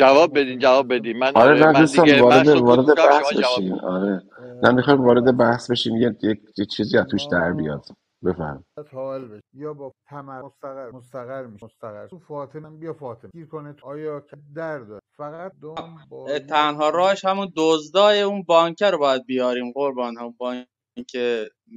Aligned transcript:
جواب 0.00 0.38
بدین 0.38 0.58
جواب 0.58 0.94
بدین. 0.94 1.18
من 1.18 1.32
آره 1.34 1.50
آره 1.50 1.60
نه 1.60 1.72
من 1.72 1.80
دوستان 1.80 2.04
دیگه 2.04 2.22
وارد 2.22 2.44
سکوت 2.44 2.62
وارد 2.62 2.86
می‌کنم 2.88 2.94
بحث 2.94 3.32
شما 3.32 3.42
جواب 3.42 3.60
بشیم 3.60 3.74
آره. 3.74 4.22
نه 4.62 4.70
می‌خوایم 4.72 5.04
وارد 5.04 5.36
بحث 5.36 5.70
بشیم. 5.70 5.96
یه, 5.96 6.16
یه, 6.22 6.40
یه 6.58 6.64
چیزی 6.66 6.98
از 6.98 7.06
توش 7.10 7.22
در 7.32 7.52
بیاد. 7.52 7.86
بفهم 8.24 8.64
باید 8.76 8.88
حال 8.88 9.28
بشه. 9.28 9.42
یا 9.54 9.74
با 9.74 9.92
تمر 10.08 10.42
مستقر 10.42 10.90
مستقر 10.90 11.46
میشه 11.46 11.66
مستقر. 11.66 12.06
تو 12.06 12.18
فاطمه 12.18 12.70
بیا 12.70 12.92
فاطمه. 12.94 13.30
گیر 13.34 13.46
کنه 13.46 13.72
تو. 13.72 13.86
آیا 13.88 14.20
که 14.20 14.36
در 14.56 14.78
داره؟ 14.78 15.00
فقط 15.16 15.52
دوم 15.60 15.98
با 16.10 16.38
تنها 16.38 16.90
راهش 16.90 17.24
همون 17.24 17.52
دزدای 17.56 18.22
اون 18.22 18.42
بانکه 18.42 18.90
رو 18.90 18.98
باید 18.98 19.26
بیاریم 19.26 19.72
قربان. 19.74 20.18
هم 20.18 20.34
بانک 20.38 21.16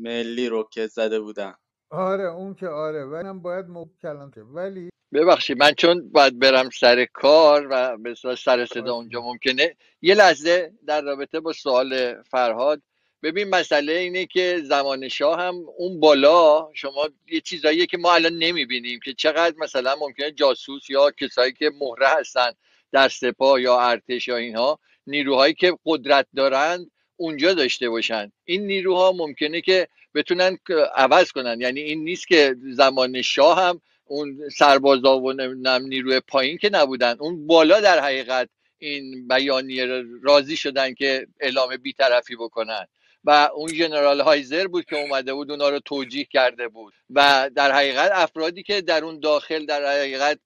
ملی 0.04 0.50
رو 0.50 0.70
که 0.72 0.88
زده 0.88 1.20
بودن. 1.20 1.54
آره 1.92 2.24
اون 2.24 2.54
که 2.54 2.68
آره. 2.68 3.06
ولی 3.06 3.24
من 3.24 3.42
باید 3.42 3.66
کلان 4.02 4.32
که 4.32 4.42
ولی 4.42 4.90
ببخشید 5.14 5.58
من 5.58 5.74
چون 5.74 6.10
باید 6.12 6.40
برم 6.40 6.70
سر 6.70 7.06
کار 7.06 7.68
و 7.68 7.98
اصطلاح 8.06 8.36
سر 8.36 8.66
صدا 8.66 8.82
خواهش 8.82 8.88
اونجا. 8.88 9.22
ممکنه 9.22 9.76
یه 10.02 10.16
لحظه 10.16 10.72
در 10.88 11.02
رابطه 11.02 11.40
با 11.40 11.54
سوال 11.54 12.22
فرهاد. 12.24 12.82
ببین 13.24 13.50
مسئله 13.50 13.94
اینه 13.94 14.26
که 14.26 14.62
زمان 14.64 15.08
شاه 15.08 15.40
هم 15.40 15.56
اون 15.78 16.00
بالا 16.00 16.70
شما 16.74 17.10
یه 17.28 17.42
چیزاییه 17.42 17.86
که 17.86 17.98
ما 17.98 18.14
الان 18.14 18.34
نمی‌بینیم 18.34 19.00
که 19.06 19.14
چقدر 19.14 19.56
مثلا 19.58 19.96
ممکنه 20.00 20.32
جاسوس 20.32 20.90
یا 20.90 21.12
کسایی 21.12 21.54
که 21.54 21.72
مهره 21.80 22.08
هستن 22.08 22.52
در 22.92 23.10
سپاه 23.10 23.62
یا 23.62 23.80
ارتش 23.80 24.28
یا 24.28 24.38
اینها 24.38 24.80
نیروهایی 25.08 25.54
که 25.54 25.78
قدرت 25.86 26.28
دارند 26.36 26.92
اونجا 27.16 27.54
داشته 27.54 27.90
باشن. 27.90 28.32
این 28.46 28.68
نیروها 28.68 29.12
ممکنه 29.12 29.62
که 29.62 29.88
بتونن 30.16 30.58
عوض 30.96 31.32
کنن. 31.32 31.62
یعنی 31.62 31.80
این 31.80 32.04
نیست 32.04 32.28
که 32.28 32.56
زمان 32.72 33.22
شاه 33.22 33.64
هم 33.64 33.82
اون 34.06 34.50
سربازا 34.58 35.18
و 35.20 35.34
نمی‌دونم 35.34 35.86
نیروی 35.86 36.20
پایین 36.20 36.58
که 36.58 36.70
نبودن 36.74 37.16
اون 37.20 37.48
بالا 37.48 37.82
در 37.82 38.00
حقیقت 38.00 38.50
این 38.78 39.28
بیانیه 39.28 40.04
راضی 40.24 40.58
شدن 40.58 40.94
که 40.94 41.28
اعلام 41.40 41.78
بیطرفی 41.78 42.36
بکنن. 42.36 42.88
و 43.24 43.50
اون 43.56 43.74
ژنرال 43.74 44.22
هایزر 44.22 44.68
بود 44.68 44.86
که 44.86 44.96
اومده 45.02 45.34
بود 45.34 45.52
اونا 45.52 45.70
رو 45.70 45.80
توجیه 45.80 46.26
کرده 46.26 46.68
بود. 46.68 46.94
و 47.10 47.50
در 47.56 47.72
حقیقت 47.72 48.12
افرادی 48.14 48.64
که 48.64 48.82
در 48.82 49.06
اون 49.06 49.20
داخل 49.20 49.66
در 49.66 50.00
حقیقت 50.00 50.40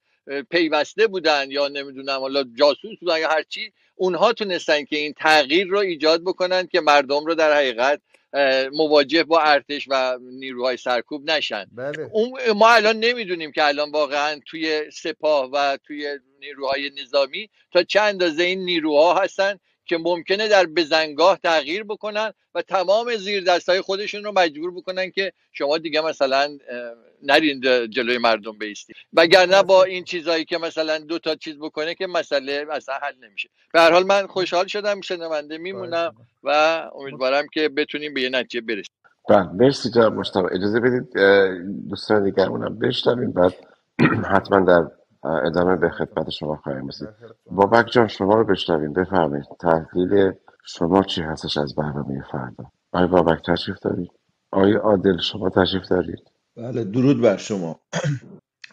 پیوسته 0.49 1.07
بودن 1.07 1.51
یا 1.51 1.67
نمی‌دونم 1.67 2.19
حالا 2.19 2.43
جاسوس 2.43 2.99
بودن 2.99 3.19
یا 3.19 3.29
هرچی 3.29 3.73
اونها 3.95 4.33
تونستن 4.33 4.85
که 4.85 4.97
این 4.97 5.13
تغییر 5.13 5.67
رو 5.67 5.77
ایجاد 5.77 6.23
بکنن 6.23 6.67
که 6.67 6.81
مردم 6.81 7.25
رو 7.25 7.35
در 7.35 7.53
حقیقت 7.53 8.01
مواجه 8.73 9.23
با 9.23 9.39
ارتش 9.41 9.87
و 9.89 10.19
نیروهای 10.21 10.77
سرکوب 10.77 11.31
نشن. 11.31 11.65
بله. 11.71 12.09
ما 12.55 12.69
الان 12.69 12.99
نمی‌دونیم 12.99 13.51
که 13.51 13.67
الان 13.67 13.91
واقعا 13.91 14.39
توی 14.45 14.91
سپاه 14.91 15.49
و 15.53 15.77
توی 15.83 16.19
نیروهای 16.39 16.91
نظامی 17.01 17.49
تا 17.73 17.83
چند 17.83 18.03
اندازه 18.03 18.43
این 18.43 18.65
نیروها 18.65 19.13
هستن 19.21 19.59
که 19.87 19.97
ممکنه 19.97 20.47
در 20.47 20.65
بزنگاه 20.65 21.39
تغییر 21.43 21.83
بکنن 21.83 22.33
و 22.55 22.61
تمام 22.61 23.15
زیر 23.15 23.43
دستای 23.43 23.81
خودشون 23.81 24.23
رو 24.23 24.31
مجبور 24.31 24.71
بکنن 24.71 25.11
که 25.11 25.33
شما 25.53 25.77
دیگه 25.77 26.01
مثلا 26.01 26.57
نرین 27.23 27.61
جلوی 27.89 28.17
مردم 28.17 28.57
بیستید 28.57 28.95
وگرنه 29.13 29.63
با 29.63 29.83
این 29.83 30.03
چیزایی 30.03 30.45
که 30.45 30.57
مثلا 30.57 30.97
دو 30.97 31.19
تا 31.19 31.35
چیز 31.35 31.55
بکنه 31.59 31.95
که 31.95 32.07
مسئله 32.07 32.65
اصلا 32.71 32.95
حل 32.95 33.13
نمیشه. 33.27 33.49
به 33.73 33.81
هر 33.81 33.91
حال 33.91 34.05
من 34.05 34.27
خوشحال 34.27 34.67
شدم 34.67 35.01
شنونده 35.01 35.57
میمونم 35.57 36.15
و 36.43 36.49
امیدوارم 36.95 37.47
که 37.53 37.69
بتونیم 37.69 38.13
به 38.13 38.21
یه 38.21 38.29
نتیجه 38.29 38.61
برسیم. 38.61 38.95
بله 39.29 39.49
مرسی 39.53 39.89
جناب 39.89 40.13
مجتبی 40.13 40.47
اجازه 40.51 40.79
بدید 40.79 41.13
دوستان 41.89 42.23
دیگرمونم 42.23 42.79
بشنویم 42.79 43.31
بعد 43.31 43.53
حتما 44.33 44.59
در 44.59 44.83
ادامه 45.23 45.75
به 45.75 45.89
خدمت 45.89 46.29
شما 46.29 46.55
خواهیم 46.55 46.87
رسید. 46.87 47.09
بابک 47.51 47.87
جان 47.91 48.07
شما 48.07 48.35
رو 48.35 48.45
بشنویم. 48.45 48.93
بفرمایید. 48.93 49.45
تحلیل 49.59 50.31
شما 50.65 51.03
چی 51.03 51.21
هستش 51.21 51.57
از 51.57 51.75
برنامه 51.75 52.23
فردا؟ 52.31 52.71
آقای 52.93 53.07
بابک 53.07 53.45
تشریف 53.47 53.77
دارید؟ 53.79 54.11
آقای 54.51 54.73
عادل 54.73 55.17
شما 55.17 55.49
تشریف 55.49 55.83
دارید؟ 55.89 56.31
بله 56.57 56.83
درود 56.83 57.21
بر 57.21 57.37
شما. 57.37 57.79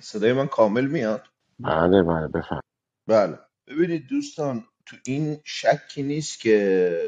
صدای 0.00 0.32
من 0.32 0.46
کامل 0.46 0.86
میاد؟ 0.86 1.22
بله 1.60 2.02
بله 2.02 2.28
بفرمایید. 2.28 2.64
بله. 3.08 3.38
ببینید 3.68 4.08
دوستان 4.10 4.64
تو 4.86 4.96
این 5.06 5.40
شکی 5.44 6.02
نیست 6.02 6.40
که 6.40 6.98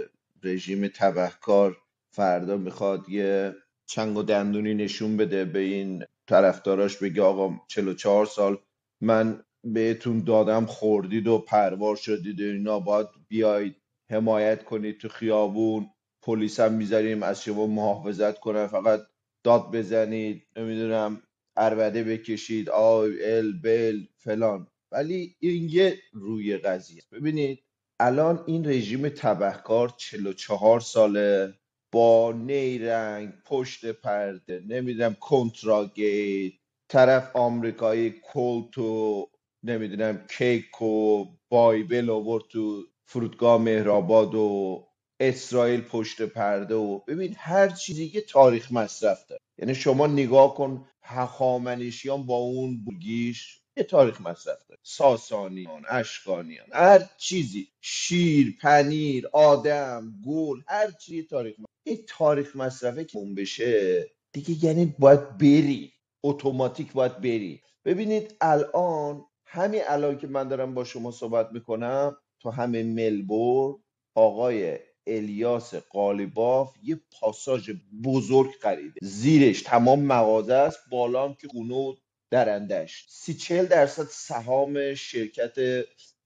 رژیم 0.44 0.88
تبهکار 0.88 1.76
فردا 2.10 2.56
می‌خواد 2.56 3.08
یه 3.08 3.54
چنگ 3.86 4.16
و 4.16 4.22
دندونی 4.22 4.74
نشون 4.74 5.16
بده 5.16 5.44
به 5.44 5.58
این 5.58 6.04
طرفداراش 6.28 6.98
بگه 6.98 7.22
آقا 7.22 7.54
44 7.68 8.26
سال 8.26 8.58
من 9.02 9.44
بهتون 9.64 10.24
دادم 10.24 10.66
خوردید 10.66 11.28
و 11.28 11.38
پروار 11.38 11.96
شدید 11.96 12.40
و 12.40 12.44
اینا. 12.44 12.80
باید 12.80 13.08
بیاید 13.28 13.76
حمایت 14.10 14.64
کنید 14.64 14.98
تو 15.00 15.08
خیابون. 15.08 15.90
پلیس 16.22 16.60
هم 16.60 16.74
می‌ذاریم 16.74 17.22
از 17.22 17.42
شما 17.42 17.66
محافظت 17.66 18.38
کنن. 18.40 18.66
فقط 18.66 19.00
داد 19.44 19.70
بزنید 19.72 20.46
نمی‌دونم 20.56 21.22
اربده 21.56 22.04
بکشید 22.04 22.70
آی 22.70 23.24
ال 23.24 23.52
بل 23.64 24.00
فلان. 24.16 24.66
ولی 24.92 25.36
این 25.40 25.68
یه 25.70 25.98
روی 26.12 26.56
قضیه. 26.58 27.02
ببینید 27.12 27.64
الان 28.00 28.44
این 28.46 28.68
رژیم 28.68 29.08
تبهکار 29.08 29.94
44 29.98 30.80
ساله 30.80 31.54
با 31.92 32.32
نیرنگ 32.32 33.32
پشت 33.46 33.86
پرده 33.92 34.64
نمی‌دونم 34.68 35.14
کنتراگیت 35.20 36.52
طرف 36.88 37.36
آمریکایی 37.36 38.14
کلت 38.32 38.78
و 38.78 39.26
نمی‌دونم 39.62 40.26
کیک 40.38 40.82
و 40.82 41.24
بایبل 41.48 42.10
آورد 42.10 42.44
تو 42.48 42.84
فرودگاه 43.04 43.60
مهرآباد 43.62 44.34
و 44.34 44.86
اسرائیل 45.20 45.80
پشت 45.80 46.22
پرده 46.22 46.74
و 46.74 46.98
ببین 46.98 47.34
هر 47.38 47.68
چیزی 47.68 48.08
که 48.08 48.20
تاریخ 48.20 48.72
مصرف 48.72 49.26
داره. 49.26 49.40
یعنی 49.58 49.74
شما 49.74 50.06
نگاه 50.06 50.54
کن 50.54 50.88
هخامنشیان 51.02 52.26
با 52.26 52.36
اون 52.36 52.84
بوگیش 52.84 53.60
یه 53.76 53.84
تاریخ 53.84 54.20
مصرف 54.20 54.58
داره. 54.68 54.80
ساسانیان 54.82 55.82
اشکانیان 55.88 56.66
هر 56.72 57.04
چیزی. 57.18 57.68
شیر 57.80 58.56
پنیر 58.62 59.28
آدم 59.32 60.12
گل 60.26 60.60
هر 60.68 60.90
چیزی 60.90 61.22
تاریخ 61.22 61.54
مصرف. 61.58 61.70
این 61.86 61.98
تاریخ 62.08 62.56
مصرفه 62.56 63.04
که 63.04 63.18
اون 63.18 63.34
بشه. 63.34 64.06
دیگه 64.32 64.64
یعنی 64.64 64.94
باید 64.98 65.38
بری. 65.38 65.92
اتوماتیک 66.28 66.92
باید 66.92 67.18
بری. 67.18 67.60
ببینید 67.84 68.36
الان 68.40 69.24
همین 69.46 69.82
الان 69.88 70.18
که 70.18 70.26
من 70.26 70.48
دارم 70.48 70.74
با 70.74 70.84
شما 70.84 71.10
صحبت 71.10 71.48
می‌کنم 71.52 72.16
تو 72.40 72.50
همه 72.50 72.82
ملبورن 72.82 73.78
آقای 74.16 74.78
الیاس 75.06 75.74
قالیباف 75.74 76.74
یه 76.82 77.00
پاساژ 77.20 77.70
بزرگ 78.04 78.50
خریده. 78.62 79.00
زیرش 79.02 79.62
تمام 79.62 80.00
مغازه 80.00 80.54
است 80.54 80.78
بالا 80.90 81.28
هم 81.28 81.34
که 81.34 81.48
خونه 81.48 81.94
درندش 82.30 83.06
سی 83.08 83.34
چل 83.34 83.66
درصد 83.66 84.06
سهام 84.10 84.94
شرکت 84.94 85.54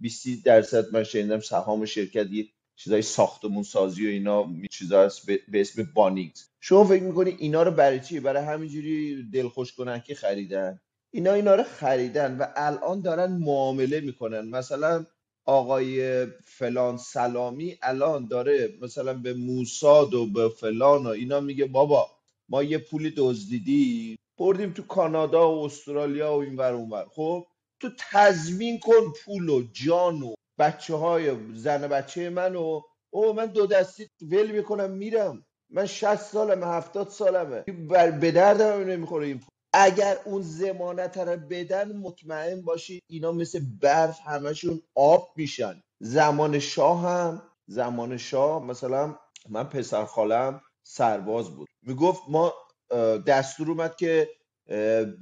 20 0.00 0.44
درصد 0.44 0.94
من 0.94 1.04
شنیدم 1.04 1.40
سهام 1.40 1.84
شرکت 1.86 2.26
یه 2.32 2.46
چیزای 2.76 3.02
ساختمون 3.02 3.62
سازی 3.62 4.06
و 4.06 4.10
اینا 4.10 4.46
چیزا 4.70 5.04
هست 5.04 5.26
به 5.26 5.60
اسم 5.60 5.88
بانیکس. 5.94 6.49
شما 6.60 6.84
فکر 6.84 7.02
می‌کنی 7.02 7.36
اینا 7.38 7.62
رو 7.62 7.70
برای 7.70 8.00
چی؟ 8.00 8.20
برای 8.20 8.44
همینجوری 8.44 9.30
دلخوش 9.32 9.72
کنن 9.72 10.00
که 10.00 10.14
خریدن. 10.14 10.80
اینا 11.10 11.32
اینا 11.32 11.54
رو 11.54 11.62
خریدن 11.62 12.38
و 12.38 12.46
الان 12.56 13.00
دارن 13.00 13.32
معامله 13.32 14.00
می‌کنن. 14.00 14.40
مثلا 14.40 15.06
آقای 15.44 16.26
فلان 16.44 16.96
سلامی 16.96 17.78
الان 17.82 18.28
داره 18.28 18.78
مثلا 18.82 19.14
به 19.14 19.34
موساد 19.34 20.14
و 20.14 20.26
به 20.26 20.48
فلان 20.48 21.06
و 21.06 21.08
اینا 21.08 21.40
میگه 21.40 21.66
بابا 21.66 22.10
ما 22.48 22.62
یه 22.62 22.78
پولی 22.78 23.14
دزدیدی 23.16 24.18
بردیم 24.38 24.72
تو 24.72 24.82
کانادا 24.82 25.54
و 25.54 25.64
استرالیا 25.64 26.36
و 26.36 26.40
اینور 26.40 26.72
اونور 26.72 27.06
خب 27.10 27.46
تو 27.80 27.90
تضمین 27.98 28.78
کن 28.78 29.12
پول 29.24 29.48
و 29.48 29.62
جان 29.72 30.22
و 30.22 30.34
بچه 30.58 30.94
های 30.94 31.36
زن 31.54 31.88
بچه 31.88 32.30
من 32.30 32.56
و 32.56 32.80
او 33.10 33.32
من 33.32 33.46
دو 33.46 33.66
دستی 33.66 34.08
ول 34.22 34.50
می‌کنم 34.50 34.90
میرم. 34.90 35.46
من 35.70 35.86
60 35.86 36.16
سالمه 36.16 36.66
70 36.66 37.08
سالمه. 37.08 37.62
بر 37.62 38.10
به 38.10 38.30
دردم 38.30 38.90
نمی‌خوره 38.90 39.26
این 39.26 39.40
اگر 39.72 40.16
اون 40.24 40.42
زمانت 40.42 41.18
رو 41.18 41.36
بدن 41.36 41.96
مطمئن 41.96 42.62
باشید 42.62 43.02
اینا 43.10 43.32
مثل 43.32 43.60
برف 43.80 44.20
همشون 44.24 44.82
آب 44.94 45.32
میشن. 45.36 45.82
زمان 46.00 46.58
شاه 46.58 47.02
هم 47.02 47.42
زمان 47.66 48.16
شاه 48.16 48.64
مثلا 48.64 49.18
من 49.48 49.64
پسر 49.64 50.04
خالم 50.04 50.60
سرباز 50.82 51.50
بود. 51.50 51.68
می‌گفت 51.86 52.22
ما 52.28 52.54
دستور 53.26 53.70
اومد 53.70 53.96
که 53.96 54.28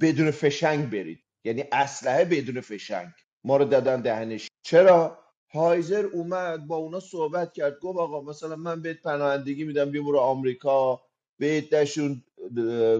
بدون 0.01 0.31
فشنگ 0.31 0.89
برید. 0.89 1.19
یعنی 1.43 1.63
اسلحه 1.71 2.25
بدون 2.25 2.61
فشنگ. 2.61 3.07
ما 3.43 3.57
رو 3.57 3.65
دادن 3.65 4.01
دهنش. 4.01 4.47
چرا؟ 4.63 5.17
هایزر 5.53 6.05
اومد 6.13 6.67
با 6.67 6.75
اونا 6.75 6.99
صحبت 6.99 7.53
کرد. 7.53 7.79
گفت 7.79 7.99
آقا 7.99 8.21
مثلا 8.21 8.55
من 8.55 8.81
بهت 8.81 9.01
پناهندگی 9.01 9.63
میدم 9.63 9.91
بیا 9.91 10.19
آمریکا. 10.19 11.01
به 11.39 11.45
عدهشون 11.57 12.23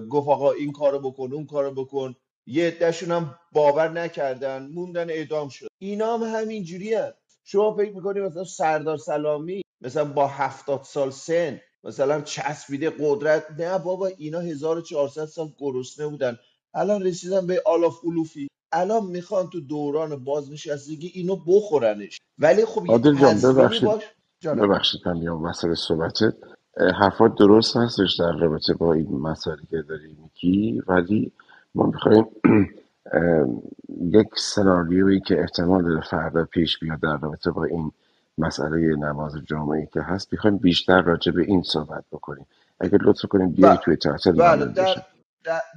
گفت 0.10 0.28
آقا 0.30 0.52
این 0.52 0.72
کارو 0.72 1.00
بکن 1.00 1.34
اون 1.34 1.46
کارو 1.46 1.72
بکن. 1.72 2.16
یه 2.48 2.68
عدهشون 2.68 3.12
هم 3.12 3.36
باور 3.52 3.90
نکردن 3.90 4.70
موندن 4.74 5.10
اعدام 5.10 5.50
شد. 5.50 5.68
اینا 5.82 6.18
هم 6.18 6.24
همینجوری 6.42 6.98
شما 7.44 7.76
فکر 7.76 7.92
می‌کنی 7.96 8.20
مثلا 8.20 8.44
سردار 8.44 8.98
سلامی 8.98 9.62
مثلا 9.82 10.06
با 10.06 10.28
هفتاد 10.28 10.84
سال 10.84 11.10
سن 11.10 11.62
مثلا 11.84 12.22
چسبیده 12.22 12.90
قدرت. 13.00 13.46
نه 13.60 13.80
بابا 13.80 14.08
اینا 14.08 14.40
1400 14.40 15.26
سال 15.26 15.54
گرسنه 15.60 16.08
بودن. 16.08 16.38
الان 16.74 17.04
رسیدن 17.04 17.48
به 17.48 17.62
آلاف 17.66 18.00
علوفی. 18.04 18.48
الان 18.74 19.06
می‌خوان 19.06 19.50
تو 19.50 19.60
دوران 19.62 20.24
بازنشستگی 20.24 21.08
اینو 21.08 21.36
بخورنش. 21.48 22.22
ولی 22.40 22.66
خب 22.66 22.86
یه 22.86 22.92
عادل 22.92 23.16
جان 23.16 23.42
ببخشید. 23.42 23.90
باش. 23.90 24.04
جانم. 24.42 24.62
ببخشید 24.68 25.02
من 25.08 25.18
میام 25.18 25.44
وسط 25.44 25.74
صحبتت. 25.74 26.34
اه، 26.78 26.92
حرفات 26.92 27.36
درست 27.36 27.78
هستش 27.78 28.16
در 28.20 28.32
رابطه 28.32 28.74
با 28.74 28.94
این 28.94 29.18
مسائلی 29.18 29.68
که 29.72 29.82
داری 29.82 30.18
میگی 30.24 30.82
ولی 30.88 31.32
ما 31.76 31.86
می‌خوایم 31.88 32.26
یک 34.20 34.28
سناریویی 34.38 35.22
که 35.22 35.42
احتمال 35.42 35.84
داره 35.84 36.02
فردا 36.02 36.46
پیش 36.46 36.80
بیاد 36.80 37.00
در 37.02 37.18
رابطه 37.18 37.52
با 37.52 37.64
این 37.66 37.92
مسئله 38.38 38.96
نماز 38.96 39.34
جامعه 39.48 39.90
که 39.94 40.02
هست 40.02 40.34
می‌خوایم 40.34 40.58
بیشتر 40.58 41.02
راجع 41.02 41.32
به 41.32 41.44
این 41.44 41.64
صحبت 41.64 42.04
بکنیم. 42.12 42.48
اگه 42.80 42.98
لطف 43.02 43.26
کنیم 43.26 43.52
بیای 43.52 43.78
ب- 43.78 43.82
توی 43.84 43.96
تاصیل 43.98 44.34
بله 44.34 44.66
ممنون 44.66 44.74
در, 44.74 45.04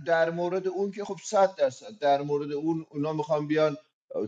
در 0.06 0.30
مورد 0.30 0.68
اون 0.68 0.90
که 0.90 1.04
خب 1.04 1.16
صد 1.24 1.54
درصد 1.54 1.98
در 2.00 2.22
مورد 2.22 2.52
اون 2.52 2.86
اونا 2.90 3.12
می‌خوان 3.12 3.46
بیان 3.46 3.76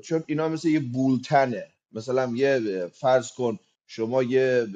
چون 0.02 0.24
اینا 0.26 0.48
مثل 0.48 0.68
یه 0.68 0.80
بولتنه. 0.80 1.66
مثلا 1.92 2.32
یه 2.34 2.86
فرض 2.86 3.32
کن 3.32 3.58
شما 3.86 4.22
یه 4.22 4.66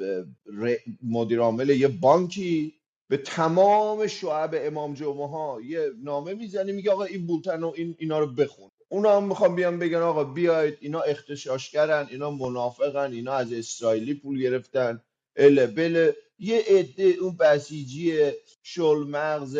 مدیر 1.03 1.39
عامل 1.39 1.69
یه 1.69 1.87
بانکی 1.87 2.73
به 3.07 3.17
تمام 3.17 4.07
شعب 4.07 4.55
امام 4.57 4.93
جمعه 4.93 5.27
ها 5.27 5.61
یه 5.65 5.91
نامه 6.03 6.33
می‌زنی 6.33 6.71
میگه 6.71 6.91
آقا 6.91 7.03
این 7.03 7.27
بولتن 7.27 7.63
و 7.63 7.73
این 7.75 7.95
اینا 7.99 8.19
رو 8.19 8.27
بخون. 8.27 8.71
اونا 8.89 9.17
هم 9.17 9.23
می‌خوان 9.27 9.55
بیان 9.55 9.79
بگن 9.79 9.97
آقا 9.97 10.23
بیاید 10.23 10.77
اینا 10.81 11.01
اختشاشگرن 11.01 12.07
اینا 12.11 12.31
منافقن 12.31 13.11
اینا 13.11 13.33
از 13.33 13.53
اسرائیلی 13.53 14.13
پول 14.13 14.39
گرفتن. 14.39 15.01
اله 15.35 15.67
بله. 15.67 16.15
یه 16.39 16.63
عده 16.67 17.03
اون 17.03 17.37
بسیجی 17.37 18.31
شل 18.63 18.97
مغز 19.07 19.57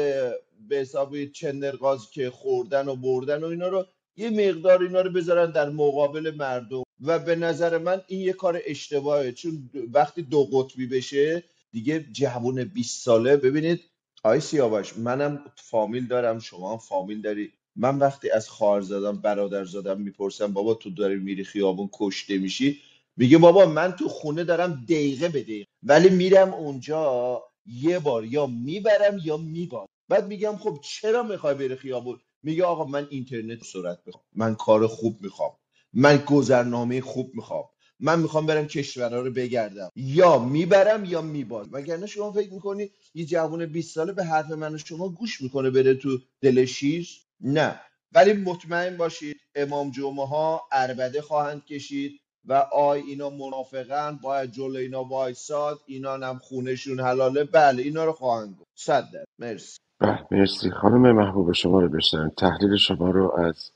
به 0.67 0.75
حساب 0.75 1.25
چندرغاز 1.25 2.11
که 2.11 2.29
خوردن 2.29 2.87
و 2.87 2.95
بردن 2.95 3.43
و 3.43 3.47
اینا 3.47 3.67
رو 3.67 3.85
یه 4.15 4.29
مقدار 4.29 4.83
اینا 4.83 5.01
رو 5.01 5.11
بذارن 5.11 5.51
در 5.51 5.69
مقابل 5.69 6.33
مردم. 6.37 6.83
و 7.01 7.19
به 7.19 7.35
نظر 7.35 7.77
من 7.77 8.01
این 8.07 8.21
یه 8.21 8.33
کار 8.33 8.61
اشتباهه 8.65 9.31
چون 9.31 9.69
وقتی 9.93 10.21
دو 10.21 10.43
قطبی 10.53 10.87
بشه 10.87 11.43
دیگه 11.71 12.05
جوون 12.11 12.63
20 12.63 13.03
ساله. 13.03 13.37
ببینید 13.37 13.81
آی 14.23 14.39
سیاوش 14.39 14.97
منم 14.97 15.45
فامیل 15.55 16.07
دارم 16.07 16.39
شما 16.39 16.71
هم 16.71 16.77
فامیل 16.77 17.21
داری. 17.21 17.51
من 17.75 17.97
وقتی 17.99 18.31
از 18.31 18.49
خواهر 18.49 18.81
زادم 18.81 19.21
برادر 19.21 19.65
زادم 19.65 20.01
می‌پرسم 20.01 20.53
بابا 20.53 20.73
تو 20.73 20.89
داری 20.89 21.15
میری 21.15 21.43
خیابون 21.43 21.89
کشته 21.93 22.37
میشی؟ 22.37 22.79
میگه 23.17 23.37
بابا 23.37 23.65
من 23.65 23.91
تو 23.91 24.07
خونه 24.07 24.43
دارم 24.43 24.85
دقیقه 24.89 25.29
به 25.29 25.43
دقیقه. 25.43 25.67
ولی 25.83 26.09
میرم 26.09 26.53
اونجا 26.53 27.43
یه 27.65 27.99
بار 27.99 28.25
یا 28.25 28.47
می‌برم 28.47 29.19
یا 29.25 29.37
میبازم. 29.37 29.88
بعد 30.09 30.27
میگم 30.27 30.57
خب 30.57 30.79
چرا 30.83 31.23
می‌خوای 31.23 31.55
بری 31.55 31.77
خیابون؟ 31.77 32.19
میگه 32.43 32.65
آقا 32.65 32.85
من 32.85 33.07
اینترنت 33.11 33.63
سرعت 33.65 33.99
می‌خوام 34.07 34.25
من 34.35 34.55
کار 34.55 34.87
خوب 34.87 35.17
می‌خوام 35.21 35.51
من 35.93 36.17
گذرنامه 36.17 37.01
خوب 37.01 37.31
می‌خوام 37.35 37.65
من 38.01 38.19
می‌خوام 38.19 38.47
برم 38.47 38.67
کشورها 38.67 39.21
رو 39.21 39.31
بگردم. 39.31 39.89
یا 39.97 40.39
می‌برم 40.39 41.05
یا 41.05 41.21
میبازم 41.21 41.71
وگرنه 41.73 42.07
شما 42.07 42.33
فکر 42.33 42.53
می‌کنی 42.53 42.91
یه 43.15 43.25
جوان 43.25 43.67
20 43.67 43.95
ساله 43.95 44.13
به 44.13 44.25
حرف 44.25 44.51
من 44.51 44.77
شما 44.77 45.09
گوش 45.09 45.41
می‌کنه 45.41 45.71
بره 45.71 45.95
تو 45.95 46.19
دل 46.41 46.65
شیر 46.65 47.09
نه. 47.41 47.81
ولی 48.13 48.33
مطمئن 48.33 48.97
باشید 48.97 49.37
امام 49.55 49.91
جمعه 49.91 50.27
ها 50.27 50.63
اربده 50.73 51.21
خواهند 51.21 51.65
کشید 51.65 52.21
و 52.45 52.53
آی 52.73 53.01
اینا 53.01 53.31
منافقن 53.31 54.19
باید 54.23 54.51
جلو 54.51 54.77
اینا 54.79 55.05
وایساد 55.05 55.79
اینا 55.87 56.13
هم 56.17 56.39
خونشون 56.39 57.01
حلاله. 57.01 57.43
بله 57.43 57.83
اینا 57.83 58.05
رو 58.05 58.13
خواهند 58.13 58.55
گفت. 58.59 58.69
صد 58.75 59.09
مرسی. 59.39 59.79
بله 60.01 60.27
مرسی. 60.31 60.71
خانم 60.71 61.11
محبوب 61.11 61.51
شما 61.51 61.81
رو 61.81 61.89
بشنویم 61.89 62.29
تحلیل 62.29 62.77
شما 62.77 63.11
رو 63.11 63.33
از 63.39 63.71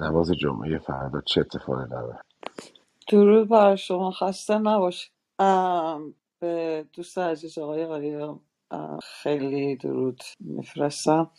نماز 0.00 0.32
جمعه 0.32 0.78
فردا 0.78 1.20
چه 1.20 1.40
اتفاقی 1.40 1.84
قراره 1.86 2.20
درود 3.08 3.48
بر 3.48 3.76
شما. 3.76 4.10
خسته 4.10 4.58
نباشید. 4.58 5.12
ام، 5.38 6.14
به 6.40 6.86
دوست 6.92 7.18
عزیز 7.18 7.58
آقای 7.58 7.84
آریا 7.84 8.40
خیلی 9.04 9.76
درود 9.76 10.22
میفرستم. 10.40 11.30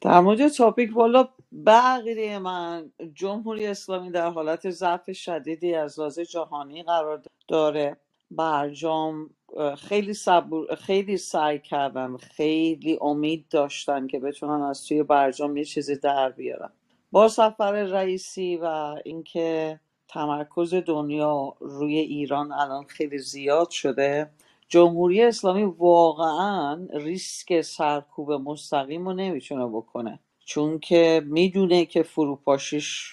در 0.00 0.20
مورد 0.20 0.48
تاپیک 0.48 0.96
والا 0.96 1.28
بقیه 1.66 2.38
من 2.40 2.92
جمهوری 3.14 3.68
اسلامی 3.68 4.12
در 4.12 4.30
حالت 4.30 4.70
ضعف 4.70 5.12
شدیدی 5.12 5.74
از 5.74 6.00
لحاظ 6.00 6.18
جهانی 6.20 6.84
قرار 6.84 7.22
داره. 7.48 7.96
برجام 8.32 9.30
خیلی 9.78 10.14
صبور 10.14 10.74
خیلی 10.74 11.16
سعی 11.16 11.58
کردن 11.58 12.16
خیلی 12.16 12.98
امید 13.00 13.44
داشتن 13.50 14.06
که 14.06 14.18
بتونن 14.18 14.62
از 14.62 14.84
توی 14.84 15.02
برجام 15.02 15.56
یه 15.56 15.64
چیزی 15.64 15.96
در 15.96 16.30
بیارن. 16.30 16.70
با 17.12 17.28
سفر 17.28 17.72
رئیسی 17.72 18.56
و 18.56 18.96
اینکه 19.04 19.80
تمرکز 20.08 20.74
دنیا 20.74 21.54
روی 21.60 21.98
ایران 21.98 22.52
الان 22.52 22.84
خیلی 22.84 23.18
زیاد 23.18 23.70
شده 23.70 24.30
جمهوری 24.68 25.22
اسلامی 25.22 25.64
واقعا 25.64 26.86
ریسک 26.94 27.60
سرکوب 27.60 28.32
مستقیم 28.32 29.08
رو 29.08 29.14
نمی‌تونه 29.14 29.66
بکنه. 29.66 30.20
چون 30.44 30.78
که 30.78 31.22
می‌دونه 31.26 31.84
که 31.84 32.02
فروپاشیش 32.02 33.12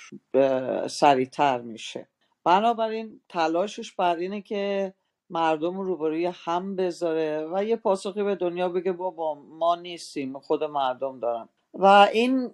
سریعتر 0.87 1.61
میشه. 1.61 2.07
بنابراین 2.43 3.21
تلاشش 3.29 3.91
بر 3.91 4.15
اینه 4.15 4.41
که 4.41 4.93
مردم 5.33 5.77
رو 5.77 5.83
روبروی 5.83 6.25
هم 6.25 6.75
بذاره 6.75 7.49
و 7.53 7.63
یه 7.63 7.75
پاسخی 7.75 8.23
به 8.23 8.35
دنیا 8.35 8.69
بگه 8.69 8.91
بابا 8.91 9.35
ما 9.35 9.75
نیستیم 9.75 10.39
خود 10.39 10.63
مردم 10.63 11.19
دارن. 11.19 11.49
و 11.73 11.85
این 12.13 12.51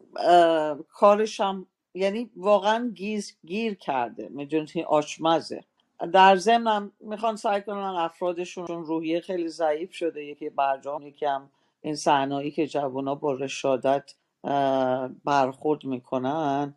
کارش 0.89 1.39
هم 1.39 1.65
یعنی 1.93 2.29
واقعا 2.35 2.91
گیز 2.95 3.37
گیر 3.45 3.73
کرده. 3.75 4.29
می‌دونی 4.29 4.83
آچمزه 4.87 5.61
در 6.13 6.35
ضمنم 6.35 6.91
می‌خوان 6.99 7.35
سعی 7.35 7.61
کنن 7.61 7.77
افرادشون 7.77 8.67
روحیه 8.67 9.21
خیلی 9.21 9.47
ضعیف 9.47 9.93
شده. 9.93 10.25
یکی 10.25 10.49
برجام 10.49 11.01
یکی 11.07 11.25
هم 11.25 11.49
این 11.81 11.95
صحنه‌ای 11.95 12.51
که 12.51 12.67
جوونا 12.67 13.15
با 13.15 13.33
رشادت 13.33 14.13
برخورد 15.25 15.85
می‌کنن. 15.85 16.75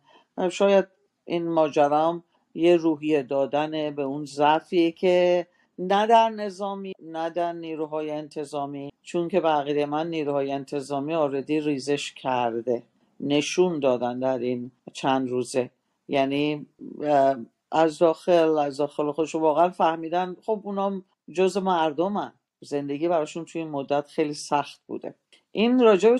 شاید 0.51 0.87
این 1.25 1.47
ماجرا 1.47 2.07
هم 2.09 2.23
یه 2.55 2.75
روحیه 2.77 3.23
دادن 3.23 3.95
به 3.95 4.01
اون 4.01 4.25
ضعفیه 4.25 4.91
که 4.91 5.47
نه 5.79 6.07
در 6.07 6.29
نظامی 6.29 6.93
نه 7.01 7.29
در 7.29 7.53
نیروهای 7.53 8.11
انتظامی. 8.11 8.89
چون 9.01 9.27
که 9.27 9.39
بقیه 9.39 9.85
من 9.85 10.09
نیروهای 10.09 10.51
انتظامی 10.51 11.13
آردی 11.13 11.59
ریزش 11.59 12.13
کرده 12.13 12.83
نشون 13.19 13.79
دادن 13.79 14.19
در 14.19 14.37
این 14.37 14.71
چند 14.93 15.29
روزه. 15.29 15.69
یعنی 16.07 16.65
از 17.71 17.99
داخل 17.99 18.57
از 18.57 18.77
داخل 18.77 19.11
خودشون 19.11 19.41
واقعا 19.41 19.69
فهمیدن 19.69 20.35
خب 20.45 20.61
اونام 20.63 21.05
جز 21.33 21.57
مردمن 21.57 22.33
زندگی 22.61 23.07
براشون 23.07 23.45
توی 23.45 23.61
این 23.61 23.71
مدت 23.71 24.07
خیلی 24.07 24.33
سخت 24.33 24.81
بوده. 24.87 25.15
این 25.51 25.79
راجع 25.79 26.09
به 26.09 26.19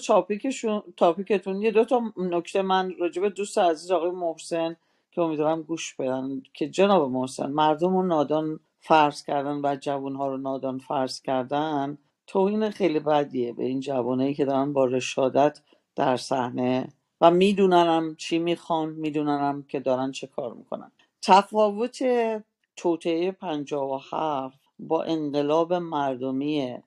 تاپیکتون 0.97 1.61
یه 1.61 1.71
دو 1.71 1.85
تا 1.85 2.01
نکته 2.17 2.61
من 2.61 2.93
راجع 2.99 3.21
به 3.21 3.29
دوست 3.29 3.57
عزیز 3.57 3.91
آقای 3.91 4.11
محسن 4.11 4.75
که 5.11 5.21
امیدوارم 5.21 5.61
گوش 5.61 5.93
بدن 5.93 6.41
که 6.53 6.69
جناب 6.69 7.11
محسن 7.11 7.51
مردم 7.51 7.97
رو 7.97 8.03
نادان 8.03 8.59
فرض 8.85 9.23
کردن 9.23 9.59
و 9.63 9.75
جوانها 9.75 10.27
رو 10.27 10.37
نادان 10.37 10.79
فرض 10.79 11.21
کردن 11.21 11.97
توهین 12.27 12.69
خیلی 12.69 12.99
بدیه 12.99 13.53
به 13.53 13.63
این 13.63 13.79
جوانایی 13.79 14.33
که 14.33 14.45
دارن 14.45 14.73
با 14.73 14.85
رشادت 14.85 15.61
در 15.95 16.17
صحنه 16.17 16.87
و 17.21 17.31
میدوننم 17.31 18.15
چی 18.15 18.39
می‌خوان 18.39 18.89
میدوننم 18.89 19.63
که 19.63 19.79
دارن 19.79 20.11
چه 20.11 20.27
کار 20.27 20.53
می‌کنن. 20.53 20.91
تفاوت 21.21 21.99
توطعه 22.75 23.31
57 23.31 24.59
با 24.79 25.03
انقلاب 25.03 25.73
مردمی 25.73 26.77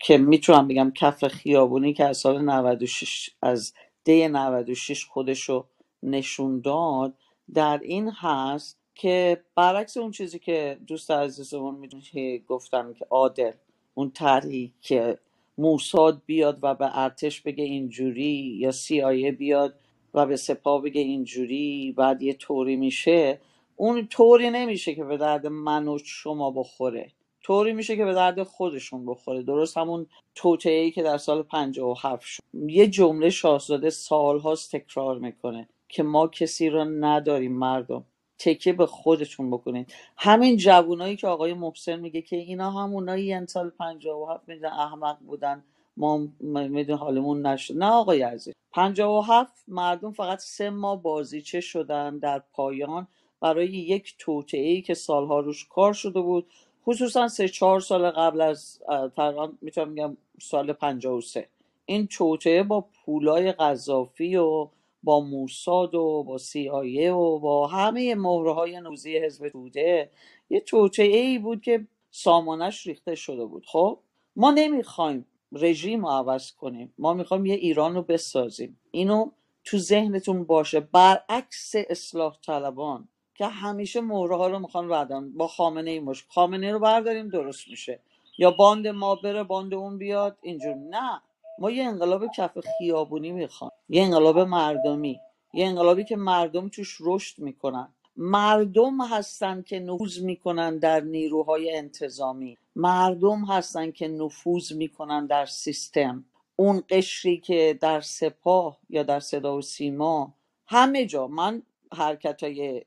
که 0.00 0.18
می‌تونم 0.18 0.68
بگم 0.68 0.92
کف 0.94 1.28
خیابونی 1.28 1.92
که 1.92 2.04
از 2.04 2.18
سال 2.18 2.42
96 2.42 3.30
از 3.42 3.72
دی 4.04 4.28
96 4.28 5.04
خودشو 5.04 5.66
نشون 6.02 6.60
داد 6.60 7.14
در 7.54 7.80
این 7.82 8.10
هست 8.10 8.85
که 8.96 9.44
برعکس 9.54 9.96
اون 9.96 10.10
چیزی 10.10 10.38
که 10.38 10.78
دوست 10.86 11.10
عزیزمون 11.10 11.74
می‌دونی 11.74 12.02
که 12.02 12.42
گفتم 12.48 12.94
که 12.94 13.06
عادل 13.10 13.52
اون 13.94 14.10
طرحی 14.10 14.72
که 14.80 15.18
موساد 15.58 16.22
بیاد 16.26 16.58
و 16.62 16.74
به 16.74 16.98
ارتش 16.98 17.40
بگه 17.40 17.64
اینجوری 17.64 18.56
یا 18.58 18.72
CIA 18.72 19.32
بیاد 19.38 19.74
و 20.14 20.26
به 20.26 20.36
سپاه 20.36 20.82
بگه 20.82 21.00
اینجوری 21.00 21.94
بعد 21.96 22.22
یه 22.22 22.34
طوری 22.34 22.76
میشه 22.76 23.40
اون 23.76 24.06
طوری 24.06 24.50
نمیشه 24.50 24.94
که 24.94 25.04
به 25.04 25.16
درد 25.16 25.46
من 25.46 25.88
و 25.88 25.98
شما 25.98 26.50
بخوره. 26.50 27.12
طوری 27.42 27.72
میشه 27.72 27.96
که 27.96 28.04
به 28.04 28.14
درد 28.14 28.42
خودشون 28.42 29.06
بخوره. 29.06 29.42
درست 29.42 29.76
همون 29.76 30.06
توطئه 30.34 30.80
ای 30.80 30.90
که 30.90 31.02
در 31.02 31.18
سال 31.18 31.42
57 31.42 32.26
شد. 32.26 32.42
یه 32.54 32.88
جمله 32.88 33.30
شاهزاده 33.30 33.90
سالهاست 33.90 34.76
تکرار 34.76 35.18
می‌کنه 35.18 35.68
که 35.88 36.02
ما 36.02 36.28
کسی 36.28 36.70
را 36.70 36.84
نداریم 36.84 37.52
مردم. 37.52 38.04
تکیه 38.38 38.72
به 38.72 38.86
خودتون 38.86 39.50
بکنید 39.50 39.92
همین 40.16 40.56
جوونایی 40.56 41.16
که 41.16 41.26
آقای 41.26 41.54
محسن 41.54 42.00
میگه 42.00 42.22
که 42.22 42.36
اینا 42.36 42.70
همونایی 42.70 43.46
سال 43.46 43.70
57 43.70 44.48
میدن 44.48 44.68
احمق 44.68 45.18
بودن 45.18 45.64
ما 45.96 46.28
میدون 46.40 46.98
حالمون 46.98 47.46
نشد. 47.46 47.76
نه 47.76 47.86
آقای 47.86 48.22
عزیز. 48.22 48.54
57 48.72 49.64
مردم 49.68 50.12
فقط 50.12 50.38
سه 50.38 50.70
ماه 50.70 51.02
بازیچه 51.02 51.60
شدن 51.60 52.18
در 52.18 52.42
پایان 52.52 53.06
برای 53.40 53.66
یک 53.66 54.14
ای 54.52 54.82
که 54.82 54.94
سالها 54.94 55.40
روش 55.40 55.68
کار 55.68 55.92
شده 55.92 56.20
بود. 56.20 56.46
خصوصا 56.86 57.28
سه 57.28 57.48
چهار 57.48 57.80
سال 57.80 58.10
قبل 58.10 58.40
از 58.40 58.82
تقریبا 59.16 59.52
می‌تونم 59.62 59.94
بگم 59.94 60.16
سال 60.40 60.72
53 60.72 61.48
این 61.86 62.06
توطئه 62.06 62.62
با 62.62 62.80
پولای 63.04 63.52
قذافی 63.52 64.36
و 64.36 64.68
با 65.02 65.20
موساد 65.20 65.94
و 65.94 66.24
با 66.26 66.38
CIA 66.38 67.10
و 67.10 67.38
با 67.38 67.66
همه 67.66 68.14
مهره 68.14 68.52
های 68.52 68.80
نوزی 68.80 69.18
حزب 69.18 69.48
توده 69.48 70.10
یه 70.50 70.60
توطئه 70.60 71.16
ای 71.16 71.38
بود 71.38 71.62
که 71.62 71.86
سامانش 72.10 72.86
ریخته 72.86 73.14
شده 73.14 73.44
بود. 73.44 73.66
خب 73.66 73.98
ما 74.36 74.50
نمی‌خوایم 74.50 75.26
رژیم 75.52 76.06
رو 76.06 76.12
عوض 76.12 76.52
کنیم. 76.52 76.94
ما 76.98 77.14
می‌خوایم 77.14 77.46
یه 77.46 77.54
ایران 77.54 77.94
رو 77.94 78.02
بسازیم. 78.02 78.80
اینو 78.90 79.30
تو 79.64 79.78
ذهنتون 79.78 80.44
باشه. 80.44 80.80
برعکس 80.80 81.72
اصلاح 81.90 82.36
طلبان 82.46 83.08
که 83.34 83.46
همیشه 83.46 84.00
مهره 84.00 84.36
ها 84.36 84.48
رو 84.48 84.58
می‌خوان 84.58 84.92
ردن. 84.92 85.32
با 85.32 85.48
خامنه 85.48 85.90
ای 85.90 86.00
مش 86.00 86.24
خامنه 86.28 86.72
رو 86.72 86.78
برداریم 86.78 87.28
درست 87.28 87.68
میشه. 87.68 88.00
یا 88.38 88.50
باند 88.50 88.86
ما 88.86 89.14
بره 89.14 89.42
باند 89.42 89.74
اون 89.74 89.98
بیاد 89.98 90.38
اینجور. 90.42 90.74
نه. 90.74 91.22
ما 91.58 91.70
یه 91.70 91.84
انقلاب 91.84 92.26
کف 92.36 92.58
خیابونی 92.78 93.32
می‌خوام 93.32 93.70
یه 93.88 94.02
انقلاب 94.02 94.38
مردمی 94.38 95.20
یه 95.54 95.66
انقلابی 95.66 96.04
که 96.04 96.16
مردم 96.16 96.68
توش 96.68 96.98
رشد 97.00 97.38
می‌کنن. 97.38 97.88
مردم 98.16 99.00
هستن 99.00 99.62
که 99.62 99.78
نفوذ 99.78 100.18
می‌کنن 100.18 100.78
در 100.78 101.00
نیروهای 101.00 101.76
انتظامی. 101.76 102.58
مردم 102.76 103.44
هستن 103.44 103.90
که 103.90 104.08
نفوذ 104.08 104.72
می‌کنن 104.72 105.26
در 105.26 105.46
سیستم. 105.46 106.24
اون 106.56 106.82
قشری 106.90 107.40
که 107.40 107.78
در 107.80 108.00
سپاه 108.00 108.78
یا 108.90 109.02
در 109.02 109.20
صدا 109.20 109.56
و 109.56 109.62
سیما 109.62 110.34
همه 110.66 111.06
جا. 111.06 111.26
من 111.26 111.62
حرکت 111.92 112.38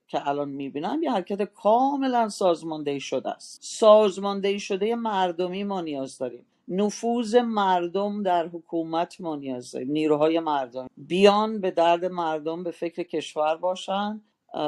که 0.08 0.28
الان 0.28 0.50
می‌بینم 0.50 1.04
یه 1.04 1.12
حرکت 1.12 1.42
کاملا 1.42 2.30
سازماندهی 2.30 3.00
شده 3.00 3.30
است. 3.30 3.60
سازماندهی 3.64 4.60
شده 4.60 4.96
مردمی 4.96 5.64
ما 5.64 5.82
نیاز 5.82 6.18
داریم. 6.18 6.46
نفوذ 6.70 7.36
مردم 7.36 8.24
در 8.24 8.48
حکومت 8.48 9.22
ما 9.22 9.36
نیاز 9.36 9.72
داریم 9.72 9.92
نیروهای 9.92 10.40
مردم. 10.40 10.88
بیان 10.98 11.62
به 11.62 11.72
درد 11.72 12.06
مردم 12.06 12.64
به 12.64 12.72
فکر 12.72 13.04
کشور 13.04 13.56
باشن. 13.56 14.22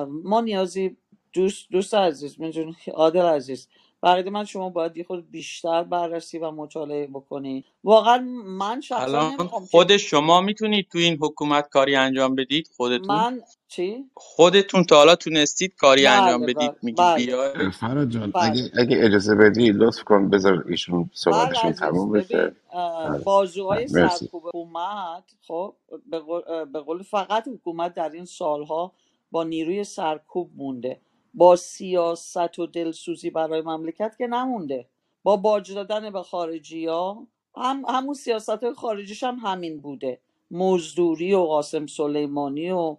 ما 0.08 0.42
نیازی 0.42 0.98
دوست 1.34 1.68
دوست 1.72 1.94
عزیز 1.94 2.42
می‌دونی 2.42 2.76
عادل 2.94 3.26
عزیز. 3.26 3.68
بقید 4.04 4.28
من 4.28 4.46
شما 4.46 4.70
باید 4.70 4.98
یه 4.98 5.04
خود 5.04 5.32
بیشتر 5.32 5.84
بررسی 5.84 6.40
و 6.40 6.52
مطالعه 6.52 7.08
بکنی. 7.08 7.66
واقعا 7.84 8.18
من 8.46 8.82
شخصا 8.82 9.04
الان 9.04 9.48
خود 9.48 9.98
شما 9.98 10.42
می‌تونید 10.42 10.88
تو 10.92 10.98
این 10.98 11.18
حکومت 11.22 11.70
کاری 11.70 11.96
انجام 11.96 12.36
بدید؟ 12.36 12.70
خودتون؟ 12.78 13.08
من 13.08 13.42
چی؟ 13.68 14.06
خودتون 14.14 14.84
تا 14.84 14.96
حالا 14.96 15.16
تونستید 15.16 15.76
کاری 15.76 16.06
انجام 16.06 16.42
بله 16.42 16.54
بدید 16.54 16.72
بله. 16.72 16.78
میگی 16.82 17.32
بله 17.32 17.70
فراد 17.70 18.10
جان 18.10 18.32
بله. 18.32 18.44
اگه 18.44 18.72
اگه 18.78 18.98
اجازه 19.06 19.36
بدی 19.36 19.72
لطف 19.72 20.04
کن 20.04 20.30
بذار 20.30 20.66
ایشون 20.70 21.04
بله 21.04 21.10
صحبتشون 21.14 21.70
عزیز 21.70 21.80
تموم 21.80 22.12
بشه. 22.12 22.56
بله. 22.74 23.18
بازوهای 23.24 23.86
بله 23.86 24.10
سرکوب 24.10 24.44
حکومت 24.48 25.24
خب 25.48 25.74
به 26.12 26.20
قول, 26.20 26.42
اه، 26.48 26.66
به 26.66 26.80
قول 26.80 27.04
فقط 27.04 27.48
حکومت 27.48 27.94
در 27.94 28.10
این 28.10 28.26
سالها 28.26 28.92
با 29.32 29.44
نیروی 29.44 29.84
سرکوب 29.84 30.52
مونده. 30.56 31.00
با 31.34 31.56
سیاست 31.56 32.60
و 32.60 32.66
دلسوزی 32.66 33.30
برای 33.30 33.62
مملکت 33.62 34.16
که 34.18 34.28
نمونده. 34.28 34.88
با 35.24 35.38
باج 35.38 35.74
دادن 35.74 36.10
به 36.10 36.24
خارجی 36.24 36.86
ها 36.86 37.28
هم 37.56 37.84
همون 37.88 38.14
سیاست 38.14 38.74
خارجیش 38.74 39.24
هم 39.24 39.36
همین 39.36 39.82
بوده. 39.82 40.20
مزدوری 40.52 41.34
و 41.34 41.40
قاسم 41.40 41.88
سلیمانی 41.88 42.72
و 42.72 42.98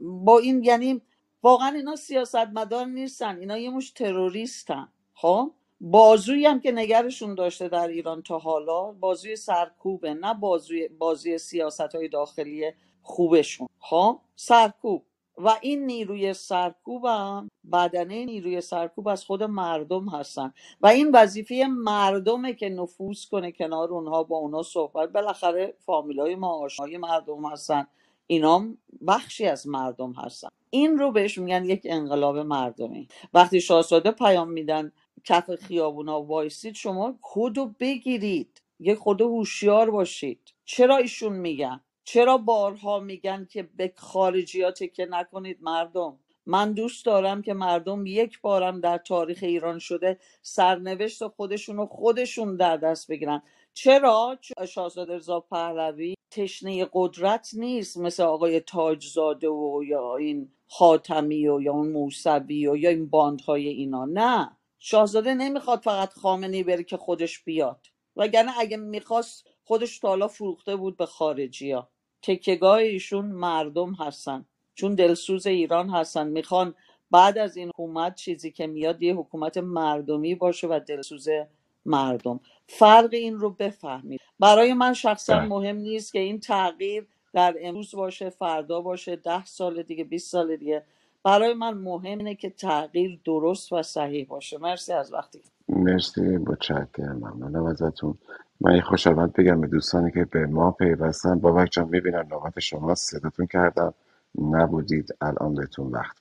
با 0.00 0.38
این 0.38 0.64
یعنی 0.64 1.00
واقعا 1.42 1.68
اینا 1.68 1.96
سیاستمدار 1.96 2.86
نیستن 2.86 3.38
اینا 3.38 3.58
یه 3.58 3.70
مش 3.70 3.90
تروریستن. 3.90 4.88
خب؟ 5.14 5.50
بازویی 5.80 6.46
هم 6.46 6.60
که 6.60 6.72
نگرشون 6.72 7.34
داشته 7.34 7.68
در 7.68 7.88
ایران 7.88 8.22
تا 8.22 8.38
حالا 8.38 8.92
بازوی 8.92 9.36
سرکوبه 9.36 10.14
نه 10.14 10.34
بازوی 10.34 10.88
بازوی 10.88 11.38
سیاست 11.38 11.94
های 11.94 12.08
داخلی 12.08 12.72
خوبشون. 13.02 13.68
خب؟ 13.80 14.20
سرکوب. 14.36 15.02
و 15.38 15.56
این 15.62 15.86
نیروی 15.86 16.34
سرکوب 16.34 17.04
هم 17.04 17.48
بدنه 17.72 18.24
نیروی 18.24 18.60
سرکوب 18.60 19.08
از 19.08 19.24
خود 19.24 19.42
مردم 19.42 20.08
هستن. 20.08 20.54
و 20.80 20.86
این 20.86 21.10
وظیفه 21.14 21.66
مردمه 21.70 22.54
که 22.54 22.68
نفوذ 22.68 23.24
کنه 23.26 23.52
کنار 23.52 23.88
اونها 23.92 24.24
با 24.24 24.36
اونها 24.36 24.62
صحبت. 24.62 25.08
بالاخره 25.12 25.74
فامیلای 25.78 26.34
ما 26.36 26.50
آشنای 26.52 26.98
مردم 26.98 27.46
هستن. 27.52 27.86
اینا 28.26 28.66
بخشی 29.08 29.46
از 29.46 29.68
مردم 29.68 30.12
هستن. 30.12 30.48
این 30.70 30.98
رو 30.98 31.12
بهش 31.12 31.38
میگن 31.38 31.64
یک 31.64 31.82
انقلاب 31.84 32.38
مردمی. 32.38 33.08
وقتی 33.34 33.60
شاهزاده 33.60 34.10
پیام 34.10 34.50
میدن 34.50 34.92
کف 35.24 35.54
خیابونا 35.54 36.22
وایسید 36.22 36.74
شما 36.74 37.18
کدو 37.22 37.74
بگیرید؟ 37.80 38.62
یه 38.80 38.94
خود 38.94 39.20
هوشیار 39.20 39.90
باشید. 39.90 40.40
چرا 40.64 40.96
ایشون 40.96 41.32
میگن؟ 41.32 41.80
چرا 42.10 42.38
بارها 42.38 43.00
میگن 43.00 43.46
که 43.50 43.62
به 43.62 43.92
خارجی 43.96 44.70
تکه 44.70 45.06
نکنید 45.10 45.58
مردم؟ 45.60 46.18
من 46.46 46.72
دوست 46.72 47.06
دارم 47.06 47.42
که 47.42 47.54
مردم 47.54 48.06
یک 48.06 48.40
بارم 48.40 48.80
در 48.80 48.98
تاریخ 48.98 49.38
ایران 49.42 49.78
شده 49.78 50.18
سرنوشت 50.42 51.26
خودشون 51.26 51.76
رو 51.76 51.86
خودشون 51.86 52.56
در 52.56 52.76
دست 52.76 53.10
بگیرن. 53.10 53.42
چرا؟ 53.74 54.38
شاهزاده 54.68 55.16
رضا 55.16 55.40
پهلوی 55.40 56.14
تشنه 56.30 56.86
قدرت 56.92 57.50
نیست 57.52 57.96
مثل 57.96 58.22
آقای 58.22 58.60
تاجزاده 58.60 59.48
و 59.48 59.82
یا 59.86 60.16
این 60.16 60.52
خاتمی 60.68 61.48
و 61.48 61.60
یا 61.60 61.72
اون 61.72 61.92
موسوی 61.92 62.66
و 62.66 62.76
یا 62.76 62.90
این 62.90 63.08
باندهای 63.08 63.68
اینا. 63.68 64.04
نه. 64.04 64.56
شاهزاده 64.78 65.34
نمی‌خواد 65.34 65.80
فقط 65.80 66.12
خامنه 66.12 66.64
بره 66.64 66.84
که 66.84 66.96
خودش 66.96 67.44
بیاد. 67.44 67.86
وگرنه 68.16 68.58
اگه 68.58 68.76
می‌خواست 68.76 69.46
خودش 69.64 69.98
تا 69.98 70.08
حالا 70.08 70.28
فروخته 70.28 70.76
بود 70.76 70.96
به 70.96 71.06
خارجی 71.06 71.72
ها 71.72 71.88
تکیگاه 72.22 72.76
ایشون 72.78 73.24
مردم 73.24 73.92
هستن. 73.92 74.44
چون 74.74 74.94
دلسوز 74.94 75.46
ایران 75.46 75.90
هستن. 75.90 76.28
می‌خوان 76.28 76.74
بعد 77.10 77.38
از 77.38 77.56
این 77.56 77.68
حکومت 77.68 78.14
چیزی 78.14 78.50
که 78.50 78.66
میاد 78.66 79.02
یه 79.02 79.14
حکومت 79.14 79.58
مردمی 79.58 80.34
باشه 80.34 80.66
و 80.66 80.80
دلسوز 80.86 81.28
مردم. 81.86 82.40
فرق 82.66 83.08
این 83.12 83.38
رو 83.38 83.50
بفهمید. 83.50 84.20
برای 84.40 84.74
من 84.74 84.92
شخصا 84.92 85.34
بله. 85.38 85.48
مهم 85.48 85.76
نیست 85.76 86.12
که 86.12 86.18
این 86.18 86.40
تغییر 86.40 87.06
در 87.32 87.56
امروز 87.60 87.94
باشه 87.94 88.30
فردا 88.30 88.80
باشه 88.80 89.16
ده 89.16 89.44
سال 89.44 89.82
دیگه 89.82 90.04
20 90.04 90.30
سال 90.30 90.56
دیگه. 90.56 90.82
برای 91.24 91.54
من 91.54 91.74
مهم 91.74 92.18
اینه 92.18 92.34
که 92.34 92.50
تغییر 92.50 93.20
درست 93.24 93.72
و 93.72 93.82
صحیح 93.82 94.26
باشه. 94.26 94.58
مرسی 94.58 94.92
از 94.92 95.12
وقتی. 95.12 95.42
مرسی. 95.68 96.20
متشکرم. 96.20 97.16
ممنونم 97.16 97.64
ازتون. 97.64 98.18
من 98.60 98.74
یه 98.74 98.82
خوشحالند 98.82 99.32
بگم 99.32 99.60
به 99.60 99.66
دوستانی 99.66 100.10
که 100.10 100.24
به 100.24 100.46
ما 100.46 100.70
پیوستن. 100.70 101.38
بابک 101.38 101.68
جان 101.70 101.88
می‌بینم 101.88 102.26
نوبت 102.30 102.58
شما 102.58 102.94
صداتون 102.94 103.46
کردم. 103.46 103.94
نبودید 104.50 105.14
الان 105.20 105.54
بهتون 105.54 105.86
وقت 105.86 106.16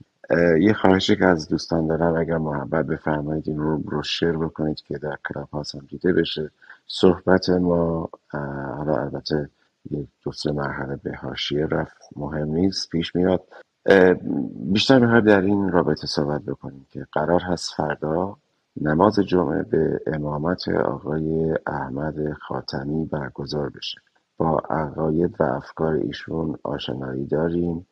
یه 0.60 0.74
خواهشی 0.74 1.16
که 1.16 1.26
از 1.26 1.48
دوستان 1.48 1.88
دارم 1.88 2.16
اگر 2.16 2.38
محبت 2.38 2.86
بفرمایید 2.86 3.50
این 3.50 3.58
رو 3.58 4.04
شیر 4.04 4.32
بکنید 4.32 4.82
که 4.82 4.98
در 4.98 5.18
کلاب 5.30 5.50
هم 5.54 5.86
دیده 5.90 6.14
بشه. 6.14 6.52
صحبت 6.88 7.50
ما 7.50 8.10
حالا 8.78 8.96
البته 8.96 9.50
یک 9.92 10.08
دو 10.24 10.32
سه 10.32 10.52
مرحله 10.52 10.96
به 10.96 11.16
حاشیه 11.16 11.66
رفت 11.66 12.10
مهم 12.16 12.48
نیست 12.48 12.90
پیش 12.90 13.16
میاد. 13.16 13.44
بیشتر 14.74 15.00
می‌خوایم 15.00 15.26
در 15.26 15.42
این 15.42 15.72
رابطه 15.72 16.08
صحبت 16.08 16.42
بکنیم 16.42 16.86
که 16.90 17.06
قرار 17.12 17.42
هست 17.42 17.74
فردا 17.78 18.38
نماز 18.82 19.20
جمعه 19.20 19.64
به 19.64 20.00
امامت 20.08 20.70
آقای 20.70 21.56
احمد 21.68 22.34
خاتمی 22.34 23.06
برگزار 23.06 23.70
بشه. 23.70 24.02
با 24.38 24.58
عقاید 24.70 25.36
و 25.40 25.44
افکار 25.44 25.94
ایشون 25.94 26.58
آشنایی 26.64 27.26
داریم. 27.26 27.88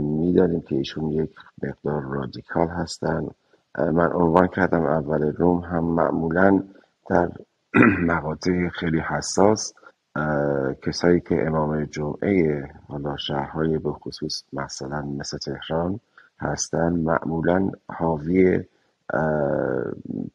می‌دانیم 0.00 0.60
که 0.60 0.76
ایشون 0.76 1.12
یک 1.12 1.30
مقدار 1.62 2.02
رادیکال 2.02 2.68
هستن. 2.68 3.26
من 3.78 4.12
عنوان 4.12 4.46
کردم 4.48 4.82
اول 4.82 5.32
روم 5.32 5.60
هم 5.60 5.84
معمولا 5.84 6.62
در 7.10 7.30
مقاطع 8.10 8.68
خیلی 8.68 9.00
حساس. 9.00 9.72
کسایی 10.82 11.20
که 11.20 11.46
امام 11.46 11.84
جمعه 11.84 12.68
حالا 12.88 13.16
شهرهای 13.16 13.78
به 13.78 13.92
خصوص 13.92 14.42
مثلا 14.52 15.02
مثل 15.02 15.38
تهران 15.38 16.00
هستن 16.40 16.92
معمولا 16.92 17.70
حاوی 17.88 18.64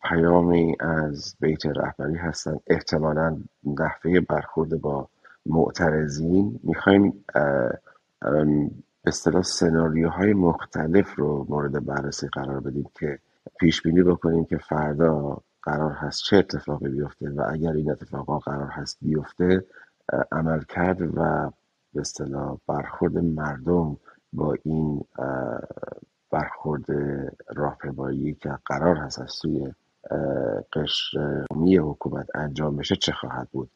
پیامی 0.03 0.75
از 0.79 1.35
بیت 1.39 1.65
رهبری 1.65 2.17
هستن. 2.17 2.57
احتمالا 2.67 3.37
نحوه 3.63 4.19
برخورد 4.19 4.81
با 4.81 5.07
معترضین. 5.45 6.59
می‌خوایم 6.63 7.25
اصطلاح 9.05 9.43
سناریوهای 9.43 10.33
مختلف 10.33 11.15
رو 11.15 11.45
مورد 11.49 11.85
بررسی 11.85 12.27
قرار 12.27 12.59
بدیم 12.59 12.89
که 12.99 13.19
پیش 13.59 13.81
بینی 13.81 14.03
بکنیم 14.03 14.45
که 14.45 14.57
فردا 14.57 15.37
قرار 15.63 15.91
هست 15.91 16.23
چه 16.23 16.37
اتفاقی 16.37 16.89
بیفته 16.89 17.29
و 17.29 17.45
اگر 17.49 17.71
این 17.71 17.91
اتفاقا 17.91 18.39
قرار 18.39 18.67
هست 18.67 18.97
بیفته 19.01 19.65
عمل 20.31 20.61
کرد 20.63 21.01
و 21.01 21.51
به 21.93 22.01
اصطلاح 22.01 22.57
برخورد 22.67 23.17
مردم 23.17 23.97
با 24.33 24.57
این 24.63 25.03
برخورد 26.31 26.85
راهپیمایی 27.47 28.33
که 28.33 28.49
قرار 28.65 28.95
هست 28.95 29.19
از 29.21 29.31
سوی 29.31 29.73
قشر 30.73 31.45
حکومت 31.81 32.27
انجام 32.35 32.75
بشه 32.75 32.95
چه 32.95 33.11
خواهد 33.11 33.47
بود؟ 33.51 33.69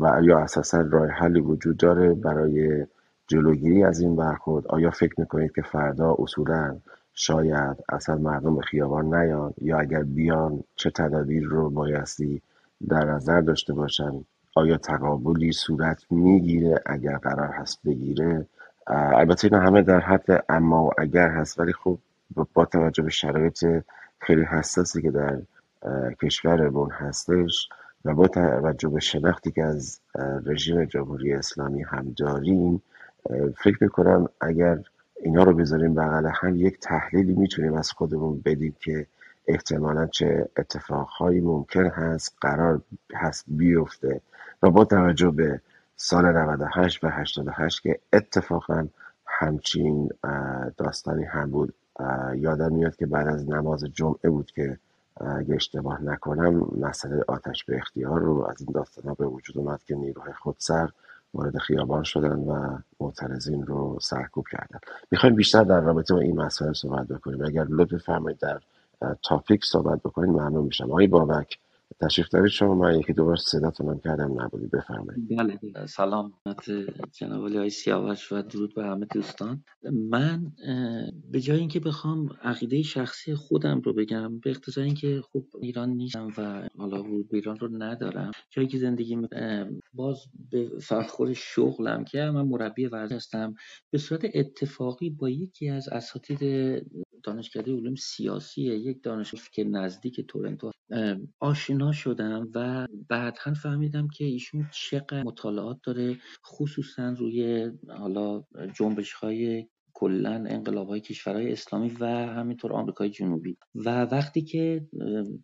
و 0.00 0.20
یا 0.22 0.38
اساسا 0.38 0.80
راه 0.80 1.06
حلی 1.08 1.40
وجود 1.40 1.76
داره 1.76 2.14
برای 2.14 2.86
جلوگیری 3.26 3.84
از 3.84 4.00
این 4.00 4.16
برخورد؟ 4.16 4.66
آیا 4.66 4.90
فکر 4.90 5.14
می‌کنید 5.18 5.52
که 5.54 5.62
فردا 5.62 6.16
اصولا 6.18 6.76
شاید 7.14 7.76
اصلا 7.88 8.18
مردم 8.18 8.56
به 8.56 8.62
خیابان 8.62 9.14
نیان؟ 9.14 9.54
یا 9.62 9.78
اگر 9.78 10.02
بیان 10.02 10.64
چه 10.76 10.90
تدابیر 10.90 11.44
رو 11.44 11.70
بایستی 11.70 12.42
در 12.88 13.04
نظر 13.04 13.40
داشته 13.40 13.74
باشن؟ 13.74 14.24
آیا 14.56 14.76
تقابلی 14.76 15.52
صورت 15.52 16.04
می‌گیره 16.10 16.82
اگر 16.86 17.16
قرار 17.16 17.48
هست 17.52 17.78
بگیره؟ 17.84 18.46
البته 18.88 19.44
اینا 19.44 19.60
همه 19.60 19.82
در 19.82 20.00
حد 20.00 20.44
اما 20.48 20.84
و 20.84 20.90
اگر 20.98 21.28
هست 21.28 21.60
ولی 21.60 21.72
خب 21.72 21.98
با 22.54 22.64
توجه 22.64 23.02
به 23.02 23.10
شرایط 23.10 23.64
خیلی 24.18 24.42
حساسی 24.42 25.02
که 25.02 25.10
در 25.10 25.38
کشورمون 26.22 26.90
هستش 26.90 27.68
و 28.04 28.14
با 28.14 28.28
توجه 28.28 28.88
به 28.88 29.00
شناختی 29.00 29.50
که 29.50 29.62
از 29.62 30.00
رژیم 30.46 30.84
جمهوری 30.84 31.32
اسلامی 31.32 31.82
هم 31.82 32.14
داریم 32.16 32.82
فکر 33.56 33.76
می‌کنم 33.80 34.28
اگر 34.40 34.78
اینا 35.20 35.42
رو 35.42 35.54
بذاریم 35.54 35.94
بغل 35.94 36.30
هم 36.34 36.56
یک 36.56 36.78
تحلیلی 36.80 37.34
می‌تونیم 37.34 37.74
از 37.74 37.90
خودمون 37.90 38.42
بدیم 38.44 38.76
که 38.80 39.06
احتمالا 39.46 40.06
چه 40.06 40.48
اتفاقهایی 40.56 41.40
ممکن 41.40 41.86
هست 41.86 42.36
قرار 42.40 42.82
هست 43.14 43.44
بیفته. 43.48 44.20
و 44.62 44.70
با 44.70 44.84
توجه 44.84 45.30
به 45.30 45.60
سال 46.00 46.24
98 46.24 47.04
و 47.04 47.08
88 47.08 47.82
که 47.82 48.00
اتفاقا 48.12 48.86
همچین 49.26 50.08
داستانی 50.76 51.24
هم 51.24 51.50
بود. 51.50 51.74
یادم 52.36 52.72
میاد 52.72 52.96
که 52.96 53.06
بعد 53.06 53.28
از 53.28 53.48
نماز 53.48 53.84
جمعه 53.84 54.30
بود 54.30 54.50
که 54.50 54.78
اگه 55.20 55.54
اشتباه 55.54 56.02
نکنم 56.02 56.66
مسئله 56.80 57.24
آتش 57.28 57.64
به 57.64 57.76
اختیار 57.76 58.20
رو 58.20 58.46
از 58.50 58.60
این 58.60 58.72
داستان 58.74 59.04
ها 59.04 59.14
به 59.14 59.26
وجود 59.26 59.58
اومد 59.58 59.82
که 59.82 59.94
نیروهای 59.94 60.32
خودسر 60.32 60.88
وارد 61.34 61.58
خیابان 61.58 62.02
شدن 62.02 62.38
و 62.38 62.78
معترضین 63.00 63.66
رو 63.66 63.98
سرکوب 64.00 64.44
کردن. 64.52 64.78
می‌خوایم 65.10 65.34
بیشتر 65.34 65.64
در 65.64 65.80
رابطه 65.80 66.14
با 66.14 66.20
این 66.20 66.40
مسائل 66.40 66.72
صحبت 66.72 67.06
بکنیم. 67.06 67.44
اگر 67.44 67.66
لطف 67.68 67.96
فرمایید 67.96 68.38
در 68.38 68.60
تاپیک 69.22 69.64
صحبت 69.64 69.98
بکنید 69.98 70.30
ممنون 70.30 70.64
میشم. 70.64 70.84
آقای 70.84 71.06
بابک 71.06 71.58
تشریف 72.00 72.28
دارید 72.28 72.50
شما؟ 72.50 72.74
من 72.74 72.98
یکی 72.98 73.12
دوبار 73.12 73.36
صداتونم 73.36 74.00
کردم 74.04 74.42
نبودی. 74.42 74.66
بفرمایید. 74.66 75.38
بله. 75.38 75.86
سلام. 75.86 76.32
جناب 77.12 77.52
های 77.52 77.70
سیاوش 77.70 78.32
و 78.32 78.42
درود 78.42 78.74
به 78.74 78.84
همه 78.84 79.06
دوستان. 79.14 79.64
من 80.10 80.52
به 81.30 81.40
جای 81.40 81.58
اینکه 81.58 81.80
بخوام 81.80 82.28
عقیده 82.42 82.82
شخصی 82.82 83.34
خودم 83.34 83.80
رو 83.80 83.94
بگم 83.94 84.38
به 84.38 84.50
اقتضای 84.50 84.84
اینکه 84.84 85.22
خب 85.32 85.44
ایران 85.62 85.88
نیستم 85.90 86.28
و 86.38 86.68
حالا 86.78 87.02
ورود 87.02 87.34
ایران 87.34 87.58
رو 87.58 87.68
ندارم 87.82 88.30
جایی 88.50 88.68
که 88.68 88.78
زندگی 88.78 89.18
باز 89.92 90.18
به 90.50 90.68
فرخور 90.82 91.32
شغلم 91.32 92.04
که 92.04 92.24
من 92.24 92.42
مربی 92.42 92.86
ورزش 92.86 93.14
هستم 93.14 93.54
به 93.90 93.98
صورت 93.98 94.24
اتفاقی 94.34 95.10
با 95.10 95.28
یکی 95.30 95.68
از 95.68 95.88
اساتید 95.88 96.42
دانشکده 97.22 97.72
علوم 97.72 97.94
سیاسی 97.94 98.62
یک 98.62 99.02
دانشگاه 99.02 99.42
که 99.52 99.64
نزدیک 99.64 100.20
تورنتو 100.20 100.70
آشنا 101.38 101.92
شدم 101.92 102.50
و 102.54 102.86
بعدا 103.08 103.54
فهمیدم 103.54 104.08
که 104.08 104.24
ایشون 104.24 104.68
چقدر 104.72 105.22
مطالعات 105.22 105.78
داره 105.82 106.16
خصوصا 106.46 107.14
روی 107.18 107.70
حالا 107.88 108.44
جنبش 108.74 109.12
های 109.12 109.66
کلا 109.98 110.44
انقلاب 110.48 110.88
های 110.88 111.00
کشورهای 111.00 111.52
اسلامی 111.52 111.88
و 112.00 112.06
همینطور 112.06 112.72
آمریکای 112.72 113.10
جنوبی. 113.10 113.56
و 113.74 114.02
وقتی 114.02 114.42
که 114.42 114.88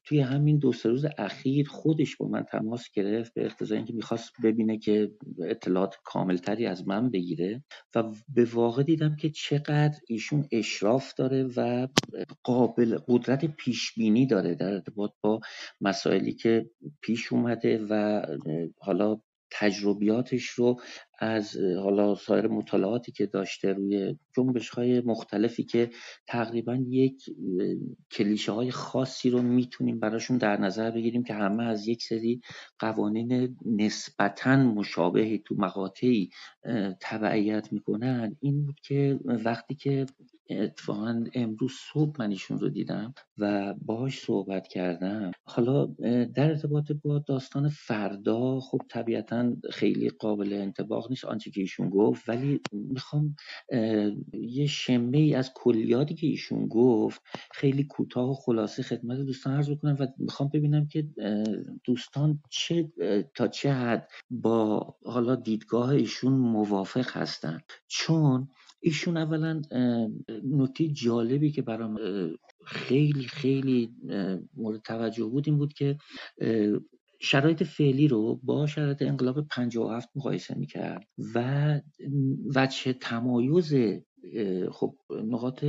توی 0.05 0.21
همین 0.21 0.59
دو 0.59 0.73
سه 0.73 0.89
روز 0.89 1.07
اخیر 1.19 1.69
خودش 1.69 2.17
با 2.17 2.29
من 2.29 2.43
تماس 2.43 2.91
گرفت 2.95 3.35
به 3.35 3.45
اقتضای 3.45 3.77
اینکه 3.77 3.93
می‌خواست 3.93 4.33
ببینه 4.45 4.79
که 4.79 5.13
اطلاعات 5.49 5.95
کاملتری 6.05 6.67
از 6.67 6.89
من 6.89 7.11
بگیره 7.11 7.65
و 7.95 8.03
به 8.29 8.45
واقع 8.45 8.83
دیدم 8.83 9.17
که 9.17 9.31
چقدر 9.31 9.99
ایشون 10.09 10.49
اشراف 10.53 11.15
داره 11.15 11.49
و 11.57 11.89
قابل 12.43 12.99
قدرت 13.09 13.45
پیش 13.45 13.95
بینی 13.95 14.27
داره 14.27 14.55
در 14.55 14.73
ارتباط 14.73 15.11
با 15.21 15.41
مسائلی 15.81 16.33
که 16.33 16.71
پیش 17.03 17.33
اومده 17.33 17.87
و 17.91 18.23
حالا 18.79 19.21
تجربیاتش 19.55 20.47
رو 20.47 20.81
از 21.19 21.57
حالا 21.57 22.15
سایر 22.15 22.47
مطالعاتی 22.47 23.13
که 23.13 23.27
داشته 23.27 23.73
روی 23.73 24.17
جنبش 24.37 24.69
های 24.69 25.01
مختلفی 25.01 25.65
که 25.65 25.91
تقریبا 26.27 26.79
یک 26.89 27.25
کلیشه 28.13 28.53
های 28.53 28.71
خاصی 28.71 29.31
رو 29.31 29.43
می‌تونیم 29.43 30.01
براشون 30.01 30.39
در 30.39 30.61
نظر 30.61 30.91
بگیریم 30.91 31.23
که 31.23 31.35
همه 31.35 31.65
از 31.65 31.89
یک 31.89 32.03
سری 32.03 32.41
قوانین 32.79 33.57
نسبتا 33.67 34.57
مشابهی 34.57 35.39
تو 35.39 35.55
مقاطعی 35.59 36.31
تبعیت 37.01 37.73
می‌کنن. 37.73 38.37
این 38.41 38.67
بود 38.67 38.81
که 38.83 39.19
وقتی 39.25 39.75
که 39.75 40.07
اتفاقا 40.51 41.25
امروز 41.35 41.73
صبح 41.93 42.17
من 42.19 42.31
ایشون 42.31 42.59
رو 42.59 42.69
دیدم 42.69 43.15
و 43.39 43.75
باهاش 43.83 44.21
صحبت 44.21 44.69
کردم. 44.69 45.31
حالا 45.45 45.87
در 46.35 46.51
ارتباط 46.51 46.93
با 47.05 47.19
داستان 47.19 47.69
فردا 47.69 48.61
خب 48.61 48.81
طبیعتا 48.89 49.57
خیلی 49.71 50.09
قابل 50.09 50.53
انتباه 50.53 51.04
نیست 51.11 51.25
آنچه 51.25 51.51
که 51.51 51.61
ایشون 51.61 51.89
گفت 51.89 52.29
ولی 52.29 52.61
می‌خوام 52.73 53.37
یه 54.33 54.67
شمه 54.67 55.19
ای 55.19 55.35
از 55.35 55.53
کلیاتی 55.55 56.15
که 56.15 56.27
ایشون 56.27 56.69
گفت 56.69 57.23
خیلی 57.53 57.85
کوتاه 57.85 58.31
و 58.31 58.35
خلاصه 58.35 58.83
خدمت 58.83 59.19
دوستان 59.19 59.55
عرض 59.55 59.71
بکنم 59.71 59.97
و 60.01 60.07
می‌خوام 60.19 60.51
ببینم 60.55 60.87
که 60.87 61.09
دوستان 61.85 62.43
چه 62.51 62.93
تا 63.35 63.49
چه 63.49 63.73
حد 63.73 64.09
با 64.31 64.95
حالا 65.05 65.35
دیدگاه 65.35 65.89
ایشون 65.89 66.33
موافق 66.33 67.17
هستن. 67.17 67.61
چون 67.89 68.49
ایشون 68.81 69.17
اولا 69.17 69.63
نکته 70.45 70.89
جالبی 70.89 71.53
که 71.53 71.63
برام 71.63 71.99
خیلی 72.65 73.25
خیلی 73.25 73.95
مورد 74.57 74.83
توجه 74.83 75.25
بود 75.25 75.49
این 75.49 75.59
بود 75.59 75.73
که 75.73 75.97
شرایط 77.25 77.63
فعلی 77.63 78.09
رو 78.09 78.41
با 78.43 78.67
شرایط 78.67 79.03
انقلاب 79.03 79.49
57 79.49 80.09
مقایسه 80.15 80.55
می‌کرد 80.59 81.09
و 81.35 81.81
وجه 82.55 82.93
تمایز 82.93 83.75
خب 84.73 84.95
نقاط 85.11 85.65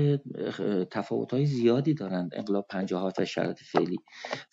تفاوت 0.92 1.34
های 1.34 1.46
زیادی 1.46 1.94
دارند 1.94 2.32
انقلاب 2.36 2.66
57 2.70 3.20
و 3.20 3.26
شرایط 3.26 3.60
فعلی. 3.64 3.98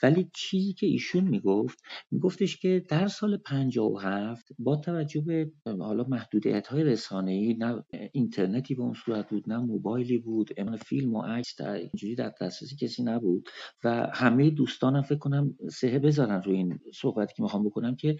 ولی 0.02 0.30
چیزی 0.34 0.72
که 0.72 0.86
ایشون 0.86 1.24
می‌گفت 1.24 1.78
میگفتش 2.10 2.56
که 2.56 2.84
در 2.88 3.08
سال 3.08 3.36
57 3.36 4.48
با 4.58 4.76
توجه 4.76 5.20
به 5.20 5.50
حالا 5.66 6.04
محدودیت 6.08 6.66
های 6.66 6.84
رسانه 6.84 7.32
ای 7.32 7.54
نه 7.54 7.84
اینترنتی 8.12 8.74
به 8.74 8.82
اون 8.82 8.94
صورت 8.94 9.30
بود 9.30 9.44
نه 9.52 9.58
موبایلی 9.58 10.18
بود 10.18 10.50
امان 10.56 10.76
فیلم 10.76 11.14
و 11.14 11.22
عکس 11.22 11.56
در 11.60 11.72
اینجوری 11.72 12.14
در 12.14 12.32
دسترسی 12.40 12.76
کسی 12.76 13.02
نبود 13.02 13.48
و 13.84 14.10
همه 14.14 14.50
دوستانم 14.50 15.02
فکر 15.02 15.18
کنم 15.18 15.54
سهه 15.70 15.98
بذارن 15.98 16.42
روی 16.42 16.56
این 16.56 16.78
صحبتی 16.94 17.34
که 17.34 17.42
می‌خوام 17.42 17.64
بکنم 17.64 17.96
که 17.96 18.16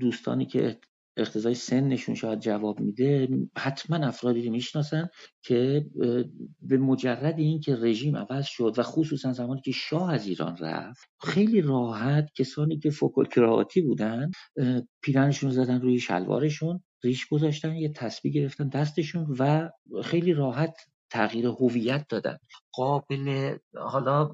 دوستانی 0.00 0.46
که 0.46 0.78
اقتضای 1.16 1.54
سنشون 1.54 2.14
شاید 2.14 2.40
جواب 2.40 2.80
میده. 2.80 3.28
حتما 3.56 4.06
افرادی 4.06 4.42
رو 4.42 4.52
می‌شناسن 4.52 5.08
که 5.42 5.86
به 6.62 6.78
مجرد 6.78 7.38
اینکه 7.38 7.76
رژیم 7.76 8.16
عوض 8.16 8.46
شد 8.46 8.74
و 8.76 8.82
خصوصا 8.82 9.32
زمانی 9.32 9.60
که 9.60 9.72
شاه 9.72 10.12
از 10.12 10.26
ایران 10.26 10.56
رفت 10.56 11.08
خیلی 11.20 11.60
راحت 11.60 12.28
کسانی 12.34 12.78
که 12.78 12.90
فوکل 12.90 13.64
بودن 13.82 14.30
پیرنشون 15.02 15.50
زدن 15.50 15.80
روی 15.80 15.98
شلوارشون 15.98 16.80
ریش 17.04 17.26
گذاشتن 17.26 17.76
یه 17.76 17.92
تسبیح 17.92 18.32
گرفتن 18.32 18.68
دستشون 18.68 19.36
و 19.38 19.70
خیلی 20.04 20.32
راحت 20.32 20.76
تغییر 21.10 21.46
هویت 21.46 22.06
دادن. 22.08 22.38
قابل 22.72 23.56
حالا 23.74 24.30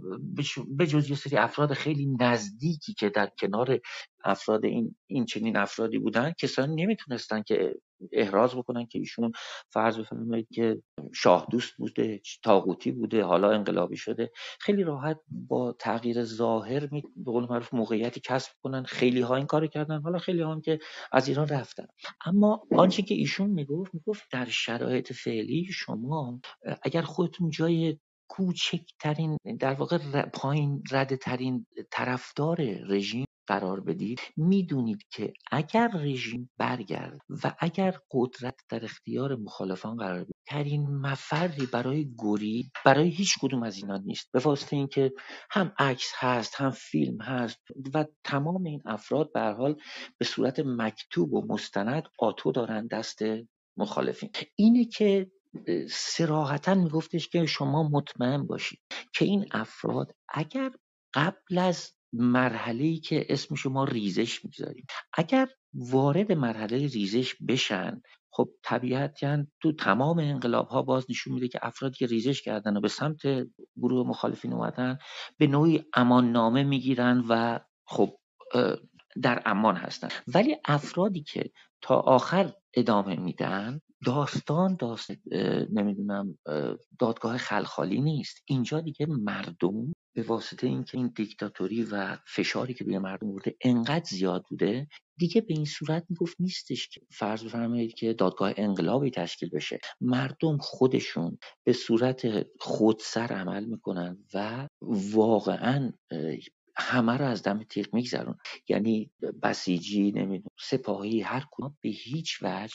به 0.77 0.87
جز 0.87 1.11
یه 1.11 1.17
سری 1.17 1.37
افراد 1.37 1.73
خیلی 1.73 2.17
نزدیکی 2.21 2.95
که 2.95 3.09
در 3.11 3.31
کنار 3.41 3.79
افراد 4.25 4.65
این, 4.65 4.97
این 5.07 5.25
چنین 5.25 5.57
افرادی 5.57 5.99
بودن 5.99 6.33
کسانی 6.41 6.83
نمی‌تونستن 6.83 7.43
که 7.43 7.75
احراز 8.13 8.55
بکنن 8.55 8.87
که 8.87 8.99
ایشون 8.99 9.33
فرض 9.69 9.99
بفرمایید 9.99 10.49
که 10.53 10.83
شاه 11.15 11.47
دوست 11.51 11.77
بوده 11.77 12.21
تاغوتی 12.43 12.93
بوده 12.93 13.25
حالا 13.25 13.51
انقلابی 13.51 13.97
شده. 13.97 14.31
خیلی 14.61 14.83
راحت 14.83 15.21
با 15.29 15.73
تغییر 15.73 16.25
ظاهر 16.25 16.89
می 16.91 17.03
به 17.17 17.33
قول 17.33 17.47
معروف 17.51 17.75
موقعیتی 17.75 18.21
کسب 18.25 18.53
کنن. 18.63 18.83
خیلی 18.83 19.21
ها 19.21 19.37
این 19.37 19.47
کارو 19.47 19.67
کردن. 19.67 20.03
حالا 20.03 20.19
خیلی 20.19 20.43
ها 20.43 20.53
هم 20.53 20.61
که 20.61 20.79
از 21.13 21.29
ایران 21.29 21.49
رفتن. 21.49 21.87
اما 22.25 22.63
آنچه 22.77 23.03
که 23.03 23.15
ایشون 23.15 23.51
می‌گفت 23.51 23.95
می‌گفت 23.95 24.23
در 24.33 24.45
شرایط 24.45 25.13
فعلی 25.13 25.67
شما 25.73 26.41
اگر 26.83 27.03
خودتون 27.03 27.51
جای 27.51 27.99
کوچکترین 28.29 29.37
در 29.61 29.75
واقع 29.75 29.99
پایین 30.23 30.83
رده 30.91 31.17
ترین 31.17 31.67
طرفدار 31.91 32.63
رژیم 32.89 33.25
قرار 33.47 33.81
بدید 33.81 34.21
می‌دونید 34.37 34.99
که 35.11 35.33
اگر 35.51 35.89
رژیم 35.95 36.51
برگرد 36.59 37.21
و 37.45 37.55
اگر 37.59 37.99
قدرت 38.11 38.55
در 38.69 38.85
اختیار 38.85 39.37
مخالفان 39.37 39.97
قرار 39.97 40.25
بدید 40.25 40.37
ترین 40.47 40.87
مفری 40.91 41.67
برای 41.67 42.05
گوری 42.05 42.71
برای 42.85 43.09
هیچ 43.09 43.39
کدوم 43.41 43.63
از 43.63 43.77
اینا 43.77 43.97
نیست. 43.97 44.29
به 44.33 44.39
واسطه 44.39 44.77
اینکه 44.77 45.13
هم 45.51 45.73
عکس 45.79 46.13
هست 46.17 46.55
هم 46.57 46.71
فیلم 46.71 47.23
هست 47.23 47.59
و 47.95 48.05
تمام 48.25 48.65
این 48.65 48.83
افراد 48.87 49.33
به 49.33 49.41
حال 49.41 49.77
به 50.19 50.25
صورت 50.25 50.61
مکتوب 50.61 51.33
و 51.35 51.47
مستند 51.47 52.03
آتو 52.19 52.53
دارن 52.53 52.87
دست 52.87 53.19
مخالفین. 53.77 54.31
اینه 54.57 54.85
که 54.85 55.31
سراحتا 55.91 56.75
میگفتش 56.75 57.29
که 57.29 57.47
شما 57.47 57.89
مطمئن 57.89 58.47
باشید 58.47 58.81
که 59.15 59.25
این 59.25 59.47
افراد 59.53 60.15
اگر 60.29 60.71
قبل 61.15 61.59
از 61.59 61.93
مرحله 62.13 62.97
که 62.97 63.27
اسم 63.29 63.55
شما 63.55 63.85
ریزش 63.85 64.45
می‌گذاریم 64.45 64.87
اگر 65.15 65.49
وارد 65.75 66.33
مرحله 66.33 66.77
ریزش 66.87 67.35
بشن 67.49 68.03
خب 68.31 68.49
طبیعتا 68.63 69.45
تو 69.63 69.73
تمام 69.73 70.19
انقلاب 70.19 70.69
ها 70.69 70.83
باز 70.83 71.07
نشون 71.11 71.35
میده 71.35 71.49
که 71.49 71.59
افرادی 71.63 71.97
که 71.97 72.07
ریزش 72.07 72.43
کردن 72.43 72.77
و 72.77 72.81
به 72.81 72.89
سمت 72.89 73.21
گروه 73.77 74.09
مخالفین 74.09 74.53
اومدن 74.53 74.99
به 75.39 75.47
نوعی 75.47 75.85
امان 75.95 76.33
نامه 76.33 76.63
می‌گیرن 76.63 77.25
و 77.29 77.61
خب 77.87 78.17
در 79.23 79.43
امان 79.47 79.77
هستن. 79.77 80.09
ولی 80.35 80.57
افرادی 80.65 81.23
که 81.23 81.51
تا 81.83 81.97
آخر 81.97 82.53
ادامه 82.75 83.17
میدن 83.17 83.81
داستان 84.07 84.77
داست 84.77 85.11
نمی‌دونم 85.73 86.39
دادگاه 86.99 87.37
خلخالی 87.39 88.01
نیست. 88.01 88.43
اینجا 88.47 88.81
دیگه 88.81 89.07
مردم 89.07 89.93
به 90.15 90.23
واسطه 90.23 90.67
اینکه 90.67 90.99
این 90.99 91.13
دیکتاتوری 91.17 91.83
و 91.83 92.19
فشاری 92.27 92.75
که 92.75 92.85
به 92.85 92.99
مردم 92.99 93.29
بوده 93.33 93.57
انقدر 93.61 94.05
زیاد 94.11 94.45
بوده 94.51 94.89
دیگه 95.19 95.41
به 95.41 95.55
این 95.55 95.65
صورت 95.65 96.05
می‌گفت 96.09 96.37
نیستش 96.41 96.89
که. 96.89 97.01
فرض 97.11 97.45
بفرمایید 97.45 97.95
که 97.95 98.13
دادگاه 98.13 98.53
انقلابی 98.57 99.11
تشکیل 99.11 99.51
بشه. 99.51 99.79
مردم 100.01 100.59
خودشون 100.59 101.39
به 101.65 101.73
صورت 101.73 102.47
خودسر 102.61 103.27
عمل 103.27 103.65
می‌کنن 103.65 104.19
و 104.35 104.69
واقعا 105.13 105.93
همه 106.77 107.17
رو 107.17 107.25
از 107.25 107.43
دم 107.43 107.63
تیغ 107.63 107.95
میگذرون 107.95 108.37
یعنی 108.69 109.11
بسیجی 109.43 110.13
نمی‌دونم 110.13 110.51
سپاهی 110.61 111.21
هر 111.21 111.47
کدوم 111.53 111.77
به 111.81 111.89
هیچ 111.89 112.39
وجه 112.43 112.75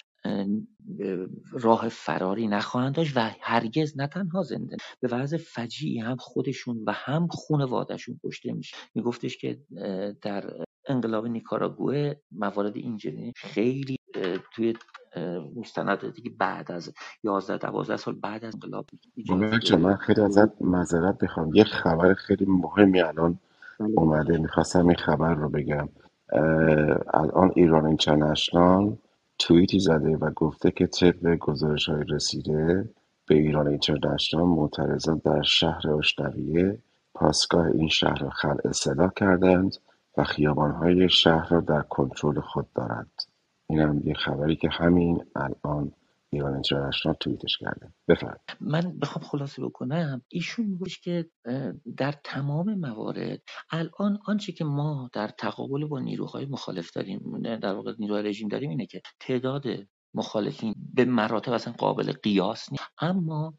راه 1.51 1.89
فراری 1.89 2.47
نخواهند 2.47 2.95
داشت 2.95 3.17
و 3.17 3.29
هرگز 3.41 3.97
نه 3.97 4.07
تنها 4.07 4.43
زنده 4.43 4.77
به 4.99 5.07
وضع 5.07 5.37
فجیعی 5.37 5.99
هم 5.99 6.15
خودشون 6.15 6.83
و 6.87 6.91
هم 6.91 7.27
خانوادهشون 7.27 8.19
کشته 8.23 8.53
میشه. 8.53 8.77
میگفتش 8.95 9.37
که 9.37 9.59
در 10.21 10.53
انقلاب 10.87 11.27
نیکاراگوه 11.27 12.13
موارد 12.31 12.77
اینجوری 12.77 13.33
خیلی 13.35 13.97
توی 14.53 14.73
مستند 15.55 16.13
دیگه 16.13 16.31
بعد 16.37 16.71
از 16.71 16.93
11 17.23 17.57
12 17.57 17.97
سال 17.97 18.15
بعد 18.15 18.45
از 18.45 18.53
انقلاب 18.53 18.85
من 19.79 19.95
خیلی 19.95 20.21
ازت 20.21 20.61
معذرت 20.61 21.17
بخوام 21.17 21.55
یه 21.55 21.63
خبر 21.63 22.13
خیلی 22.13 22.45
مهمی 22.45 23.01
الان 23.01 23.39
بله. 23.79 23.93
اومده 23.97 24.37
می‌خواستم 24.37 24.87
این 24.87 24.97
خبر 24.97 25.33
رو 25.33 25.49
بگم. 25.49 25.89
الان 27.13 27.51
ایران 27.55 27.85
اینترنشنال 27.85 28.97
توییتی 29.39 29.79
زده 29.79 30.17
و 30.17 30.31
گفته 30.31 30.71
که 30.71 30.87
طبق 30.87 31.35
گزارش 31.35 31.89
های 31.89 32.03
رسیده 32.09 32.89
به 33.27 33.35
ایران 33.35 33.67
اینترنشنال 33.67 34.43
معترضان 34.43 35.21
در 35.25 35.41
شهر 35.41 35.91
اشتویه 35.91 36.79
پاسگاه 37.13 37.65
این 37.65 37.87
شهر 37.87 38.19
را 38.19 38.29
خلع 38.29 38.61
اصلاح 38.65 39.11
کردند 39.15 39.77
و 40.17 40.23
های 40.57 41.09
شهر 41.09 41.49
را 41.49 41.61
در 41.61 41.81
کنترل 41.81 42.39
خود 42.39 42.73
دارند. 42.75 43.11
این 43.69 43.79
هم 43.79 44.01
یه 44.05 44.13
خبری 44.13 44.55
که 44.55 44.69
همین 44.69 45.25
الان 45.35 45.91
ایران 46.33 46.53
اینترنشنال 46.53 47.15
توییتش 47.19 47.57
کرده 47.57 47.93
بفرد 48.07 48.41
من 48.61 48.99
بخوام 48.99 49.25
خلاصه 49.25 49.61
بکنم. 49.61 50.21
ایشون 50.27 50.65
میگوش 50.65 50.99
که 50.99 51.29
در 51.97 52.11
تمام 52.23 52.73
موارد 52.73 53.41
الان 53.71 54.19
آنچه 54.25 54.51
که 54.51 54.63
ما 54.63 55.09
در 55.13 55.27
تقابل 55.27 55.85
با 55.85 55.99
نیروهای 55.99 56.45
مخالف 56.45 56.91
داریم 56.91 57.41
در 57.61 57.73
واقع 57.73 57.93
نیروهای 57.99 58.23
رژیم 58.23 58.47
داریم 58.47 58.69
اینه 58.69 58.85
که 58.85 59.01
تعداد 59.19 59.63
مخالفین. 60.17 60.75
به 60.93 61.05
مراتب 61.05 61.53
اصلا 61.53 61.73
قابل 61.77 62.11
قیاس 62.23 62.71
نیست. 62.71 62.83
اما 63.01 63.53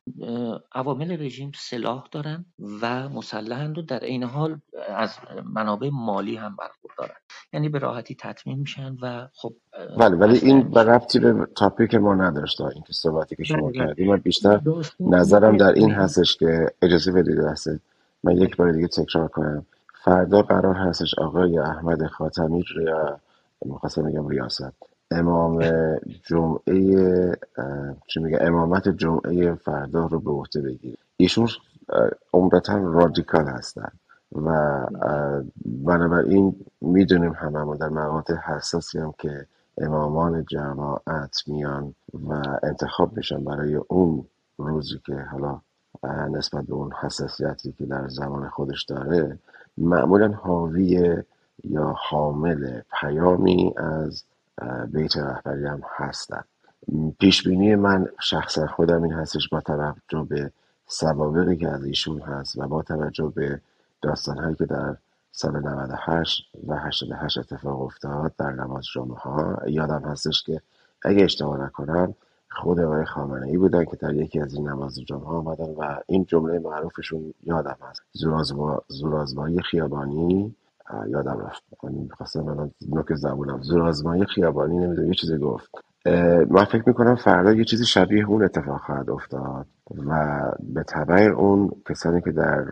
عوامل 0.73 1.23
رژیم 1.23 1.53
سلاح 1.55 2.09
دارن 2.13 2.45
و 2.83 3.09
مسلحند 3.09 3.79
و 3.79 3.83
در 3.83 4.05
این 4.05 4.23
حال 4.23 4.61
از 4.89 5.11
منابع 5.45 5.91
مالی 5.93 6.37
هم 6.37 6.57
برخوردارن. 6.57 7.21
یعنی 7.53 7.69
به 7.69 7.79
راحتی 7.79 8.15
تطمین 8.15 8.59
میشن 8.59 8.97
و 9.03 9.29
خب 9.35 9.53
بله 9.99 10.17
ولی 10.17 10.39
این 10.39 10.71
به 10.71 10.83
ربطی 10.83 11.19
به 11.19 11.47
تاپیک 11.57 11.95
ما 11.95 12.15
نداشت 12.15 12.61
این 12.61 12.83
که 12.87 12.93
صحبتی 12.93 13.37
که 13.37 13.45
شما 13.45 13.71
بله. 13.71 13.79
کردیم. 13.79 14.17
بیشتر 14.17 14.61
نظرم 15.01 15.57
در 15.57 15.73
این 15.73 15.91
هستش 15.91 16.37
که 16.37 16.67
اجازه 16.83 17.13
بدید 17.13 17.39
هست 17.39 17.69
من 18.25 18.37
یک 18.37 18.57
بار 18.57 18.73
دیگه 18.73 18.89
تکرار 18.89 19.29
کنم. 19.29 19.67
فردا 20.05 20.43
قرار 20.43 20.75
هستش 20.75 21.15
آقای 21.19 21.59
احمد 21.59 22.07
خاتمی 22.07 22.65
یا 22.87 23.21
می‌خواستم 23.65 24.03
بگم 24.03 24.29
ریاست. 24.29 24.88
امام 25.11 25.63
جمعه 26.23 27.37
چی 28.07 28.21
میگه؟ 28.21 28.39
امامت 28.41 28.89
جمعه 28.89 29.55
فردا 29.55 30.07
رو 30.07 30.21
به 30.21 30.31
عهده 30.31 30.63
بگیره 30.63 30.97
ایشون 31.17 31.49
عمدتا 32.33 32.77
رادیکال 32.77 33.47
هستن 33.47 33.91
و 34.33 34.81
بنابراین 35.65 36.57
می‌دونیم 36.81 37.33
هممون 37.33 37.77
در 37.77 37.89
مقاطع 37.89 38.35
حساسی 38.35 38.99
هم 38.99 39.15
که 39.19 39.47
امامان 39.79 40.45
جماعت 40.45 41.37
میان 41.47 41.95
و 42.29 42.43
انتخاب 42.63 43.17
میشن 43.17 43.45
برای 43.45 43.75
اون 43.75 44.25
روزی 44.59 45.01
که 45.07 45.15
حالا 45.15 45.61
نسبت 46.31 46.65
به 46.65 46.75
اون 46.75 46.93
حساسیتی 47.01 47.73
که 47.73 47.87
در 47.87 48.09
زمان 48.09 48.49
خودش 48.49 48.85
داره 48.85 49.39
معمولا 49.79 50.29
حاوی 50.29 51.17
یا 51.65 51.95
حامل 52.09 52.81
پیامی 53.01 53.75
از 53.77 54.25
بیت 54.93 55.17
رهبری 55.17 55.67
هم 55.67 55.83
هستن. 55.97 56.45
پیش 57.21 57.49
بینی 57.49 57.75
من 57.75 58.09
شخصا 58.21 58.67
خودم 58.67 59.03
این 59.03 59.13
هستش 59.13 59.49
با 59.49 59.61
توجه 59.61 60.27
به 60.29 60.51
سوابقی 60.87 61.57
که 61.57 61.69
از 61.69 61.85
ایشون 61.85 62.21
هست 62.21 62.59
و 62.59 62.69
با 62.69 62.83
توجه 62.83 63.33
به 63.37 63.61
داستان 64.03 64.55
که 64.55 64.67
در 64.67 64.97
سال 65.33 65.61
98 65.61 66.43
و 66.67 66.77
88 66.77 67.39
اتفاق 67.39 67.83
افتاد 67.83 68.33
در 68.39 68.51
نماز 68.51 68.85
جمعه 68.95 69.17
ها 69.17 69.59
یادم 69.67 70.03
هستش 70.05 70.43
که 70.43 70.61
اگه 71.03 71.25
اشتباه 71.25 71.61
نکنم 71.61 72.15
خود 72.51 72.81
آقای 72.81 73.05
خامنه 73.05 73.47
ای 73.47 73.57
بودن 73.57 73.85
که 73.85 73.97
در 73.97 74.15
یکی 74.15 74.41
از 74.41 74.55
این 74.55 74.69
نماز 74.69 75.01
جمعه 75.01 75.25
ها 75.25 75.39
آمدن 75.39 75.75
و 75.75 75.97
این 76.07 76.25
جمله 76.25 76.59
معروفشون 76.59 77.35
یادم 77.43 77.77
هست. 77.83 78.03
زورازمایی 78.89 79.63
خیابانی 79.63 80.55
یادم 81.09 81.41
رفت. 81.47 81.63
می‌خواستم 81.83 82.49
الان 82.49 82.71
نوک 82.89 83.15
زبونم. 83.15 83.63
زورازمایی 83.63 84.25
خیابانی 84.25 84.79
نمی‌دونم 84.79 85.09
یه 85.09 85.15
چیزی 85.15 85.39
گفت. 85.39 85.71
من 86.51 86.65
فکر 86.65 86.85
می‌کنم 86.87 87.17
فردا 87.17 87.53
یه 87.53 87.65
چیزی 87.65 87.87
شبیه 87.87 88.29
اون 88.29 88.45
اتفاق 88.45 88.81
خواهد 88.81 89.11
افتاد 89.11 89.67
و 90.07 90.41
به 90.61 90.83
طبع 90.83 91.23
اون 91.23 91.71
کسانی 91.89 92.21
که 92.21 92.33
در 92.33 92.65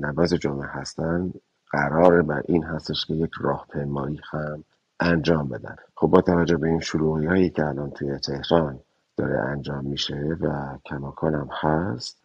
نماز 0.00 0.32
جمعه 0.32 0.66
هستن 0.66 1.32
قرار 1.70 2.22
بر 2.22 2.42
این 2.44 2.64
هستش 2.64 3.06
که 3.06 3.14
یک 3.14 3.30
راهپیمایی 3.40 4.20
هم 4.32 4.64
انجام 5.00 5.48
بدن. 5.48 5.76
خب 5.96 6.06
با 6.06 6.20
توجه 6.20 6.56
به 6.56 6.68
این 6.68 6.80
شروعی 6.80 7.26
هایی 7.26 7.50
که 7.50 7.66
الان 7.66 7.90
توی 7.90 8.18
تهران 8.18 8.80
داره 9.16 9.38
انجام 9.40 9.84
میشه 9.84 10.36
و 10.40 10.78
کماکانم 10.84 11.48
هست 11.62 12.22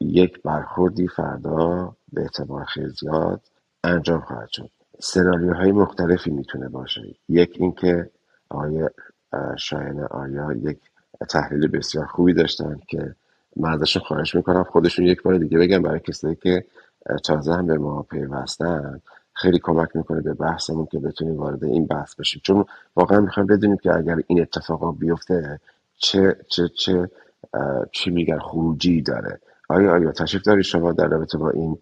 یک 0.00 0.42
برخوردی 0.42 1.08
فردا 1.08 1.96
به 2.12 2.20
اعتبار 2.22 2.64
خیلی 2.64 2.88
زیاد 2.88 3.40
انجام 3.84 4.20
خواهد 4.20 4.48
شد. 4.48 4.70
سناریوهای 5.00 5.72
مختلفی 5.72 6.30
می‌تونه 6.30 6.68
باشه. 6.68 7.02
یک 7.28 7.56
اینکه 7.60 8.10
آقای 8.48 8.88
شاهین 9.58 10.00
آیا 10.00 10.52
یک 10.52 10.78
تحلیل 11.30 11.66
بسیار 11.68 12.06
خوبی 12.06 12.34
داشتن 12.34 12.80
که 12.88 13.14
من 13.56 13.72
ازشون 13.72 14.02
خواهش 14.02 14.34
می‌کنم. 14.34 14.64
خودشون 14.64 15.06
یک 15.06 15.22
بار 15.22 15.38
دیگه 15.38 15.58
بگم 15.58 15.82
برای 15.82 16.00
کسایی 16.00 16.36
که 16.36 16.64
تازه 17.24 17.52
هم 17.52 17.66
به 17.66 17.78
ما 17.78 18.02
پیوستن 18.02 19.00
خیلی 19.32 19.58
کمک 19.58 19.96
می‌کنه 19.96 20.20
به 20.20 20.34
بحثمون 20.34 20.86
که 20.86 20.98
بتونیم 20.98 21.36
وارد 21.36 21.64
این 21.64 21.86
بحث 21.86 22.14
بشیم. 22.14 22.40
چون 22.44 22.64
واقعا 22.96 23.20
می‌خوایم 23.20 23.46
بدونیم 23.46 23.76
که 23.76 23.96
اگر 23.96 24.16
این 24.26 24.40
اتفاقا 24.40 24.92
بیفته 24.92 25.60
چه 25.98 26.36
چه 26.48 26.68
چه 26.68 27.10
چی 27.92 28.10
میگن 28.10 28.38
خروجی 28.38 29.02
داره. 29.02 29.40
آیا 29.68 29.92
آیا 29.92 30.12
تشریف 30.12 30.42
داری 30.42 30.64
شما 30.64 30.92
در 30.92 31.06
رابطه 31.06 31.38
با 31.38 31.50
این 31.50 31.78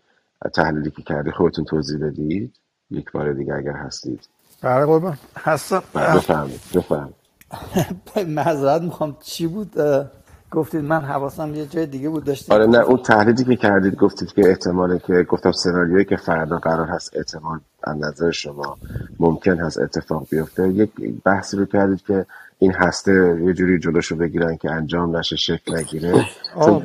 تحلیلی 0.49 0.91
که 0.91 1.03
کردی 1.03 1.31
خودتون 1.31 1.65
توضیح 1.65 2.07
بدید. 2.07 2.57
یک 2.91 3.13
بار 3.13 3.33
دیگه 3.33 3.55
اگر 3.55 3.73
هستید. 3.73 4.29
بله 4.63 4.87
قربان. 4.87 5.19
هستم. 5.39 5.83
بفهمید 5.95 6.61
بفهم 6.75 7.15
معذرت 8.37 8.83
می‌خوام. 8.83 9.17
چی 9.21 9.47
بود؟ 9.47 9.73
گفتید 10.51 10.85
من 10.85 11.01
حواسم 11.01 11.55
یه 11.55 11.67
جای 11.67 11.87
دیگه 11.87 12.09
بود 12.09 12.25
داشتید 12.25 12.53
آره 12.55 12.67
نه 12.67 12.79
اون 12.79 12.97
تحلیلی 13.03 13.45
که 13.45 13.57
کردید 13.57 13.97
گفتید 13.97 14.33
که 14.33 14.49
احتماله 14.49 14.99
که 14.99 15.23
گفتم 15.29 15.53
سناریویی 15.53 16.05
که 16.05 16.17
فردا 16.17 16.59
قرار 16.59 16.87
هست 16.89 17.17
احتمال 17.17 17.61
از 17.85 17.97
نظر 17.97 18.31
شما 18.31 18.79
ممکن 19.21 19.59
هست 19.59 19.79
اتفاق 19.79 20.27
بیفته. 20.31 20.69
یک 20.69 20.91
بحثی 21.25 21.57
رو 21.57 21.67
کردید 21.67 22.03
که 22.03 22.27
این 22.62 22.72
هسته 22.72 23.42
یه 23.44 23.53
جوری 23.53 23.79
جلوشو 23.79 24.16
بگیرن 24.16 24.57
که 24.57 24.70
انجام 24.70 25.16
نشه 25.16 25.37
شکل 25.37 25.77
نگیره. 25.77 26.12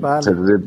بله. 0.01 0.21
تعداد 0.21 0.63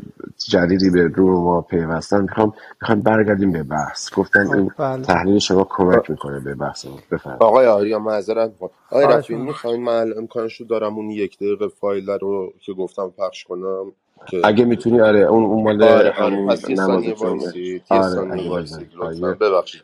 جدیدی 0.49 0.89
به 0.89 1.07
رو 1.07 1.41
ما 1.41 1.61
پیوستن. 1.61 2.21
می‌خوام 2.21 2.53
می‌خوام 2.81 3.01
برگردیم 3.01 3.51
به 3.51 3.63
بحث. 3.63 4.13
گفتن 4.13 4.47
آه 4.47 4.53
این 4.53 4.71
بله. 4.77 5.01
تحلیل 5.01 5.39
شما 5.39 5.67
کمک 5.69 6.09
می‌کنه 6.09 6.39
به 6.39 6.55
بحث 6.55 6.85
ما. 6.85 6.99
بفرمایید. 7.11 7.43
آقای 7.43 7.67
آریا 7.67 7.99
معذرت 7.99 8.51
آقای 8.89 9.05
رفیعی 9.05 9.39
می‌خواین 9.39 9.83
من 9.83 9.93
الان 9.93 10.17
امکانش 10.17 10.55
رو 10.55 10.65
دارم 10.65 10.95
اون 10.95 11.09
یک 11.09 11.37
دقیقه 11.37 11.67
فایل 11.67 12.09
رو 12.09 12.53
که 12.59 12.73
گفتم 12.73 13.13
پخش 13.17 13.43
کنم؟ 13.43 13.91
که 14.27 14.41
اگه 14.43 14.65
می‌تونی 14.65 15.01
آره 15.01 15.19
اون 15.19 15.43
اون 15.43 15.63
مال 15.63 15.83
آره 15.83 15.93
آره. 15.93 16.11
همون 16.11 16.49
پس 16.49 16.69
یه 16.69 16.75
نماز 16.75 16.87
ثانیه 16.87 17.13
وایسید. 17.13 17.55
یه 17.65 17.81
آره 17.89 18.15
ثانیه 18.15 18.49
وایسید 18.49 18.87
آیه 19.01 19.21
ببخشید. 19.21 19.81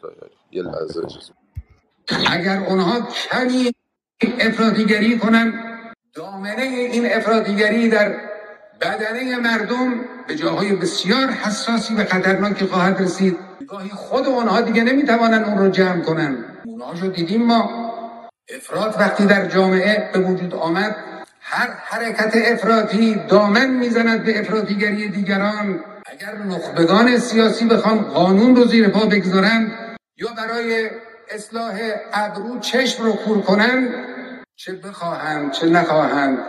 یه 0.51 0.63
لحظه 0.63 1.01
اگر 2.31 2.65
اونها 2.69 2.99
کمی 3.31 3.71
افراطیگری 4.21 5.17
کنن 5.17 5.53
دامنه 6.15 6.61
این 6.61 7.13
افراطیگری 7.13 7.89
در 7.89 8.15
بدنه 8.81 9.37
مردم 9.39 9.93
به 10.27 10.35
جاهای 10.35 10.75
بسیار 10.75 11.29
حساسی 11.29 11.95
و 11.95 12.05
خطرناکی 12.05 12.65
خواهد 12.65 13.01
رسید. 13.01 13.37
گاهی 13.67 13.89
خود 13.89 14.27
اونها 14.27 14.61
دیگه 14.61 14.83
نمی‌توانن 14.83 15.43
اون 15.43 15.57
رو 15.57 15.69
جمع 15.69 16.01
کنن 16.01 16.37
اونها 16.65 16.91
رو 17.01 17.07
دیدیم 17.07 17.45
ما. 17.45 17.69
افراط 18.55 18.95
وقتی 18.99 19.25
در 19.25 19.45
جامعه 19.45 20.09
به 20.13 20.19
وجود 20.19 20.53
آمد 20.55 20.95
هر 21.41 21.69
حرکت 21.85 22.33
افراطی 22.35 23.15
دامن 23.29 23.69
می‌زند 23.69 24.23
به 24.23 24.39
افراطیگری 24.39 25.09
دیگران. 25.09 25.79
اگر 26.05 26.37
نخبگان 26.37 27.17
سیاسی 27.17 27.65
بخوان 27.65 27.97
قانون 27.97 28.55
رو 28.55 28.65
زیر 28.65 28.87
پا 28.89 29.05
بگذارند 29.05 29.71
یا 30.17 30.27
برای 30.37 30.89
اصلاح 31.31 31.79
ابرو 32.13 32.59
چشم 32.59 33.03
رو 33.03 33.13
کور 33.13 33.41
کنند 33.41 33.89
چه 34.55 34.73
بخواهند 34.73 35.51
چه 35.51 35.67
نخواهند 35.67 36.39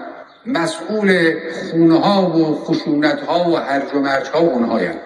مسئول 0.47 1.35
خونه 1.71 2.01
ها 2.01 2.31
و 2.31 2.65
خشونت 2.65 3.21
ها 3.21 3.51
و 3.51 3.57
هرج 3.57 3.95
و 3.95 4.01
مرج 4.01 4.29
ها 4.29 4.39
اونهایم 4.39 5.01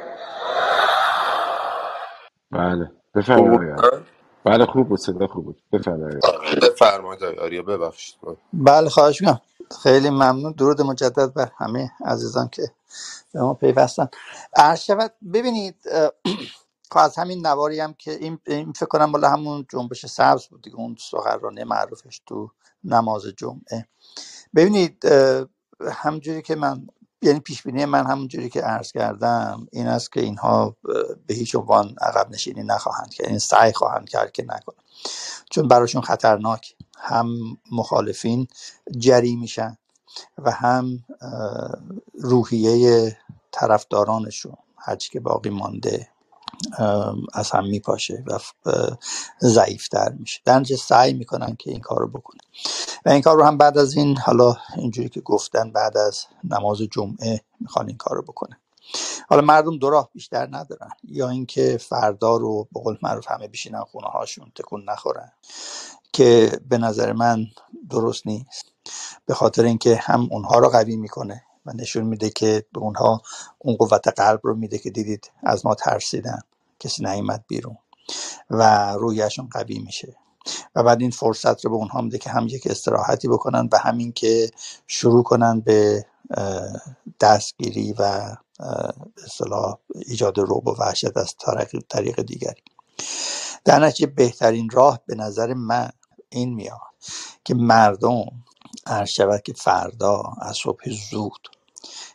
بله 2.52 2.92
بفرمایید 3.14 3.80
آقای؟ 3.80 4.00
بله 4.44 4.66
خوب 4.66 4.88
بود 4.88 4.98
صدا 4.98 5.26
خوب 5.26 5.44
بود. 5.44 5.62
بفرمایید 5.72 6.26
آقای 6.26 6.48
آره 6.48 6.60
بفرمایید 6.60 7.24
آقای 7.24 7.38
آریا 7.38 7.62
ببخشید. 7.62 8.16
بله 8.52 8.88
خواهش 8.88 9.20
می‌کنم. 9.22 9.40
خیلی 9.82 10.10
ممنون. 10.10 10.52
درود 10.52 10.82
مجدد 10.82 11.34
بر 11.34 11.50
همه 11.58 11.90
عزیزان 12.04 12.48
که 12.48 12.62
به 13.34 13.40
ما 13.40 13.54
پیوستن. 13.54 14.08
عرض 14.56 14.80
شود 14.80 15.12
ببینید 15.34 15.76
از 17.00 17.16
همین 17.18 17.46
نواری 17.46 17.80
هم 17.80 17.94
که 17.94 18.12
این, 18.12 18.38
این 18.46 18.72
فکر 18.72 18.86
کنم 18.86 19.12
بالا 19.12 19.30
همون 19.30 19.66
جنبش 19.70 20.06
سبز 20.06 20.46
بود 20.46 20.62
دیگه 20.62 20.76
اون 20.76 20.96
سخنرانه 21.00 21.64
معروفش 21.64 22.22
تو 22.26 22.50
نماز 22.84 23.26
جمعه. 23.26 23.88
ببینید 24.56 25.04
همجوری 25.92 26.42
که 26.42 26.56
من 26.56 26.86
یعنی 27.22 27.40
پیش 27.40 27.62
بینی 27.62 27.84
من 27.84 28.06
همونجوری 28.06 28.50
که 28.50 28.60
عرض 28.60 28.92
کردم 28.92 29.66
این 29.72 29.86
است 29.86 30.12
که 30.12 30.20
اینها 30.20 30.76
به 31.26 31.34
هیچ 31.34 31.56
عنوان 31.56 31.94
عقب 32.00 32.30
نشینی 32.30 32.62
نخواهند 32.62 33.14
کرد 33.14 33.28
این 33.28 33.38
سعی 33.38 33.72
خواهند 33.72 34.08
کرد 34.08 34.32
که 34.32 34.42
نکنند. 34.42 34.82
چون 35.50 35.68
براشون 35.68 36.02
خطرناک 36.02 36.76
هم 36.98 37.28
مخالفین 37.72 38.48
جری 38.98 39.36
میشن 39.36 39.78
و 40.38 40.50
هم 40.50 41.04
روحیه 42.14 43.18
طرفدارانشون 43.52 44.56
هرچی 44.78 45.10
که 45.10 45.20
باقی 45.20 45.50
مانده. 45.50 46.11
از 47.32 47.50
هم 47.50 47.64
میپاشه 47.64 48.24
و 48.26 48.38
ضعیفتر 49.40 50.12
میشه. 50.18 50.40
در 50.44 50.58
نتیجه 50.58 50.76
سعی 50.76 51.12
می‌کنن 51.12 51.56
که 51.58 51.70
این 51.70 51.80
کار 51.80 51.98
رو 51.98 52.08
بکنن. 52.08 52.40
و 53.06 53.10
این 53.10 53.22
کار 53.22 53.36
رو 53.36 53.44
هم 53.44 53.58
بعد 53.58 53.78
از 53.78 53.96
این 53.96 54.16
حالا 54.16 54.56
اینجوری 54.76 55.08
که 55.08 55.20
گفتن 55.20 55.72
بعد 55.72 55.96
از 55.96 56.24
نماز 56.44 56.78
جمعه 56.78 57.40
می‌خوان 57.60 57.88
این 57.88 57.96
کار 57.96 58.16
رو 58.16 58.22
بکنن. 58.22 58.56
حالا 59.28 59.42
مردم 59.42 59.78
دو 59.78 59.90
راه 59.90 60.10
بیشتر 60.12 60.48
ندارن. 60.50 60.88
یا 61.04 61.28
اینکه 61.28 61.78
فردا 61.80 62.36
رو 62.36 62.68
به 62.72 62.80
قول 62.80 62.98
معروف 63.02 63.30
همه 63.30 63.48
بشینن 63.48 63.80
خونه 63.84 64.06
هاشون 64.06 64.52
تکون 64.54 64.84
نخورن 64.90 65.32
که 66.12 66.60
به 66.68 66.78
نظر 66.78 67.12
من 67.12 67.46
درست 67.90 68.26
نیست. 68.26 68.64
به 69.26 69.34
خاطر 69.34 69.64
اینکه 69.64 69.96
هم 69.96 70.28
اونها 70.30 70.58
رو 70.58 70.68
قوی 70.68 70.96
می‌کنه 70.96 71.42
و 71.66 71.72
نشون 71.74 72.04
میده 72.04 72.30
که 72.30 72.66
به 72.72 72.80
اونها 72.80 73.22
اون 73.58 73.76
قوت 73.76 74.08
قلب 74.08 74.40
رو 74.42 74.56
میده 74.56 74.78
که 74.78 74.90
دیدید 74.90 75.32
از 75.42 75.66
ما 75.66 75.74
ترسیدن 75.74 76.38
کسی 76.80 77.04
نیومد 77.04 77.44
بیرون 77.48 77.76
و 78.50 78.92
رویشون 78.92 79.48
قوی 79.52 79.78
میشه. 79.78 80.16
و 80.74 80.82
بعد 80.82 81.00
این 81.00 81.10
فرصت 81.10 81.64
رو 81.64 81.70
به 81.70 81.76
اونها 81.76 82.00
میده 82.00 82.18
که 82.18 82.30
هم 82.30 82.46
یک 82.48 82.66
استراحتی 82.66 83.28
بکنن 83.28 83.68
و 83.72 83.78
همین 83.78 84.12
که 84.12 84.50
شروع 84.86 85.22
کنن 85.22 85.60
به 85.60 86.06
دستگیری 87.20 87.94
و 87.98 88.36
اصطلاح 89.24 89.78
ایجاد 90.06 90.38
رعب 90.38 90.68
و 90.68 90.76
وحشت 90.78 91.16
از 91.16 91.34
طریق 91.88 92.22
دیگری. 92.22 92.62
در 93.64 93.78
نتیجه 93.78 94.06
بهترین 94.06 94.70
راه 94.70 95.00
به 95.06 95.14
نظر 95.14 95.54
من 95.54 95.90
این 96.28 96.54
میاد 96.54 96.80
که 97.44 97.54
مردم 97.54 98.24
عرض 98.86 99.08
شود 99.08 99.42
که 99.42 99.52
فردا 99.52 100.22
از 100.40 100.56
صبح 100.56 100.90
زود 101.10 101.48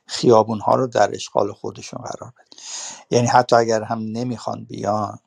خیابونها 0.05 0.75
رو 0.75 0.87
در 0.87 1.15
اشغال 1.15 1.53
خودشون 1.53 2.01
قرار 2.01 2.31
بده. 2.31 2.61
یعنی 3.11 3.27
حتی 3.27 3.55
اگر 3.55 3.83
هم 3.83 3.99
نمی‌خوان 3.99 4.63
بیان 4.63 5.19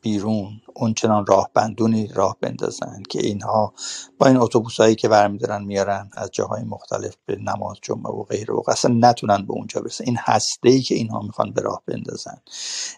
بیرون 0.00 0.60
اونچنان 0.74 1.26
راه 1.26 1.50
بندونی 1.54 2.06
راه 2.06 2.36
بندازن 2.40 3.02
که 3.10 3.26
اینها 3.26 3.74
با 4.18 4.26
این 4.26 4.36
اتوبوس 4.36 4.80
هایی 4.80 4.94
که 4.94 5.08
برمیدارن 5.08 5.64
میارن 5.64 6.10
از 6.12 6.30
جاهای 6.30 6.62
مختلف 6.62 7.16
به 7.26 7.36
نماز 7.36 7.76
جمعه 7.82 8.12
و 8.12 8.22
غیره 8.22 8.54
و 8.54 8.62
اصلا 8.68 8.94
نتونن 9.00 9.46
به 9.46 9.52
اونجا 9.52 9.80
برسن. 9.80 10.04
این 10.04 10.16
هسته 10.20 10.68
ای 10.68 10.82
که 10.82 10.94
اینها 10.94 11.20
می‌خوان 11.20 11.52
به 11.52 11.62
راه 11.62 11.82
بندازن 11.86 12.36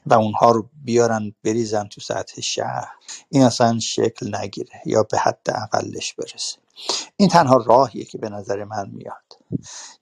و 0.07 0.15
اونها 0.15 0.51
رو 0.51 0.69
بیارن 0.85 1.35
بریزن 1.45 1.85
تو 1.89 2.01
سطح 2.01 2.41
شهر 2.41 2.89
این 3.29 3.43
اصلا 3.43 3.79
شکل 3.79 4.37
نگیره 4.37 4.81
یا 4.87 5.03
به 5.03 5.19
حد 5.19 5.47
اقلش 5.49 6.15
برسه. 6.15 6.64
این 7.17 7.29
تنها 7.29 7.57
راهیه 7.57 8.05
که 8.05 8.19
به 8.19 8.29
نظر 8.29 8.65
من 8.65 8.91
میاد. 8.91 9.39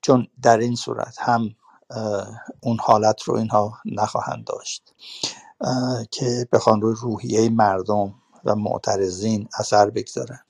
چون 0.03 0.27
در 0.43 0.59
این 0.59 0.75
صورت 0.75 1.17
هم 1.19 1.55
اون 2.61 2.77
حالت 2.81 3.23
رو 3.23 3.35
اینها 3.37 3.79
نخواهند 3.85 4.45
داشت. 4.45 4.95
که 6.11 6.49
بخوان 6.53 6.81
روی 6.81 6.97
روحیه 7.01 7.51
مردم 7.51 8.15
و 8.45 8.55
معترضین 8.55 9.49
اثر 9.59 9.91
بگذارن. 9.91 10.41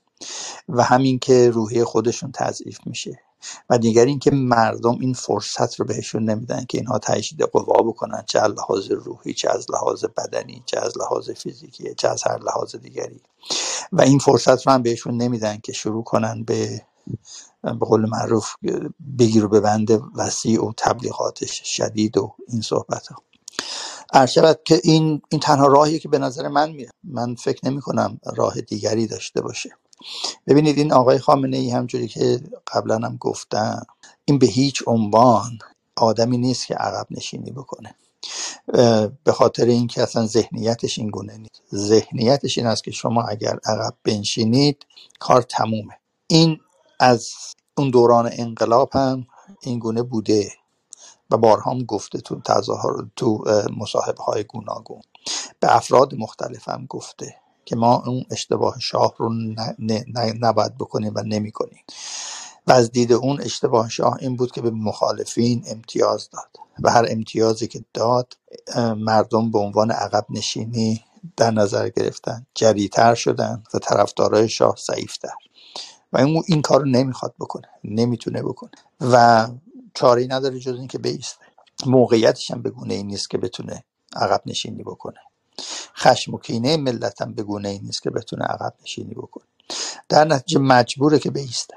و 0.69 0.83
همین 0.83 1.19
که 1.19 1.51
روحیه 1.51 1.85
خودشون 1.85 2.33
تضعیف 2.33 2.79
میشه. 2.87 3.21
و 3.71 3.79
دیگر 3.79 4.05
اینکه 4.07 4.31
مردم 4.31 4.99
این 5.01 5.15
فرصت 5.15 5.81
رو 5.81 5.87
بهشون 5.87 6.25
نمیدن 6.31 6.65
که 6.65 6.79
اینها 6.79 6.99
تجدید 6.99 7.43
قوا 7.43 7.83
بکنن 7.83 8.25
چه 8.27 8.41
از 8.41 8.53
لحاظ 8.53 8.91
روحی 8.91 9.35
چه 9.35 9.51
از 9.51 9.67
لحاظ 9.71 10.05
بدنی 10.05 10.63
چه 10.67 10.81
از 10.81 10.99
لحاظ 10.99 11.31
فیزیکی 11.31 11.95
چه 11.95 12.09
از 12.09 12.23
هر 12.27 12.39
لحاظ 12.39 12.77
دیگری. 12.77 13.23
و 13.93 14.03
این 14.03 14.19
فرصت 14.19 14.67
رو 14.67 14.73
هم 14.73 14.83
بهشون 14.83 15.17
نمیدن 15.17 15.59
که 15.59 15.73
شروع 15.73 16.05
کنن 16.05 16.45
به 16.45 16.83
به 17.63 17.87
قول 17.87 18.09
معروف 18.11 18.55
بگیر 19.19 19.45
و 19.45 19.49
ببند 19.49 19.91
وسیع 20.17 20.65
و 20.65 20.73
تبلیغاتش 20.79 21.63
شدید 21.65 22.19
و 22.19 22.35
این 22.49 22.61
صحبت 22.63 23.07
ها. 23.09 23.17
شود 24.27 24.61
که 24.65 24.81
این 24.85 25.23
این 25.31 25.41
تنها 25.41 25.67
راهیه 25.67 25.99
که 25.99 26.09
به 26.09 26.19
نظر 26.19 26.49
من 26.49 26.73
میاد. 26.73 26.93
من 27.05 27.35
فکر 27.35 27.69
نمی 27.71 27.81
کنم 27.81 28.21
راه 28.37 28.61
دیگری 28.61 29.07
داشته 29.07 29.41
باشه. 29.41 29.71
ببینید 30.47 30.79
این 30.79 30.93
آقای 30.93 31.19
خامنه 31.19 31.57
ای 31.57 31.71
همجوری 31.71 32.09
که 32.09 32.41
قبلا 32.75 32.97
هم 32.97 33.17
گفتم 33.21 33.87
این 34.25 34.39
به 34.39 34.47
هیچ 34.47 34.83
عنوان 34.87 35.59
آدمی 35.97 36.39
نیست 36.39 36.67
که 36.67 36.75
عقب 36.75 37.07
نشینی 37.11 37.51
بکنه. 37.51 37.95
به 39.25 39.33
خاطر 39.33 39.65
اینکه 39.65 40.03
اصلا 40.03 40.27
ذهنیتش 40.27 40.99
این 40.99 41.11
گونه 41.11 41.37
نیست. 41.37 41.63
ذهنیتش 41.75 42.59
این 42.59 42.67
است 42.67 42.85
که 42.85 42.91
شما 42.91 43.23
اگر 43.23 43.59
عقب 43.65 43.95
بنشینید 44.05 44.87
کار 45.21 45.43
تمومه. 45.43 45.99
این 46.27 46.61
از 47.01 47.33
اون 47.77 47.91
دوران 47.91 48.31
انقلاب 48.33 48.91
هم 48.93 49.27
این 49.63 49.79
گونه 49.79 50.03
بوده 50.03 50.53
و 51.31 51.37
بارها 51.39 51.71
هم 51.71 51.85
گفته 51.85 52.21
تو 52.21 52.41
تظاهر 52.41 52.93
تو 53.17 53.45
مصاحبه 53.77 54.25
های 54.25 54.45
گوناگون. 54.45 55.03
به 55.61 55.77
افراد 55.77 56.15
مختلفم 56.15 56.87
گفته. 56.89 57.37
که 57.65 57.77
ما 57.77 58.03
اون 58.07 58.25
اشتباه 58.31 58.81
شاه 58.81 59.15
رو 59.17 59.31
نباید 60.41 60.79
بکنیم 60.79 61.13
و 61.17 61.23
نمی‌کنیم. 61.23 61.85
و 62.67 62.73
از 62.73 62.91
دید 62.91 63.13
اون 63.13 63.41
اشتباه 63.41 63.89
شاه 63.89 64.17
این 64.21 64.37
بود 64.37 64.53
که 64.53 64.63
به 64.63 64.71
مخالفین 64.71 65.65
امتیاز 65.67 66.31
داد 66.31 66.49
و 66.83 66.91
هر 66.91 67.07
امتیازی 67.11 67.67
که 67.67 67.85
داد 67.95 68.37
مردم 68.97 69.51
به 69.51 69.59
عنوان 69.59 69.91
عقب 69.91 70.27
نشینی 70.31 71.05
در 71.37 71.51
نظر 71.51 71.89
گرفتن 71.89 72.47
جریتر 72.55 73.15
شدن 73.15 73.63
و 73.75 73.79
طرفدارای 73.79 74.49
شاه 74.49 74.77
ضعیفتر. 74.87 75.33
و 76.13 76.19
این 76.19 76.43
این 76.47 76.63
کار 76.63 76.81
رو 76.81 76.87
نمی‌خواد 76.87 77.35
بکنه 77.41 77.69
نمی‌تونه 77.85 78.43
بکنه. 78.43 78.71
و 79.01 79.49
چاره 79.95 80.27
نداره 80.31 80.59
جز 80.59 80.75
اینکه 80.79 80.99
بیسته. 80.99 81.45
موقعیتش 81.87 82.51
هم 82.51 82.63
به 82.63 82.71
گونه 82.71 82.95
ای 82.95 83.03
نیست 83.03 83.31
که 83.31 83.39
بتونه 83.39 83.85
عقب 84.17 84.43
نشینی 84.47 84.83
بکنه. 84.83 85.19
خشم 85.97 86.35
و 86.35 86.39
کینه 86.39 86.77
ملت 86.77 87.23
هم 87.23 87.35
به 87.35 87.43
گونه 87.43 87.69
ای 87.69 87.79
نیست 87.79 88.03
که 88.03 88.11
بتونه 88.11 88.45
عقب 88.45 88.75
نشینی 88.83 89.15
بکنه. 89.15 89.45
در 90.09 90.25
نتیجه 90.25 90.61
مجبوره 90.61 91.19
که 91.19 91.31
بیسته. 91.31 91.75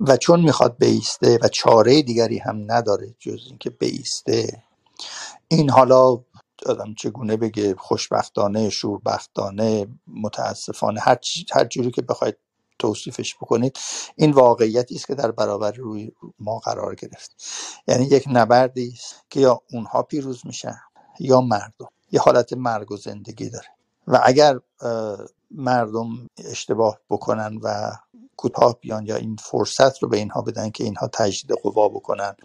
و 0.00 0.16
چون 0.16 0.40
می‌خواد 0.40 0.76
بیسته 0.78 1.38
و 1.42 1.48
چاره 1.48 2.02
دیگری 2.02 2.38
هم 2.38 2.72
نداره 2.72 3.14
جز 3.18 3.40
اینکه 3.48 3.70
بیسته 3.70 4.62
این 5.48 5.70
حالا 5.70 6.20
آدم 6.66 6.94
چگونه 6.94 7.36
بگه 7.36 7.74
خوشبختانه 7.78 8.70
شوربختانه 8.70 9.86
متاسفانه 10.06 11.00
هر, 11.00 11.18
هر 11.52 11.64
جوری 11.64 11.90
که 11.90 12.02
بخواید 12.02 12.36
توصیفش 12.78 13.34
بکنید 13.34 13.78
این 14.16 14.30
واقعیتی 14.30 14.94
است 14.94 15.06
که 15.06 15.14
در 15.14 15.30
برابر 15.30 15.72
روی 15.72 16.12
ما 16.38 16.58
قرار 16.58 16.94
گرفت. 16.94 17.44
یعنی 17.88 18.04
یک 18.04 18.24
نبردی 18.26 18.92
است 18.94 19.24
که 19.30 19.40
یا 19.40 19.62
اونها 19.72 20.02
پیروز 20.02 20.46
میشن 20.46 20.76
یا 21.20 21.40
مردم. 21.40 21.88
یه 22.12 22.20
حالت 22.20 22.52
مرگ 22.52 22.92
و 22.92 22.96
زندگی 22.96 23.50
داره. 23.50 23.68
و 24.06 24.20
اگر 24.24 24.58
مردم 25.50 26.08
اشتباه 26.38 26.98
بکنن 27.10 27.58
و 27.62 27.92
کوتاه 28.36 28.78
بیان 28.80 29.06
یا 29.06 29.16
این 29.16 29.36
فرصت 29.36 30.02
رو 30.02 30.08
به 30.08 30.16
اینها 30.16 30.42
بدن 30.42 30.70
که 30.70 30.84
اینها 30.84 31.08
تجدید 31.08 31.52
قوا 31.62 31.88
بکنن 31.88 32.36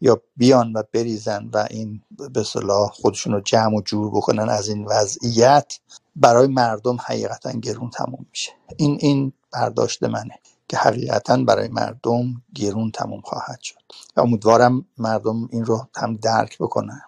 یا 0.00 0.22
بیان 0.36 0.72
و 0.72 0.82
بریزن 0.92 1.50
و 1.52 1.66
این 1.70 2.02
به 2.34 2.42
صلاح 2.42 2.90
خودشون 2.90 3.32
رو 3.32 3.40
جمع 3.40 3.76
و 3.76 3.80
جور 3.80 4.10
بکنن 4.10 4.48
از 4.48 4.68
این 4.68 4.84
وضعیت 4.84 5.78
برای 6.16 6.46
مردم 6.46 6.96
حقیقتا 7.04 7.50
گرون 7.50 7.90
تموم 7.90 8.26
میشه. 8.30 8.52
این 8.76 8.98
این 9.00 9.32
برداشت 9.52 10.02
منه 10.02 10.34
که 10.68 10.76
حقیقتا 10.76 11.36
برای 11.36 11.68
مردم 11.68 12.42
گرون 12.54 12.90
تموم 12.90 13.20
خواهد 13.20 13.60
شد. 13.60 13.80
و 14.16 14.20
امیدوارم 14.20 14.86
مردم 14.98 15.48
این 15.52 15.64
رو 15.64 15.88
هم 15.96 16.16
درک 16.16 16.58
بکنن 16.58 17.02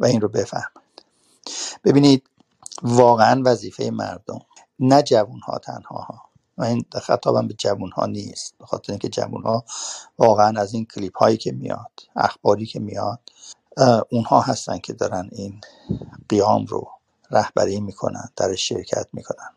و 0.00 0.04
این 0.06 0.20
رو 0.20 0.28
بفهم 0.28 0.70
ببینید 1.84 2.28
واقعا 2.82 3.42
وظیفه 3.44 3.90
مردم 3.90 4.38
نه 4.78 5.02
جوون 5.02 5.40
ها 5.40 5.58
تنها 5.58 5.98
ها 5.98 6.22
و 6.58 6.64
این 6.64 6.84
خطابم 7.02 7.48
به 7.48 7.54
جوون 7.54 7.90
ها 7.90 8.06
نیست 8.06 8.54
به 8.58 8.66
خاطر 8.66 8.92
اینکه 8.92 9.08
جوون 9.08 9.42
ها 9.42 9.64
واقعا 10.18 10.60
از 10.60 10.74
این 10.74 10.84
کلیپ 10.84 11.18
هایی 11.18 11.36
که 11.36 11.52
میاد 11.52 11.90
اخباری 12.16 12.66
که 12.66 12.80
میاد 12.80 13.20
اونها 14.10 14.40
هستن 14.40 14.78
که 14.78 14.92
دارن 14.92 15.28
این 15.32 15.60
قیام 16.28 16.66
رو 16.66 16.88
رهبری 17.30 17.80
می‌کنن 17.80 18.28
در 18.36 18.54
شرکت 18.54 19.06
می‌کنن. 19.12 19.50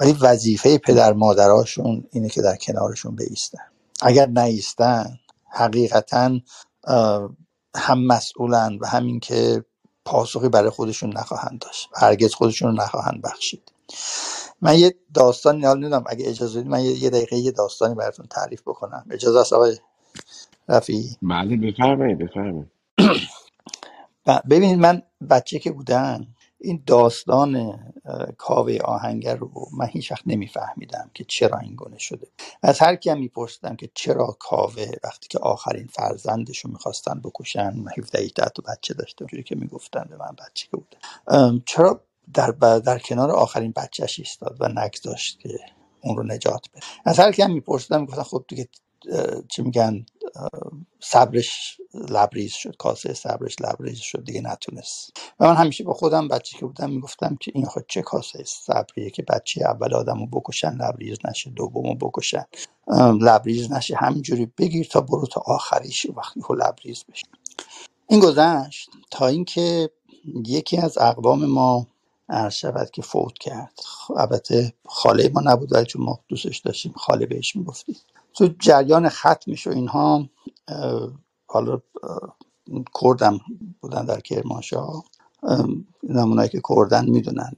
ولی 0.00 0.12
وظیفه 0.12 0.78
پدر 0.78 1.12
مادراشون 1.12 2.04
اینه 2.10 2.28
که 2.28 2.42
در 2.42 2.56
کنارشون 2.56 3.16
بیستن. 3.16 3.58
اگر 4.02 4.26
نیستن 4.26 5.18
حقیقتا 5.50 6.40
هم 7.76 8.06
مسئولن 8.06 8.78
و 8.80 8.86
همین 8.86 9.20
که 9.20 9.64
پاسخی 10.06 10.48
برای 10.48 10.70
خودشون 10.70 11.18
نخواهند 11.18 11.58
داشت. 11.60 11.90
هرگز 11.96 12.34
خودشون 12.34 12.68
رو 12.70 12.84
نخواهند 12.84 13.22
بخشید. 13.22 13.72
من 14.62 14.78
یه 14.78 14.94
داستانی 15.14 15.66
حال 15.66 15.78
نمی‌دونم 15.78 16.04
اگه 16.06 16.28
اجازه 16.30 16.60
بدید 16.60 16.72
من 16.72 16.84
یه 16.84 16.92
یه 17.04 17.10
دقیقه 17.10 17.36
یه 17.36 17.50
داستانی 17.52 17.94
براتون 17.94 18.26
تعریف 18.26 18.62
بکنم. 18.62 19.06
اجازه 19.10 19.40
است 19.40 19.52
آقای 19.52 19.78
رفیعی؟ 20.68 21.16
بله 21.22 21.56
بفرمایید 21.56 22.18
بفرمایید. 22.18 22.72
ب- 24.26 24.42
ببینید 24.50 24.78
من 24.80 25.02
بچه 25.30 25.58
که 25.58 25.72
بودم 25.72 26.26
این 26.62 26.84
داستان 26.86 27.80
کاوه 28.38 28.78
آهنگر 28.84 29.36
رو 29.36 29.50
من 29.78 29.86
هیچ 29.86 30.12
وقت 30.12 30.22
نمیفهمیدم 30.26 31.10
که 31.14 31.24
چرا 31.24 31.58
این 31.58 31.74
گونه 31.76 31.98
شده. 31.98 32.28
از 32.62 32.80
هر 32.80 32.96
کیم 32.96 33.18
میپرسیدم 33.18 33.76
که 33.76 33.90
چرا 33.94 34.36
کاوه 34.40 34.86
وقتی 35.04 35.28
که 35.28 35.38
آخرین 35.38 35.86
فرزندش 35.86 36.58
رو 36.60 36.72
می‌خواستن 36.72 37.20
بکشن 37.24 37.74
من 37.76 37.92
17 37.98 38.18
18 38.18 38.44
تا 38.50 38.64
بچه 38.72 38.94
داشتم. 38.94 39.26
جوری 39.26 39.42
که 39.42 39.56
می‌گفتن 39.56 40.06
به 40.10 40.16
من 40.18 40.36
بچه 40.38 40.68
که 40.70 40.76
بودم 40.76 40.98
ام، 41.28 41.62
چرا 41.66 42.00
در, 42.34 42.50
در 42.80 42.98
کنار 43.00 43.32
آخرین 43.32 43.72
بچهش 43.76 44.18
ایستاد 44.18 44.58
و 44.60 44.68
نگذاشت 44.68 45.40
که 45.40 45.50
اون 46.04 46.16
رو 46.16 46.22
نجات 46.24 46.66
بده؟ 46.74 46.82
از 47.04 47.20
هر 47.20 47.32
کیم 47.32 47.50
میپرسیدم 47.52 48.00
می‌گفتن 48.00 48.24
خب 48.24 48.44
دیگه 48.48 48.68
چی 49.48 49.62
میگن؟ 49.62 50.06
صبرش 51.00 51.80
لبریز 51.94 52.52
شد 52.52 52.76
کاسه 52.76 53.14
صبرش 53.14 53.56
لبریز 53.60 53.98
شد 53.98 54.24
دیگه 54.24 54.40
نتونست. 54.40 55.12
و 55.40 55.46
من 55.46 55.54
همیشه 55.56 55.84
با 55.84 55.94
خودم 55.94 56.28
بچه 56.28 56.58
که 56.58 56.66
بودم 56.66 56.90
می‌گفتم 56.90 57.36
که 57.40 57.52
این 57.54 57.66
خود 57.66 57.84
چه 57.88 58.02
کاسه 58.02 58.44
صبریه 58.46 59.10
که 59.10 59.22
بچه 59.22 59.64
اول 59.64 59.94
آدمو 59.94 60.26
بکشن 60.26 60.74
لبریز 60.74 61.18
نشه 61.24 61.50
دومو 61.50 61.94
بکشن. 61.94 62.44
لبریز 63.20 63.72
نشه 63.72 63.96
همینجوری 63.96 64.46
بگیر 64.58 64.86
تا 64.86 65.00
برو 65.00 65.26
تا 65.26 65.42
آخریش 65.46 66.06
وقتی 66.16 66.40
که 66.40 66.54
لبریز 66.54 67.04
بشه. 67.12 67.26
این 68.08 68.20
گذشت 68.20 68.90
تا 69.10 69.26
اینکه 69.26 69.90
یکی 70.46 70.78
از 70.78 70.98
اقوام 70.98 71.46
ما 71.46 71.86
عرض 72.28 72.54
شود 72.54 72.90
که 72.90 73.02
فوت 73.02 73.38
کرد. 73.38 73.80
خب، 73.84 74.14
البته 74.18 74.72
خاله 74.86 75.28
ما 75.34 75.40
نبود 75.44 75.72
ولی 75.72 75.86
چون 75.86 76.02
ما 76.02 76.20
دوستش 76.28 76.58
داشتیم 76.58 76.92
خاله 76.96 77.26
بهش 77.26 77.56
می‌گفتیم. 77.56 77.96
تو 78.34 78.48
جریان 78.58 79.08
ختمش 79.08 79.66
و 79.66 79.70
اینها 79.70 80.28
حالا 81.46 81.80
کردم 83.02 83.38
بودن 83.80 84.04
در 84.04 84.20
کرمانشاه. 84.20 85.04
نمونایی 86.02 86.48
که 86.48 86.60
کردن 86.68 87.10
می‌دونن 87.10 87.52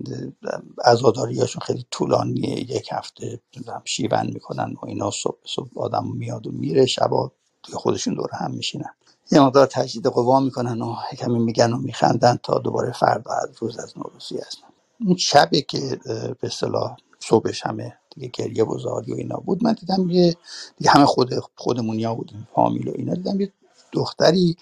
عزاداریاشون 0.84 1.60
خیلی 1.60 1.86
طولانیه 1.90 2.60
یک 2.60 2.88
هفته 2.92 3.40
نمی‌دونم 3.56 3.82
شیون 3.84 4.26
می‌کنن 4.26 4.74
و 4.82 4.86
اینا 4.86 5.10
صبح 5.10 5.38
صبح 5.46 5.70
آدم 5.76 6.06
میاد 6.14 6.46
و 6.46 6.50
میره 6.52 6.86
شبا 6.86 7.32
دیگه 7.66 7.78
خودشون 7.78 8.14
دور 8.14 8.30
هم 8.32 8.50
میشینن. 8.50 8.94
یه 9.30 9.40
مقدار 9.40 9.66
تجدید 9.66 10.06
قوا 10.06 10.40
می‌کنن 10.40 10.82
و 10.82 10.94
کمی 11.18 11.38
میگن 11.38 11.72
و 11.72 11.76
میخندن 11.78 12.38
تا 12.42 12.58
دوباره 12.58 12.92
فردا 12.92 13.32
از 13.32 13.48
روز 13.60 13.78
از 13.78 13.98
نوروزی 13.98 14.36
هستن. 14.36 14.66
اون 15.06 15.16
شبی 15.16 15.62
که 15.62 16.00
به 16.40 16.46
اصطلاح 16.46 16.96
صبحش 17.18 17.66
همه 17.66 17.98
دیگه 18.14 18.28
گریه 18.28 18.64
و 18.64 18.78
زاری 18.78 19.12
و 19.12 19.16
اینا 19.16 19.36
بود. 19.36 19.64
من 19.64 19.72
دیدم 19.72 20.10
یه 20.10 20.36
دیگه 20.78 20.90
همه 20.90 21.06
خود 21.06 21.34
خودمونیا 21.56 22.14
بودیم 22.14 22.48
فامیل 22.54 22.88
و 22.88 22.92
اینا. 22.96 23.14
دیدم 23.14 23.40
یه 23.42 23.52
دختری 23.92 24.56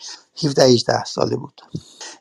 17 0.44 0.64
18 0.64 1.04
ساله 1.04 1.36
بود. 1.36 1.62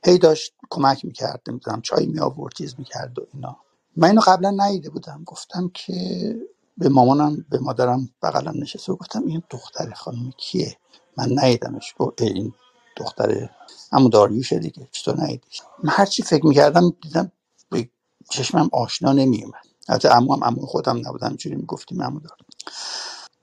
هی 0.06 0.20
داشت 0.20 0.54
کمک 0.70 1.06
می‌کرد 1.06 1.42
نمی‌دونم 1.50 1.82
چای 1.82 2.08
می 2.08 2.20
آورد 2.20 2.54
چیز 2.56 2.76
می‌کرد 2.80 3.20
و 3.20 3.28
اینا. 3.34 3.58
من 3.98 4.10
اینو 4.10 4.22
قبلا 4.28 4.52
ندیده 4.52 4.92
بودم. 4.92 5.24
گفتم 5.28 5.72
که 5.76 6.38
به 6.78 6.90
مامانم 6.90 7.46
به 7.50 7.60
مادرم 7.60 8.10
بغلم 8.24 8.54
نشسته 8.64 8.94
و 8.94 8.98
گفتم 8.98 9.24
این 9.28 9.44
دختر 9.50 9.92
خانم 9.94 10.32
کیه؟ 10.38 10.78
من 11.18 11.30
ندیدمش. 11.40 11.96
گفت 12.00 12.22
این 12.24 12.54
دختر 12.98 13.50
اما 13.94 14.10
داریوشه 14.10 14.60
دیگه. 14.60 14.90
چطور 14.94 15.24
ندیدیش؟ 15.24 15.62
من 15.84 15.94
هرچی 15.94 16.24
فکر 16.24 16.48
می‌کردم 16.48 16.94
دیدم 17.04 17.32
به 17.72 17.90
چشمم 18.32 18.70
آشنا 18.74 19.14
نمیومد 19.14 19.68
البته 19.90 20.10
عمو 20.10 20.34
هم 20.36 20.44
عمو 20.44 20.68
خودم 20.68 20.98
نبودم 21.08 21.36
جوری 21.38 21.56
می‌گفتیم 21.58 22.04
عمو 22.04 22.20
دار 22.22 22.38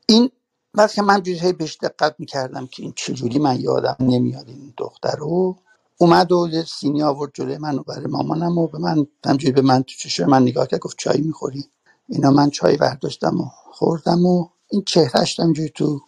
این 0.08 0.30
بعد 0.74 0.92
که 0.92 1.02
من 1.02 1.22
جوری 1.22 1.52
بهش 1.52 1.78
دقت 1.82 2.16
می‌کردم 2.18 2.66
که 2.68 2.84
این 2.84 2.94
چجوری 2.96 3.40
من 3.40 3.60
یادم 3.60 3.96
نمیاد 4.00 4.48
این 4.48 4.74
دختر 4.78 5.16
رو 5.16 5.56
اومد 5.98 6.32
و 6.32 6.48
یه 6.52 6.64
سینی 6.64 7.02
آورد 7.04 7.32
جلوی 7.34 7.58
من 7.58 7.78
و 7.78 7.82
برای 7.82 8.06
مامانم 8.06 8.58
و 8.58 8.68
به 8.68 8.78
من 8.78 9.06
همجوری 9.26 9.52
به 9.52 9.62
من 9.62 9.82
تو 9.82 9.94
چشم 9.98 10.26
من 10.26 10.42
نگاه 10.42 10.68
کرد 10.68 10.80
گفت 10.80 10.96
چای 10.98 11.22
می‌خوری؟ 11.22 11.66
اینا 12.08 12.30
من 12.30 12.50
چای 12.50 12.78
برداشتم 12.78 13.40
و 13.40 13.46
خوردم 13.72 14.26
و 14.26 14.48
این 14.70 14.82
چهرهش 14.86 15.40
همجوری 15.40 15.68
تو 15.70 16.00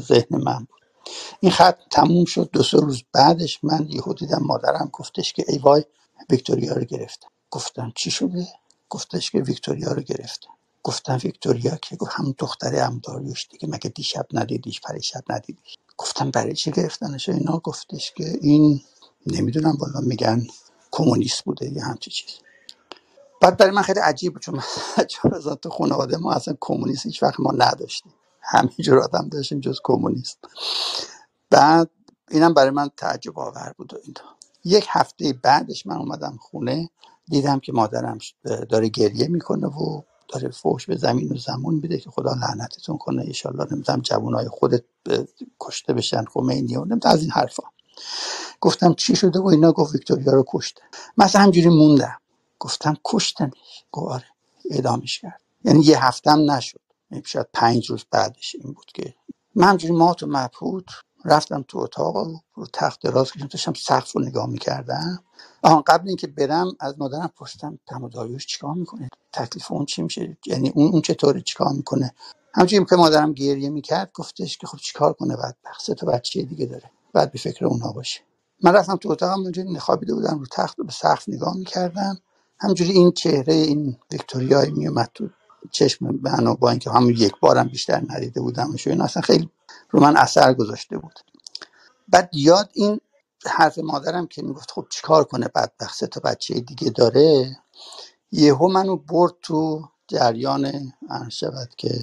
ذهن 0.00 0.26
من 0.44 0.58
بود. 0.58 0.68
این 1.40 1.52
خط 1.52 1.78
تموم 1.90 2.24
شد 2.24 2.50
دو 2.52 2.62
سه 2.62 2.78
روز 2.78 3.02
بعدش 3.14 3.64
من 3.64 3.86
یهو 3.90 4.14
دیدم 4.14 4.42
مادرم 4.42 4.90
گفتش 4.92 5.32
که 5.32 5.44
ای 5.48 5.58
وای 5.58 5.84
ویکتوریا 6.30 6.74
رو 6.74 6.84
گرفتم 6.84 7.28
گفتم 7.50 7.92
چی 7.96 8.10
شده؟ 8.12 8.48
گفتش 8.92 9.32
که 9.32 9.40
ویکتوریا 9.40 9.92
رو 9.92 10.02
گرفتم 10.02 10.50
گفتم 10.84 11.20
ویکتوریا 11.24 11.76
که 11.76 11.96
گفت 11.96 12.12
هم 12.14 12.36
دختر 12.38 12.76
هم 12.76 13.00
داریوش 13.04 13.48
دیگه 13.50 13.68
مگه 13.68 13.90
دیشب 13.90 14.26
ندیدیش 14.34 14.82
پریشب 14.82 15.22
ندیدیش؟ 15.30 15.74
گفتم 15.98 16.32
برای 16.32 16.54
چی 16.54 16.72
گرفتنش 16.72 17.30
اینا؟ 17.30 17.58
گفتش 17.58 18.12
که 18.12 18.38
این 18.42 18.82
نمی‌دونم 19.28 19.76
والا 19.80 20.00
میگن 20.00 20.48
کمونیست 20.92 21.44
بوده 21.44 21.72
یا 21.74 21.84
همچی 21.84 22.12
چیز 22.12 22.30
بعد 23.42 23.58
برای 23.58 23.72
من 23.72 23.82
خیلی 23.82 24.00
عجیب 24.00 24.34
بود 24.34 24.42
چون 24.42 24.62
چون 25.10 25.32
تو 25.62 25.70
خانواده 25.70 26.18
ما 26.18 26.34
اصلا 26.34 26.56
کمونیست 26.60 27.06
هیچ 27.06 27.24
وقت 27.24 27.40
ما 27.40 27.52
نداشتیم. 27.52 28.14
همینجور 28.42 29.00
آدم 29.00 29.30
داشتیم 29.30 29.60
جز 29.60 29.80
کمونیست. 29.84 30.38
بعد 31.50 31.90
اینم 32.30 32.54
برای 32.54 32.70
من 32.70 32.90
تعجب 32.98 33.40
آور 33.40 33.74
بود 33.78 33.94
و 33.94 33.98
اینا. 34.04 34.36
یک 34.64 34.86
هفته 34.90 35.32
بعدش 35.32 35.86
من 35.86 35.96
اومدم 35.96 36.38
خونه. 36.42 36.90
دیدم 37.26 37.60
که 37.60 37.72
مادرم 37.72 38.18
داره 38.44 38.88
گریه 38.88 39.28
می‌کنه 39.28 39.66
و 39.66 40.02
داره 40.28 40.50
فوش 40.50 40.86
به 40.86 40.96
زمین 40.96 41.32
و 41.32 41.36
زمون 41.36 41.74
میده 41.74 41.98
که 41.98 42.10
خدا 42.10 42.32
لعنتتون 42.32 42.98
کنه. 42.98 43.22
ایشالله 43.22 43.66
نمی‌دونم 43.72 44.00
جوانای 44.00 44.48
خودت 44.48 44.84
کشته 45.60 45.92
بشن 45.92 46.24
خمینی 46.24 46.76
و 46.76 46.84
نمی‌دونم 46.84 47.14
از 47.14 47.22
این 47.22 47.30
حرفا. 47.30 47.62
گفتم 48.60 48.94
چی 48.94 49.16
شده 49.16 49.40
و 49.40 49.46
اینا؟ 49.46 49.72
گفت 49.72 49.92
ویکتوریا 49.94 50.32
رو 50.32 50.44
کشته. 50.48 50.82
مثلا 51.18 51.42
همجوری 51.42 51.68
موندم. 51.68 52.16
گفتم 52.58 52.96
کشتنش. 53.04 53.84
گفت 53.92 54.12
آره 54.12 54.26
اعدامش 54.70 55.18
کرد. 55.18 55.40
یعنی 55.64 55.80
یه 55.84 56.04
هفتم 56.04 56.50
نشد. 56.50 56.80
یعنی 57.10 57.24
شاید 57.26 57.46
پنج 57.52 57.90
روز 57.90 58.04
بعدش 58.10 58.56
این 58.60 58.72
بود 58.72 58.86
که 58.94 59.14
من 59.54 59.68
همجوری 59.68 59.94
مات 59.94 60.22
و 60.22 60.26
مبهوت 60.26 60.84
رفتم 61.24 61.64
تو 61.68 61.78
اتاق 61.78 62.16
و 62.16 62.38
رو 62.54 62.66
تخت 62.72 63.02
دراز 63.02 63.30
کشیدم. 63.30 63.46
داشتم 63.46 63.72
سقف 63.72 64.12
رو 64.12 64.22
نگاه 64.22 64.46
می‌کردم. 64.46 65.24
آن 65.62 65.82
قبل 65.86 66.08
اینکه 66.08 66.26
برم 66.26 66.72
از 66.80 66.94
مادرم 66.98 67.32
پرسیدم 67.36 67.78
داریوش 68.12 68.46
چیکار 68.46 68.74
می‌کنه؟ 68.74 69.08
تکلیف 69.32 69.72
اون 69.72 69.84
چی 69.86 70.02
میشه؟ 70.02 70.36
یعنی 70.46 70.72
اون 70.74 70.92
اون 70.92 71.02
چطوره؟ 71.02 71.40
چیکار 71.40 71.72
می‌کنه؟ 71.72 72.14
همچنین 72.54 72.84
که 72.84 72.96
مادرم 72.96 73.32
گریه 73.32 73.70
می‌کرد 73.70 74.10
گفتش 74.14 74.58
که 74.58 74.66
خب 74.66 74.78
چیکار 74.78 75.12
کنه؟ 75.12 75.36
بعد 75.36 75.56
سه 75.80 75.94
تا 75.94 76.06
بچه 76.06 76.42
دیگه 76.42 76.66
داره. 76.66 76.90
بعد 77.12 77.32
به 77.32 77.38
فکر 77.38 77.66
اونها 77.66 77.92
باشه. 77.92 78.20
من 78.62 78.72
رفتم 78.72 78.96
تو 78.96 79.10
اتاقم 79.10 79.40
اونجوری 79.40 79.78
خوابیده 79.78 80.14
بودم 80.14 80.38
رو 80.38 80.46
تخت 80.52 80.80
و 80.80 80.84
به 80.84 80.92
سقف 80.92 81.28
نگاه 81.28 81.56
می‌کردم. 81.56 82.18
همجوری 82.60 82.92
این 82.92 83.12
چهره 83.12 83.54
این 83.54 83.96
ویکتوریای 84.12 84.70
میومد 84.70 85.10
تو 85.14 85.28
چشم 85.70 86.06
من 86.06 86.54
با 86.54 86.70
اینکه 86.70 86.90
همون 86.90 87.10
یک 87.10 87.32
بارم 87.40 87.68
بیشتر 87.68 88.02
ندیده 88.08 88.40
بودمش 88.40 88.86
و 88.86 89.02
اصلا 89.02 89.22
خیلی 89.22 89.50
رو 89.90 90.00
من 90.00 90.16
اثر 90.16 90.54
گذاشته 90.54 90.98
بود. 90.98 91.20
بعد 92.08 92.30
یاد 92.32 92.70
این 92.74 93.00
حرف 93.46 93.78
مادرم 93.78 94.26
که 94.26 94.42
می‌گفت 94.42 94.70
خب 94.70 94.86
چیکار 94.90 95.24
کنه 95.24 95.48
بدبخت 95.54 95.96
سه 95.98 96.06
تا 96.06 96.20
بچه 96.24 96.60
دیگه 96.60 96.90
داره؟ 96.90 97.56
یهو 98.32 98.68
منو 98.68 98.96
برد 98.96 99.32
تو 99.42 99.88
جریان 100.08 100.92
شود 101.30 101.70
که 101.76 102.00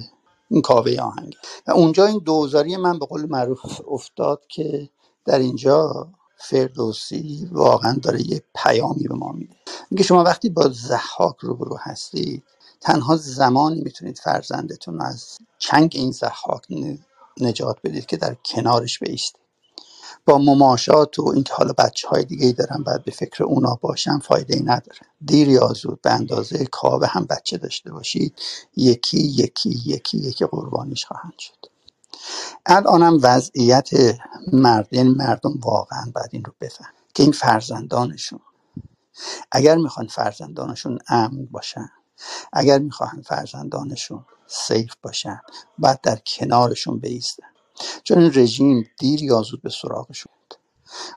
این 0.50 0.62
کاوه 0.62 0.96
آهنگ. 1.02 1.36
و 1.66 1.70
اونجا 1.72 2.06
این 2.06 2.18
دوزاری 2.24 2.76
من 2.76 2.98
به 2.98 3.06
قول 3.06 3.26
معروف 3.26 3.80
افتاد 3.88 4.42
که 4.48 4.88
در 5.24 5.38
اینجا 5.38 6.08
فردوسی 6.38 7.48
واقعا 7.52 7.94
داره 8.02 8.30
یه 8.30 8.42
پیامی 8.56 9.08
به 9.08 9.14
ما 9.14 9.32
میده. 9.32 9.56
میگه 9.90 10.04
شما 10.04 10.24
وقتی 10.24 10.48
با 10.50 10.68
زحاک 10.74 11.36
روبرو 11.40 11.76
هستید 11.80 12.44
تنها 12.80 13.16
زمانی 13.16 13.82
می‌تونید 13.82 14.18
فرزندتون 14.18 15.00
از 15.00 15.38
چنگ 15.58 15.92
این 15.94 16.12
زحاک 16.12 16.66
نجات 17.40 17.78
بدید 17.84 18.06
که 18.06 18.16
در 18.16 18.34
کنارش 18.34 18.98
بیستید 18.98 19.39
با 20.26 20.38
مماشات 20.38 21.18
و 21.18 21.28
اینکه 21.34 21.54
حالا 21.54 21.72
بچه 21.78 22.08
های 22.08 22.24
دیگه 22.24 22.46
ای 22.46 22.52
دارن 22.52 22.82
بعد 22.84 23.04
به 23.04 23.12
فکر 23.12 23.44
اونا 23.44 23.78
باشن 23.82 24.18
فایده 24.18 24.54
ای 24.56 24.62
نداره. 24.62 25.00
دیر 25.26 25.48
یا 25.48 25.68
زود 25.68 26.02
به 26.02 26.10
اندازه 26.12 26.66
کاوه 26.66 27.06
هم 27.06 27.24
بچه 27.30 27.58
داشته 27.58 27.92
باشید. 27.92 28.36
یکی 28.76 29.18
یکی 29.20 29.70
یکی 29.86 30.18
یکی 30.18 30.46
قربانیش 30.46 31.06
خواهند 31.06 31.38
شد. 31.38 31.66
الانم 32.66 33.18
وضعیت 33.22 33.90
مرد 34.52 34.88
یعنی 34.92 35.10
مردم 35.10 35.54
واقعا 35.60 36.04
باید 36.14 36.30
این 36.32 36.44
رو 36.44 36.54
بفهم 36.60 36.92
که 37.14 37.22
این 37.22 37.32
فرزندانشون 37.32 38.40
اگر 39.52 39.76
می‌خوان 39.76 40.08
فرزندانشون 40.08 40.98
امن 41.08 41.46
باشن 41.46 41.90
اگر 42.52 42.80
می‌خواهند 42.80 43.24
فرزندانشون 43.26 44.26
سیف 44.48 44.94
باشن 45.02 45.40
باید 45.78 46.02
در 46.02 46.16
کنارشون 46.26 47.00
بیستن. 47.00 47.49
چون 48.04 48.18
این 48.18 48.32
رژیم 48.34 48.90
دیر 48.98 49.22
یا 49.22 49.42
زود 49.42 49.62
به 49.62 49.70
سراغشون 49.70 50.32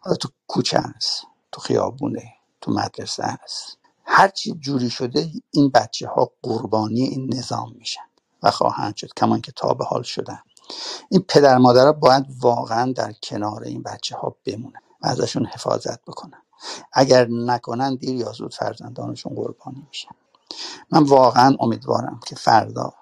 حالا 0.02 0.16
تو 0.18 0.30
کوچه 0.48 0.80
است 0.80 1.26
تو 1.52 1.62
خیابونه 1.62 2.34
تو 2.62 2.72
مدرسه 2.72 3.24
است 3.24 3.78
هر 4.06 4.28
چی 4.28 4.54
جوری 4.60 4.90
شده 4.90 5.30
این 5.52 5.70
بچه 5.70 6.08
ها 6.08 6.32
قربانی 6.44 7.02
این 7.04 7.34
نظام 7.36 7.74
میشن 7.80 8.02
و 8.44 8.52
خواهند 8.52 8.96
شد 8.96 9.10
کمان 9.18 9.42
که 9.42 9.52
تا 9.56 9.74
به 9.74 9.86
حال 9.86 10.04
شدن. 10.04 10.40
این 11.10 11.26
پدر 11.30 11.58
مادرها 11.58 11.92
باید 11.94 12.26
واقعا 12.42 12.92
در 12.92 13.14
کنار 13.24 13.64
این 13.64 13.84
بچه 13.84 14.18
ها 14.18 14.36
بمونن 14.46 14.82
و 15.02 15.08
ازشون 15.08 15.46
حفاظت 15.46 16.06
بکنن. 16.06 16.42
اگر 16.94 17.28
نکنن 17.30 17.96
دیر 17.96 18.16
یا 18.16 18.32
زود 18.32 18.54
فرزندانشون 18.54 19.36
قربانی 19.36 19.84
میشن. 19.88 20.12
من 20.92 21.04
واقعا 21.04 21.58
امیدوارم 21.60 22.20
که 22.28 22.36
فردا 22.36 22.94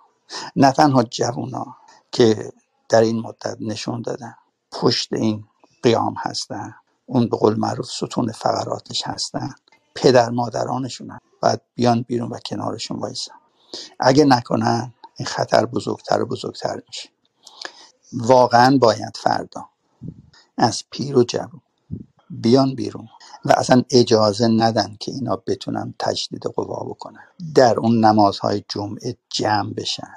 نه 0.56 0.72
تنها 0.72 1.04
جوونا 1.04 1.78
که 2.12 2.52
در 2.92 3.02
این 3.02 3.20
مدت 3.20 3.58
نشون 3.60 4.02
دادن. 4.02 4.36
پشت 4.72 5.14
این 5.14 5.44
قیام 5.84 6.16
هستن. 6.18 6.76
اون 7.06 7.30
به 7.30 7.38
قول 7.38 7.56
معروف 7.56 7.92
ستون 7.92 8.32
فقراتش 8.32 9.08
هستن. 9.08 9.54
پدر 9.96 10.30
مادرانشون 10.30 11.10
هم 11.10 11.20
باید 11.42 11.62
بیان 11.76 12.02
بیرون 12.02 12.30
و 12.30 12.38
کنارشون 12.46 13.00
وایسن. 13.00 13.34
اگه 14.00 14.26
نکنن 14.26 14.94
این 15.18 15.26
خطر 15.26 15.66
بزرگتر 15.66 16.22
و 16.22 16.26
بزرگتر 16.26 16.82
میشه. 16.88 17.10
واقعا 18.14 18.78
باید 18.78 19.18
فردا 19.18 19.66
از 20.58 20.84
پیر 20.92 21.18
و 21.18 21.24
جوون 21.24 21.62
بیان 22.30 22.76
بیرون 22.76 23.08
و 23.46 23.52
اصلا 23.58 23.84
اجازه 23.90 24.48
ندن 24.48 24.98
که 25.00 25.12
اینا 25.12 25.36
بتونن 25.48 25.94
تجدید 26.00 26.44
قوا 26.44 26.84
بکنن. 26.84 27.24
در 27.56 27.80
اون 27.80 28.06
نمازهای 28.06 28.64
جمعه 28.70 29.18
جمع 29.30 29.74
بشن 29.74 30.14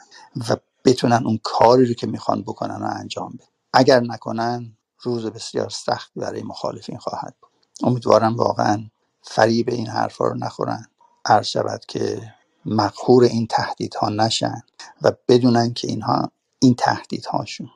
و 0.49 0.57
بتونن 0.85 1.26
اون 1.26 1.41
کاری 1.43 1.87
رو 1.87 1.95
که 1.95 2.07
می‌خوان 2.07 2.43
بکنن 2.43 2.80
رو 2.80 2.87
انجام 3.01 3.30
بدن. 3.30 3.47
اگر 3.72 4.01
نکنن 4.01 4.76
روز 5.01 5.26
بسیار 5.26 5.70
سختی 5.70 6.20
برای 6.20 6.43
مخالفین 6.43 6.99
خواهد 6.99 7.35
بود. 7.41 7.51
امیدوارم 7.82 8.37
واقعا 8.37 8.91
فریب 9.22 9.68
این 9.68 9.87
حرفا 9.87 10.24
رو 10.24 10.35
نخورن. 10.35 10.87
عرض 11.24 11.47
شود 11.47 11.85
که 11.89 12.35
مقهور 12.66 13.24
این 13.24 13.47
تهدیدها 13.47 14.09
نشن 14.09 14.62
و 15.03 15.12
بدونن 15.28 15.72
که 15.72 15.89
اینها 15.89 16.30
این 16.59 16.74
تهدیدهاشون 16.74 17.70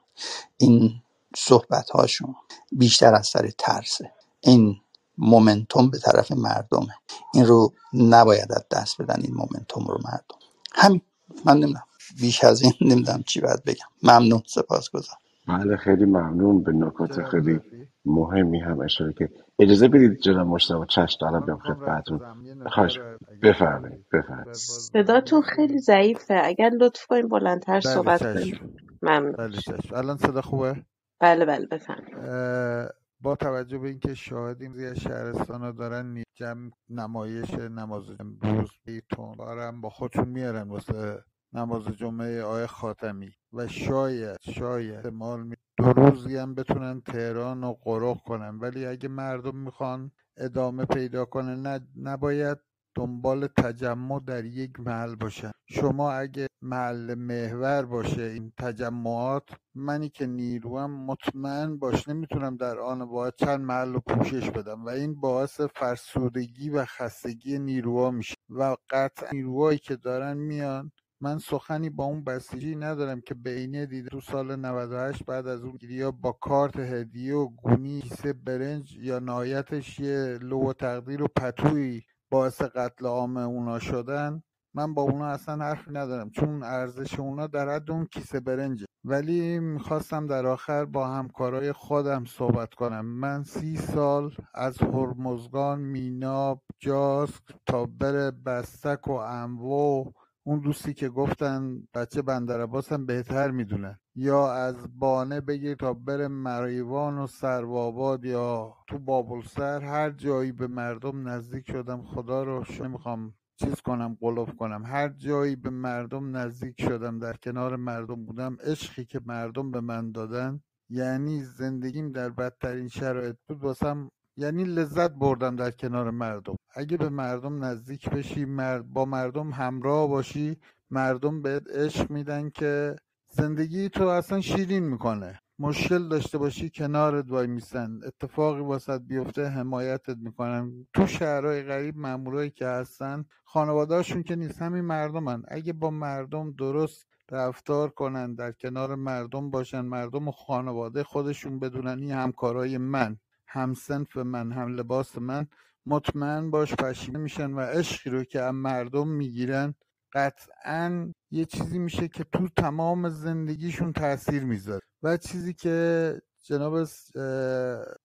این 0.57 1.03
صحبت 1.37 1.91
هاشون 1.91 2.35
بیشتر 2.73 3.15
از 3.15 3.27
سر 3.27 3.51
ترسه. 3.59 4.13
این 4.41 4.77
مومنتوم 5.19 5.91
به 5.91 5.99
طرف 5.99 6.33
مردمه. 6.33 6.95
این 7.35 7.47
رو 7.47 7.73
نباید 7.93 8.53
از 8.53 8.65
دست 8.71 9.03
بدن 9.03 9.21
این 9.23 9.35
مومنتوم 9.35 9.87
رو 9.87 9.99
مردم. 10.05 10.39
همین. 10.75 11.01
من 11.45 11.55
نمی‌دونم. 11.55 11.83
بیش 12.21 12.45
از 12.45 12.63
این 12.63 12.73
نمی‌دونم 12.81 13.23
چی 13.23 13.41
باید 13.41 13.65
بگم. 13.65 13.87
ممنون 14.03 14.43
سپاس 14.47 14.91
گذارم 14.91 15.21
بله 15.49 15.77
خیلی 15.77 16.05
ممنون. 16.05 16.65
به 16.65 16.73
نکات 16.73 17.21
جناب 17.21 17.31
خیلی 17.31 17.61
مهمی 18.07 18.61
هم 18.61 18.81
اشاره 18.81 19.15
که 19.15 19.31
اجازه 19.61 19.89
بدید 19.89 20.21
جناب 20.21 20.47
مشتاق 20.47 20.87
چشم 20.89 21.19
دارم 21.21 21.47
بیام 21.47 21.59
می‌خوام 21.59 21.77
خدمتتون. 21.77 22.21
رد 22.21 22.23
بدم 22.23 22.47
یه 22.47 22.55
خواهش 22.67 23.01
نفر 23.01 23.19
اگه 23.29 23.41
بفرمایید 23.43 24.07
بفرمایید. 24.13 24.47
بعد 24.47 24.67
باز 24.69 24.93
صداتون 24.95 25.43
خیلی 25.43 25.79
ضعیفه. 25.79 26.41
اگر 26.45 26.71
لطف 26.71 27.07
کنیم 27.07 27.29
بلندتر 27.29 27.81
بله 27.85 27.93
صحبت 27.95 28.21
کنیم. 28.33 28.35
چشم 28.45 28.71
ممنون. 29.03 29.39
بله. 29.39 29.59
چشم. 29.59 29.97
الان 29.97 30.17
صدا 30.17 30.43
خوبه؟ 30.43 30.77
بله 31.21 31.45
بله 31.45 31.67
بفهم 31.67 32.05
اه، 32.15 32.89
با 33.21 33.37
توجه 33.37 33.79
به 33.79 33.89
اینکه 33.89 34.15
شاهدیم 34.15 34.75
زی 34.75 34.87
از 34.87 34.99
شهرستان 35.01 35.61
ها 35.63 35.73
دارن 35.73 36.07
می- 36.07 36.25
جمع 36.35 36.71
نمایش 36.91 37.51
نماز 37.55 38.05
امروز 38.21 38.71
بیتون 38.87 39.37
دارن 39.39 39.81
با 39.81 39.91
خودشون 39.91 40.29
میارن 40.29 40.69
واسه 40.69 41.25
نماز 41.53 41.85
جمعه 41.85 42.43
آقای 42.43 42.67
خاتمی 42.67 43.31
و 43.53 43.69
شاید 43.69 44.37
شاید 44.41 44.95
احتمال 44.95 45.43
می 45.43 45.57
دو 45.79 45.85
روزی 45.85 46.37
هم 46.37 46.55
بتونن 46.55 47.01
تهران 47.01 47.63
رو 47.63 47.79
قرق 47.83 48.17
کنن. 48.17 48.59
ولی 48.59 48.87
اگه 48.87 49.09
مردم 49.09 49.57
می‌خوان 49.57 50.11
ادامه 50.37 50.85
پیدا 50.85 51.25
کنه 51.25 51.57
نه 51.57 51.81
نباید 51.97 52.59
دنبال 52.95 53.47
تجمع 53.47 54.21
در 54.27 54.45
یک 54.45 54.81
محل 54.81 55.15
باشن. 55.15 55.51
شما 55.67 56.13
اگه 56.13 56.47
محل 56.63 57.15
محور 57.15 57.83
باشه 57.83 58.23
این 58.23 58.53
تجمعات 58.59 59.49
منی 59.75 60.09
که 60.09 60.27
نیروم 60.27 60.91
مطمئن 61.07 61.79
باش 61.79 62.09
نمی‌تونم 62.09 62.57
در 62.57 62.79
آن 62.79 63.03
واحد 63.03 63.35
چند 63.39 63.61
محل 63.61 63.93
رو 63.93 64.01
پوشش 64.01 64.51
بدم 64.51 64.85
و 64.85 64.89
این 64.89 65.21
باعث 65.21 65.61
فرسودگی 65.61 66.71
و 66.71 66.85
خستگی 66.85 67.59
نیروها 67.59 68.11
میشه. 68.11 68.35
و 68.51 68.77
قطع 68.91 69.35
نیروهایی 69.35 69.79
که 69.79 69.97
دارن 69.97 70.37
میان 70.37 70.93
من 71.21 71.39
سخنی 71.39 71.91
با 71.91 72.05
اون 72.05 72.25
بسیجی 72.25 72.77
ندارم 72.77 73.21
که 73.21 73.35
بینه 73.35 73.87
دیده 73.87 74.09
تو 74.09 74.21
سال 74.21 74.57
98 74.57 75.25
بعد 75.25 75.47
از 75.47 75.65
اون 75.65 75.77
گیریا 75.77 76.11
با 76.11 76.33
کارت 76.33 76.77
هدیه 76.77 77.35
و 77.35 77.49
گونی 77.49 78.01
کیسه 78.01 78.33
برنج 78.33 78.97
یا 78.97 79.19
نهایتش 79.19 80.01
یه 80.01 80.39
لو 80.43 80.73
تقدیر 80.73 81.23
و 81.23 81.29
پتویی 81.37 82.03
باعث 82.31 82.63
قتل 82.63 83.07
عام 83.07 83.37
اونا 83.37 83.79
شدن 83.79 84.43
من 84.75 84.95
با 84.95 85.03
اونا 85.03 85.27
اصلا 85.27 85.65
حرفی 85.65 85.91
ندارم 85.91 86.31
چون 86.31 86.63
ارزش 86.63 87.21
اونا 87.21 87.47
در 87.47 87.69
حد 87.75 87.91
اون 87.91 88.07
کیسه 88.07 88.41
برنجه. 88.41 88.87
ولی 89.05 89.59
می‌خواستم 89.59 90.27
در 90.27 90.47
آخر 90.47 90.85
با 90.85 91.09
همکارای 91.09 91.73
خودم 91.73 92.25
صحبت 92.25 92.75
کنم. 92.75 93.07
من 93.07 93.43
سی 93.43 93.77
سال 93.77 94.35
از 94.55 94.79
هرمزگان 94.83 95.81
میناب 95.81 96.63
جاسک 96.79 97.43
تا 97.67 97.87
بر 97.87 98.31
بستک 98.31 99.09
و 99.09 99.13
اموو 99.13 100.13
اون 100.49 100.61
دوستی 100.61 100.95
که 100.95 101.09
گفتن 101.09 101.83
بچه 101.95 102.23
بندر 102.23 102.61
عباس 102.61 102.93
هم 102.93 103.07
بهتر 103.07 103.51
می‌دونه 103.51 104.01
یا 104.15 104.53
از 104.53 104.99
بانه 104.99 105.41
بگیر 105.41 105.75
تا 105.75 105.95
بره 105.95 106.29
مریوان 106.29 107.19
و 107.19 107.27
سرواباد 107.27 108.25
یا 108.25 108.75
تو 108.87 108.99
بابلسر 108.99 109.81
هر 109.81 110.11
جایی 110.11 110.53
به 110.53 110.67
مردم 110.67 111.29
نزدیک 111.29 111.71
شدم 111.71 112.03
خدا 112.03 112.43
رو 112.43 112.65
نمی‌خوام 112.81 113.35
چیز 113.57 113.75
کنم 113.75 114.17
قلوب 114.21 114.57
کنم. 114.57 114.83
هر 114.87 115.09
جایی 115.09 115.57
به 115.57 115.71
مردم 115.71 116.37
نزدیک 116.37 116.83
شدم 116.83 117.19
در 117.19 117.33
کنار 117.33 117.77
مردم 117.77 118.25
بودم 118.25 118.57
عشقی 118.65 119.05
که 119.05 119.21
مردم 119.27 119.71
به 119.71 119.81
من 119.81 120.13
دادن 120.13 120.61
یعنی 120.91 121.43
زندگیم 121.43 122.13
در 122.13 122.31
بدترین 122.31 122.89
شرایط 122.89 123.37
بود 123.49 123.63
واسم 123.63 124.11
یعنی 124.41 124.65
لذت 124.65 125.11
بردم 125.11 125.57
در 125.57 125.71
کنار 125.71 126.11
مردم. 126.11 126.57
اگه 126.75 126.97
به 126.97 127.09
مردم 127.09 127.65
نزدیک 127.65 128.11
بشی 128.11 128.45
با 128.93 129.05
مردم 129.05 129.51
همراه 129.51 130.09
باشی 130.09 130.57
مردم 130.91 131.43
بهت 131.43 131.71
عشق 131.71 132.11
میدن 132.11 132.51
که 132.51 132.97
زندگی 133.29 133.89
تو 133.89 134.07
اصلا 134.07 134.41
شیرین 134.41 134.83
می‌کنه. 134.83 135.41
مشکل 135.59 136.09
داشته 136.09 136.39
باشی 136.39 136.71
کنارت 136.71 137.31
وای 137.31 137.47
میسن 137.47 138.01
اتفاقی 138.07 138.61
واسط 138.61 139.01
بیفته 139.01 139.47
حمایتت 139.47 140.17
می‌کنن. 140.17 140.87
تو 140.95 141.07
شهرهای 141.07 141.63
غریب 141.63 141.97
مامورایی 141.97 142.51
که 142.51 142.67
هستن 142.67 143.25
خانوادهاشون 143.45 144.23
که 144.23 144.37
نیست 144.37 144.63
همین 144.63 144.85
مردمن. 144.85 145.43
اگه 145.49 145.73
با 145.73 145.91
مردم 145.91 146.53
درست 146.53 147.07
رفتار 147.31 147.89
کنن 147.89 148.35
در 148.35 148.53
کنار 148.53 148.95
مردم 148.95 149.51
باشن 149.51 149.81
مردم 149.81 150.29
و 150.29 150.31
خانواده 150.31 151.05
خودشون 151.05 151.59
بدونن 151.59 151.99
این 151.99 152.11
همکارای 152.11 152.79
من. 152.79 153.17
هم 153.49 153.75
سنف 153.75 154.17
من 154.17 154.53
هم 154.53 154.77
لباس 154.77 155.19
من 155.19 155.47
مطمئن 155.87 156.51
باش 156.51 156.75
پشیمه 156.75 157.19
میشن 157.19 157.51
و 157.53 157.61
عشقی 157.61 158.11
رو 158.11 158.25
که 158.25 158.41
مردم 158.41 159.09
می‌گیرن 159.09 159.75
قطعا 160.13 161.13
یه 161.31 161.45
چیزی 161.45 161.79
میشه 161.79 162.09
که 162.09 162.25
تو 162.25 162.49
تمام 162.49 163.09
زندگیشون 163.09 163.93
تاثیر 163.93 164.45
می‌ذاره. 164.45 164.81
و 165.03 165.17
چیزی 165.17 165.55
که 165.55 166.21
جناب 166.45 166.85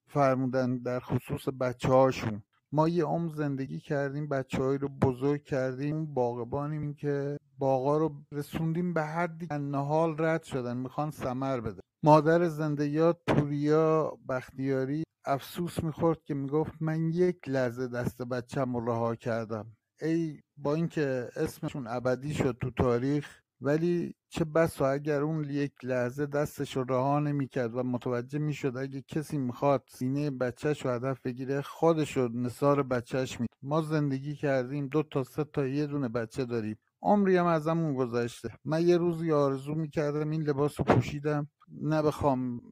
فرمودن 0.08 0.78
در 0.78 1.00
خصوص 1.00 1.48
بچه 1.60 1.88
هاشون 1.88 2.44
ما 2.72 2.88
یه 2.88 3.04
عمر 3.04 3.34
زندگی 3.34 3.80
کردیم 3.80 4.28
بچه 4.28 4.58
رو 4.58 4.90
بزرگ 4.90 5.44
کردیم. 5.44 6.14
باغبانیم 6.14 6.94
که 6.94 7.38
باغا 7.58 7.98
رو 7.98 8.24
رسوندیم 8.32 8.94
به 8.94 9.04
حدی 9.04 9.48
که 9.48 9.54
نهال 9.54 10.16
رد 10.20 10.44
شدن 10.44 10.78
می‌خوان 10.78 11.12
سمر 11.12 11.60
بده 11.60 11.82
مادر 12.06 12.50
زندگیات 12.50 13.18
پوریا 13.28 14.18
بختیاری 14.30 15.04
افسوس 15.26 15.84
می‌خورد 15.84 16.24
که 16.24 16.34
می‌گفت 16.34 16.72
من 16.82 17.10
یک 17.10 17.38
لحظه 17.48 17.88
دست 17.88 18.22
بچم 18.22 18.76
رو 18.76 18.86
رها 18.86 19.16
کردم. 19.16 19.78
ای 20.02 20.40
با 20.58 20.76
اینکه 20.76 21.30
اسمشون 21.36 21.88
ابدی 21.88 22.34
شد 22.34 22.58
تو 22.62 22.72
تاریخ 22.72 23.28
ولی 23.62 24.16
چه 24.30 24.46
بسا 24.46 24.88
اگر 24.88 25.22
اون 25.22 25.44
یک 25.50 25.72
لحظه 25.84 26.26
دستش 26.26 26.78
رو 26.78 26.84
رها 26.84 27.20
نمی‌کرد 27.20 27.76
و 27.76 27.84
متوجه 27.84 28.40
می‌شد 28.40 28.78
اگه 28.78 29.02
کسی 29.08 29.38
می‌خواد 29.38 29.84
سینه 29.88 30.32
بچهش 30.32 30.86
رو 30.86 30.92
هدف 30.92 31.22
بگیره 31.22 31.62
خودش 31.62 32.18
رو 32.18 32.30
نصار 32.34 32.84
بچهش 32.84 33.40
می 33.40 33.48
ما 33.62 33.82
زندگی 33.82 34.36
کردیم 34.36 34.88
دو 34.88 35.04
تا 35.04 35.24
سه 35.24 35.44
تا 35.44 35.68
یه 35.68 35.88
دونه 35.88 36.10
بچه 36.10 36.46
داریم. 36.46 36.78
عمری 37.02 37.38
هم 37.38 37.46
ازمون 37.46 37.94
گذشته. 37.94 38.50
من 38.66 38.88
یه 38.88 38.98
روزی 38.98 39.32
آرزو 39.32 39.76
می‌کردم 39.76 40.30
این 40.30 40.42
لباس 40.42 40.80
رو 40.80 40.86
پوشیدم. 40.86 41.48
نه 41.82 42.02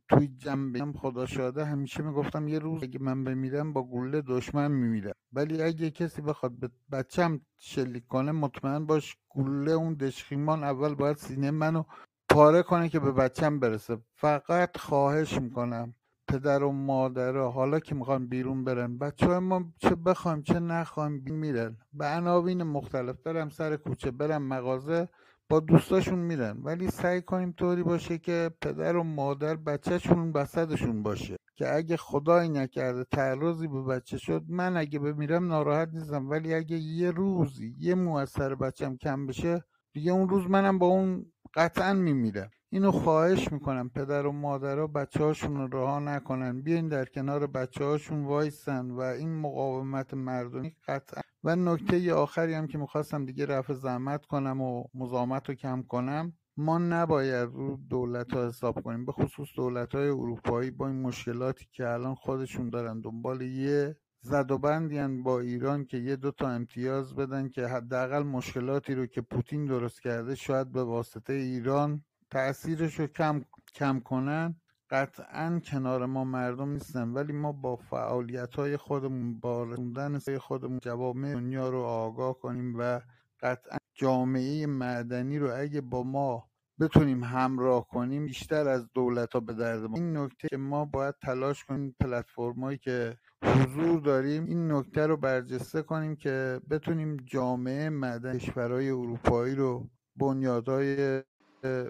توی 0.09 0.27
جنبه 0.27 0.85
خدا 0.99 1.25
شاده 1.25 1.65
همیشه 1.65 2.03
می‌گفتم 2.03 2.47
یه 2.47 2.59
روز 2.59 2.83
اگه 2.83 2.99
من 3.01 3.23
بمیرم 3.23 3.73
با 3.73 3.83
گوله 3.83 4.21
دشمن 4.21 4.71
میمیرم. 4.71 5.13
ولی 5.33 5.61
اگه 5.61 5.91
کسی 5.91 6.21
بخواد 6.21 6.51
به 6.51 6.69
بچم 6.91 7.41
شلیک 7.57 8.07
کنه 8.07 8.31
مطمئن 8.31 8.85
باش 8.85 9.17
گوله 9.29 9.71
اون 9.71 9.93
دشخیمان 9.93 10.63
اول 10.63 10.95
باید 10.95 11.17
سینه 11.17 11.51
منو 11.51 11.83
پاره 12.29 12.63
کنه 12.63 12.89
که 12.89 12.99
به 12.99 13.11
بچم 13.11 13.59
برسه. 13.59 13.97
فقط 14.15 14.77
خواهش 14.77 15.41
می‌کنم 15.41 15.93
پدر 16.27 16.63
و 16.63 16.71
مادر 16.71 17.37
حالا 17.37 17.79
که 17.79 17.95
می‌خوان 17.95 18.27
بیرون 18.27 18.63
برن 18.63 18.97
بچه 18.97 19.25
های 19.27 19.39
ما 19.39 19.73
چه 19.79 19.95
بخوایم 19.95 20.41
چه 20.41 20.59
نخوایم 20.59 21.23
میرن. 21.27 21.77
به 21.93 22.05
عناوین 22.05 22.63
مختلف 22.63 23.15
برم 23.25 23.49
سر 23.49 23.75
کوچه 23.75 24.11
برم 24.11 24.41
مغازه 24.41 25.09
با 25.51 25.59
دوستاشون 25.59 26.19
میرن 26.19 26.57
ولی 26.63 26.89
سعی 26.89 27.21
کنیم 27.21 27.51
طوری 27.51 27.83
باشه 27.83 28.17
که 28.17 28.51
پدر 28.61 28.95
و 28.95 29.03
مادر 29.03 29.55
بچهشون 29.55 30.31
وسطشون 30.31 31.03
باشه. 31.03 31.37
که 31.55 31.75
اگه 31.75 31.97
خدایی 31.97 32.49
نکرده 32.49 33.03
تعرضی 33.03 33.67
به 33.67 33.81
بچه 33.83 34.17
شد 34.17 34.43
من 34.47 34.77
اگه 34.77 34.99
بمیرم 34.99 35.47
ناراحت 35.47 35.89
نیستم. 35.93 36.29
ولی 36.29 36.53
اگه 36.53 36.77
یه 36.77 37.11
روزی 37.11 37.75
یه 37.79 37.95
موثر 37.95 38.55
بچم 38.55 38.97
کم 38.97 39.27
بشه 39.27 39.63
دیگه 39.93 40.11
اون 40.11 40.29
روز 40.29 40.49
منم 40.49 40.79
با 40.79 40.87
اون 40.87 41.25
قطعا 41.55 41.93
میمیرم. 41.93 42.49
اینو 42.69 42.91
خواهش 42.91 43.51
می‌کنم 43.51 43.89
پدر 43.89 44.25
و 44.25 44.31
مادرها 44.31 44.87
بچه 44.87 45.23
هاشون 45.23 45.57
رو 45.57 45.67
رها 45.67 45.99
نکنن. 45.99 46.61
بیاین 46.61 46.87
در 46.87 47.05
کنار 47.05 47.47
بچه 47.47 47.85
هاشون 47.85 48.23
وایسن 48.23 48.91
و 48.91 48.99
این 48.99 49.35
مقاومت 49.35 50.13
مردمی 50.13 50.75
قطعا 50.87 51.21
و 51.43 51.55
نکته 51.55 52.13
آخری 52.13 52.53
هم 52.53 52.67
که 52.67 52.77
می‌خواستم 52.77 53.25
دیگه 53.25 53.45
رفع 53.45 53.73
زحمت 53.73 54.25
کنم 54.25 54.61
و 54.61 54.83
مزاحمت 54.93 55.49
رو 55.49 55.55
کم 55.55 55.83
کنم 55.83 56.33
ما 56.57 56.77
نباید 56.77 57.49
رو 57.49 57.77
دولت 57.89 58.33
ها 58.33 58.47
حساب 58.47 58.81
کنیم. 58.81 59.05
به 59.05 59.11
خصوص 59.11 59.47
دولت 59.55 59.95
های 59.95 60.07
اروپایی 60.07 60.71
با 60.71 60.87
این 60.87 61.01
مشکلاتی 61.01 61.67
که 61.71 61.89
الان 61.89 62.15
خودشون 62.15 62.69
دارن 62.69 63.01
دنبال 63.01 63.41
یه 63.41 63.97
زد 64.21 64.51
و 64.51 64.57
بندی 64.57 65.23
با 65.23 65.39
ایران 65.39 65.85
که 65.85 65.97
یه 65.97 66.15
دوتا 66.15 66.49
امتیاز 66.49 67.15
بدن 67.15 67.49
که 67.49 67.67
حداقل 67.67 68.23
مشکلاتی 68.23 68.95
رو 68.95 69.05
که 69.05 69.21
پوتین 69.21 69.65
درست 69.65 70.01
کرده 70.01 70.35
شاید 70.35 70.71
به 70.71 70.83
واسطه 70.83 71.33
ایران 71.33 72.03
تاثیرش 72.29 72.99
رو 72.99 73.07
کم 73.07 73.45
کم 73.73 73.99
کنن. 73.99 74.60
قطعا 74.91 75.61
کنار 75.65 76.05
ما 76.05 76.23
مردم 76.23 76.69
نیستن 76.69 77.09
ولی 77.09 77.33
ما 77.33 77.51
با 77.51 77.75
فعالیت 77.75 78.55
های 78.55 78.77
خودمون 78.77 79.39
با 79.39 79.63
رسوندن 79.63 80.19
خودمون 80.37 80.79
جوامع 80.79 81.33
دنیا 81.33 81.69
رو 81.69 81.81
آگاه 81.81 82.39
کنیم 82.39 82.75
و 82.79 83.01
قطعا 83.41 83.77
جامعه 83.93 84.67
مدنی 84.67 85.39
رو 85.39 85.51
اگه 85.55 85.81
با 85.81 86.03
ما 86.03 86.51
بتونیم 86.79 87.23
همراه 87.23 87.87
کنیم 87.87 88.25
بیشتر 88.25 88.67
از 88.67 88.89
دولت 88.93 89.33
ها 89.33 89.39
به 89.39 89.53
درد 89.53 89.81
ما. 89.83 89.95
این 89.95 90.17
نکته 90.17 90.47
که 90.47 90.57
ما 90.57 90.85
باید 90.85 91.15
تلاش 91.21 91.63
کنیم 91.63 91.95
پلتفرمایی 91.99 92.77
که 92.77 93.17
حضور 93.43 93.99
داریم 94.01 94.45
این 94.45 94.71
نکته 94.71 95.07
رو 95.07 95.17
برجسته 95.17 95.81
کنیم 95.81 96.15
که 96.15 96.61
بتونیم 96.69 97.17
جامعه 97.17 97.89
مدنی 97.89 98.39
کشورهای 98.39 98.89
اروپایی 98.89 99.55
رو 99.55 99.89
بنیادهای 100.15 101.21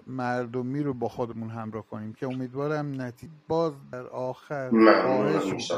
مردمی 0.06 0.82
رو 0.82 0.94
با 0.94 1.08
خودمون 1.08 1.50
همراه 1.50 1.86
کنیم 1.86 2.12
که 2.12 2.26
امیدوارم 2.26 3.00
نتیجه 3.00 3.32
باز 3.48 3.72
در 3.92 4.06
آخر 4.06 4.70
خواهش 5.02 5.72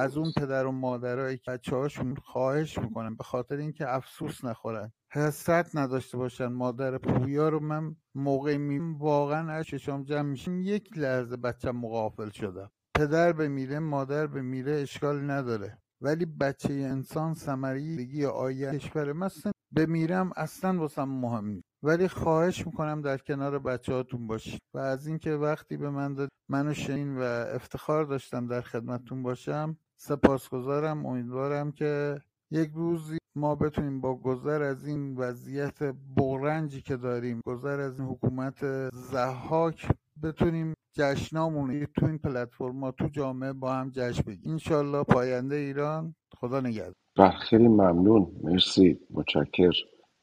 از 0.00 0.16
اون 0.16 0.32
پدر 0.36 0.66
و 0.66 0.72
مادرایی 0.72 1.38
که 1.38 1.50
بچه 1.50 1.76
هاشون 1.76 2.14
خواهش 2.14 2.78
می‌کنم 2.78 3.16
به 3.16 3.24
خاطر 3.24 3.56
اینکه 3.56 3.94
افسوس 3.94 4.44
نخورن 4.44 4.92
حسرت 5.12 5.76
نداشته 5.76 6.18
باشن. 6.18 6.46
مادر 6.46 6.98
پویا 6.98 7.48
رو 7.48 7.60
من 7.60 7.96
موقع 8.14 8.56
میم 8.56 8.98
واقعا 8.98 9.52
از 9.52 9.66
چشام 9.66 10.02
جمع 10.04 10.22
میشیم 10.22 10.62
یک 10.62 10.98
لحظه 10.98 11.36
بچه 11.36 11.72
مغافل 11.72 12.30
شدم 12.30 12.70
پدر 12.96 13.32
بمیره 13.32 13.78
مادر 13.78 14.26
بمیره 14.26 14.72
اشکال 14.72 15.30
نداره. 15.30 15.78
ولی 16.00 16.26
بچه 16.26 16.72
انسان 16.74 17.34
سمری 17.34 18.26
آیه 18.26 18.70
کشور 18.72 19.12
مثلا 19.12 19.52
بمیرم 19.72 20.32
اصلا 20.36 20.78
واسم 20.78 21.08
مهم 21.08 21.46
نیست. 21.46 21.65
ولی 21.82 22.08
خواهش 22.08 22.66
می‌کنم 22.66 23.02
در 23.02 23.18
کنار 23.18 23.58
بچه 23.58 23.92
هاتون 23.92 24.26
باشید 24.26 24.60
و 24.74 24.78
از 24.78 25.06
اینکه 25.06 25.30
وقتی 25.30 25.76
به 25.76 25.90
من 25.90 26.14
داد 26.14 26.28
منو 26.48 26.74
شنین 26.74 27.18
و 27.18 27.22
افتخار 27.54 28.04
داشتم 28.04 28.46
در 28.46 28.60
خدمتتون 28.60 29.22
باشم 29.22 29.76
سپاسگزارم 29.96 31.06
امیدوارم 31.06 31.72
که 31.72 32.20
یک 32.50 32.70
روزی 32.74 33.18
ما 33.36 33.54
بتونیم 33.54 34.00
با 34.00 34.14
گذر 34.14 34.62
از 34.62 34.86
این 34.86 35.16
وضعیت 35.16 35.82
بغرنجی 36.16 36.80
که 36.80 36.96
داریم 36.96 37.40
گذر 37.46 37.80
از 37.80 38.00
این 38.00 38.08
حکومت 38.08 38.90
زحاک 38.90 39.88
بتونیم 40.22 40.74
جشنامون 40.92 41.84
تو 41.84 42.06
این 42.06 42.18
پلتفرما 42.18 42.90
تو 42.90 43.08
جامعه 43.08 43.52
با 43.52 43.72
هم 43.72 43.90
جشن 43.90 44.22
بگیریم. 44.22 44.52
انشالله 44.52 45.04
پاینده 45.04 45.56
ایران 45.56 46.14
خدا 46.36 46.60
نگهدار. 46.60 46.94
بله، 47.18 47.30
خیلی 47.30 47.68
ممنون. 47.68 48.30
مرسی. 48.42 49.00
متشکر 49.10 49.72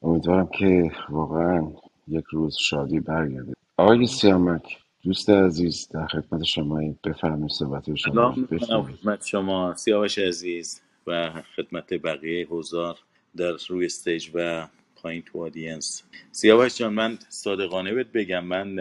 امیدوارم 0.03 0.49
که 0.59 0.91
واقعا 1.09 1.67
یک 2.07 2.25
روز 2.31 2.57
شادی 2.59 2.99
برگرده. 2.99 3.53
آقای 3.77 4.07
سیامک 4.07 4.77
دوست 5.03 5.29
عزیز 5.29 5.87
در 5.91 6.07
خدمت 6.07 6.43
شما 6.43 6.81
بفرمایید 7.03 7.51
صحبت 7.51 7.95
شما 7.95 8.31
خدمت 8.31 9.25
شما. 9.25 9.75
سیاوش 9.75 10.17
عزیز 10.19 10.81
و 11.07 11.41
خدمت 11.55 11.93
بقیه 11.93 12.47
حضار 12.47 12.97
در 13.37 13.51
روی 13.69 13.85
استیج 13.85 14.29
و 14.33 14.67
پایین 14.95 15.21
تو 15.21 15.43
آدینس 15.43 16.03
سیاوش 16.31 16.77
جان 16.77 16.93
من 16.93 17.17
صادقانه 17.29 17.93
بهت 17.93 18.11
بگم 18.13 18.45
من 18.45 18.79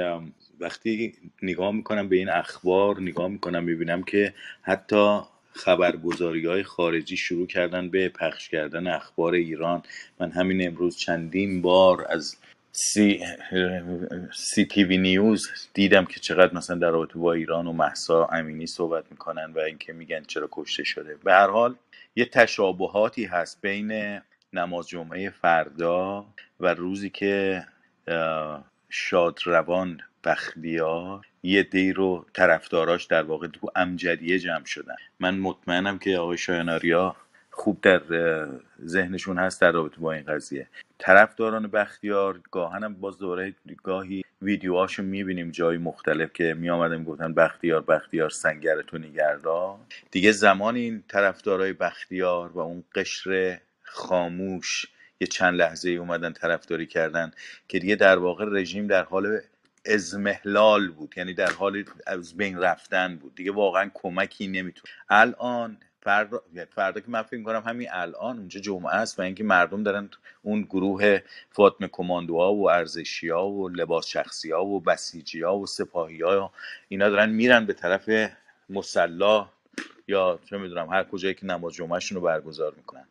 وقتی 0.60 1.14
نگاه 1.42 1.72
می‌کنم 1.72 2.08
به 2.08 2.16
این 2.16 2.28
اخبار 2.28 3.00
نگاه 3.00 3.28
می‌کنم 3.28 3.64
می‌بینم 3.64 4.02
که 4.02 4.34
حتی 4.62 5.20
خبرگزاری 5.52 6.46
های 6.46 6.62
خارجی 6.62 7.16
شروع 7.16 7.46
کردن 7.46 7.88
به 7.88 8.08
پخش 8.08 8.48
کردن 8.48 8.86
اخبار 8.86 9.34
ایران. 9.34 9.82
من 10.20 10.30
همین 10.30 10.66
امروز 10.66 10.96
چندین 10.96 11.62
بار 11.62 12.06
از 12.08 12.36
سی, 12.72 13.20
سی 14.34 14.64
تی 14.64 14.84
وی 14.84 14.98
نیوز 14.98 15.46
دیدم 15.74 16.04
که 16.04 16.20
چقدر 16.20 16.54
مثلا 16.54 16.76
در 16.76 16.90
رابطه 16.90 17.18
با 17.18 17.32
ایران 17.32 17.66
و 17.66 17.72
محسا 17.72 18.26
امینی 18.26 18.66
صحبت 18.66 19.04
می‌کنن 19.10 19.52
و 19.52 19.58
اینکه 19.58 19.92
میگن 19.92 20.22
چرا 20.22 20.48
کشته 20.52 20.84
شده. 20.84 21.16
به 21.24 21.32
هر 21.32 21.46
حال 21.46 21.74
یه 22.16 22.24
تشابهاتی 22.24 23.24
هست 23.24 23.60
بین 23.62 24.20
نماز 24.52 24.88
جمعه 24.88 25.30
فردا 25.30 26.26
و 26.60 26.74
روزی 26.74 27.10
که 27.10 27.64
شادروان 28.90 30.00
بختیار 30.24 31.26
یه 31.42 31.62
دی 31.62 31.92
رو 31.92 32.26
طرفداراش 32.32 33.04
در 33.04 33.22
واقع 33.22 33.46
تو 33.46 33.70
امجدیه 33.76 34.38
جمع 34.38 34.64
شدن. 34.64 34.96
من 35.20 35.38
مطمئنم 35.38 35.98
که 35.98 36.18
آقای 36.18 36.38
شایاناریا 36.38 37.16
خوب 37.50 37.80
در 37.80 38.02
ذهنشون 38.86 39.38
هست 39.38 39.60
در 39.60 39.72
رابطه 39.72 40.00
با 40.00 40.12
این 40.12 40.24
قضیه. 40.24 40.66
طرفداران 40.98 41.66
بختیار 41.66 42.40
گاهنم 42.50 42.94
باز 42.94 43.18
دوره 43.18 43.54
گاهی 43.82 44.24
ویدیوهاشو 44.42 45.02
می‌بینیم 45.02 45.50
جای 45.50 45.78
مختلف 45.78 46.32
که 46.32 46.54
میآمدن 46.54 47.04
گفتن 47.04 47.34
بختیار 47.34 47.80
بختیار 47.80 48.30
سنگر 48.30 48.82
تو 48.82 48.98
دیگه 50.10 50.32
زمان 50.32 50.76
این 50.76 51.04
طرفدارای 51.08 51.72
بختیار 51.72 52.48
و 52.48 52.58
اون 52.58 52.84
قشر 52.94 53.60
خاموش 53.82 54.86
یه 55.20 55.26
چند 55.26 55.54
لحظه 55.54 55.90
ای 55.90 55.96
اومدن 55.96 56.32
طرفداری 56.32 56.86
کردن 56.86 57.32
که 57.68 57.78
دیگه 57.78 57.96
در 57.96 58.18
واقع 58.18 58.44
رژیم 58.48 58.86
در 58.86 59.02
حال 59.02 59.40
ازمهلال 59.86 60.88
بود 60.88 61.14
یعنی 61.16 61.34
در 61.34 61.50
حال 61.50 61.84
از 62.06 62.36
بین 62.36 62.58
رفتن 62.58 63.16
بود. 63.16 63.34
دیگه 63.34 63.52
واقعا 63.52 63.90
کمکی 63.94 64.48
نمیتون 64.48 64.82
الان 65.08 65.78
فردا, 66.02 66.42
فردا 66.70 67.00
که 67.00 67.10
من 67.10 67.22
فکر 67.22 67.42
کنم 67.42 67.62
همین 67.66 67.88
الان 67.90 68.38
اونجا 68.38 68.60
جمعه 68.60 68.94
است 68.94 69.18
و 69.18 69.22
اینکه 69.22 69.44
مردم 69.44 69.82
دارن 69.82 70.10
اون 70.42 70.62
گروه 70.62 71.18
فاطمه 71.50 71.88
کماندوها 71.92 72.54
و 72.54 72.70
ارزشی 72.70 73.28
ها 73.28 73.50
و 73.50 73.68
لباس 73.68 74.06
شخصی 74.06 74.50
ها 74.50 74.64
و 74.64 74.80
بسیجی 74.80 75.42
ها 75.42 75.58
و 75.58 75.66
سپاهی 75.66 76.22
ها 76.22 76.52
اینا 76.88 77.08
دارن 77.08 77.30
میرن 77.30 77.66
به 77.66 77.72
طرف 77.72 78.30
مسلا 78.70 79.48
یا 80.08 80.38
چه 80.50 80.58
می‌دونم 80.58 80.90
هر 80.90 81.04
کجایی 81.04 81.34
که 81.34 81.46
نماز 81.46 81.72
جمعهشون 81.72 82.16
رو 82.16 82.22
برگزار 82.22 82.74
می‌کنن. 82.76 83.04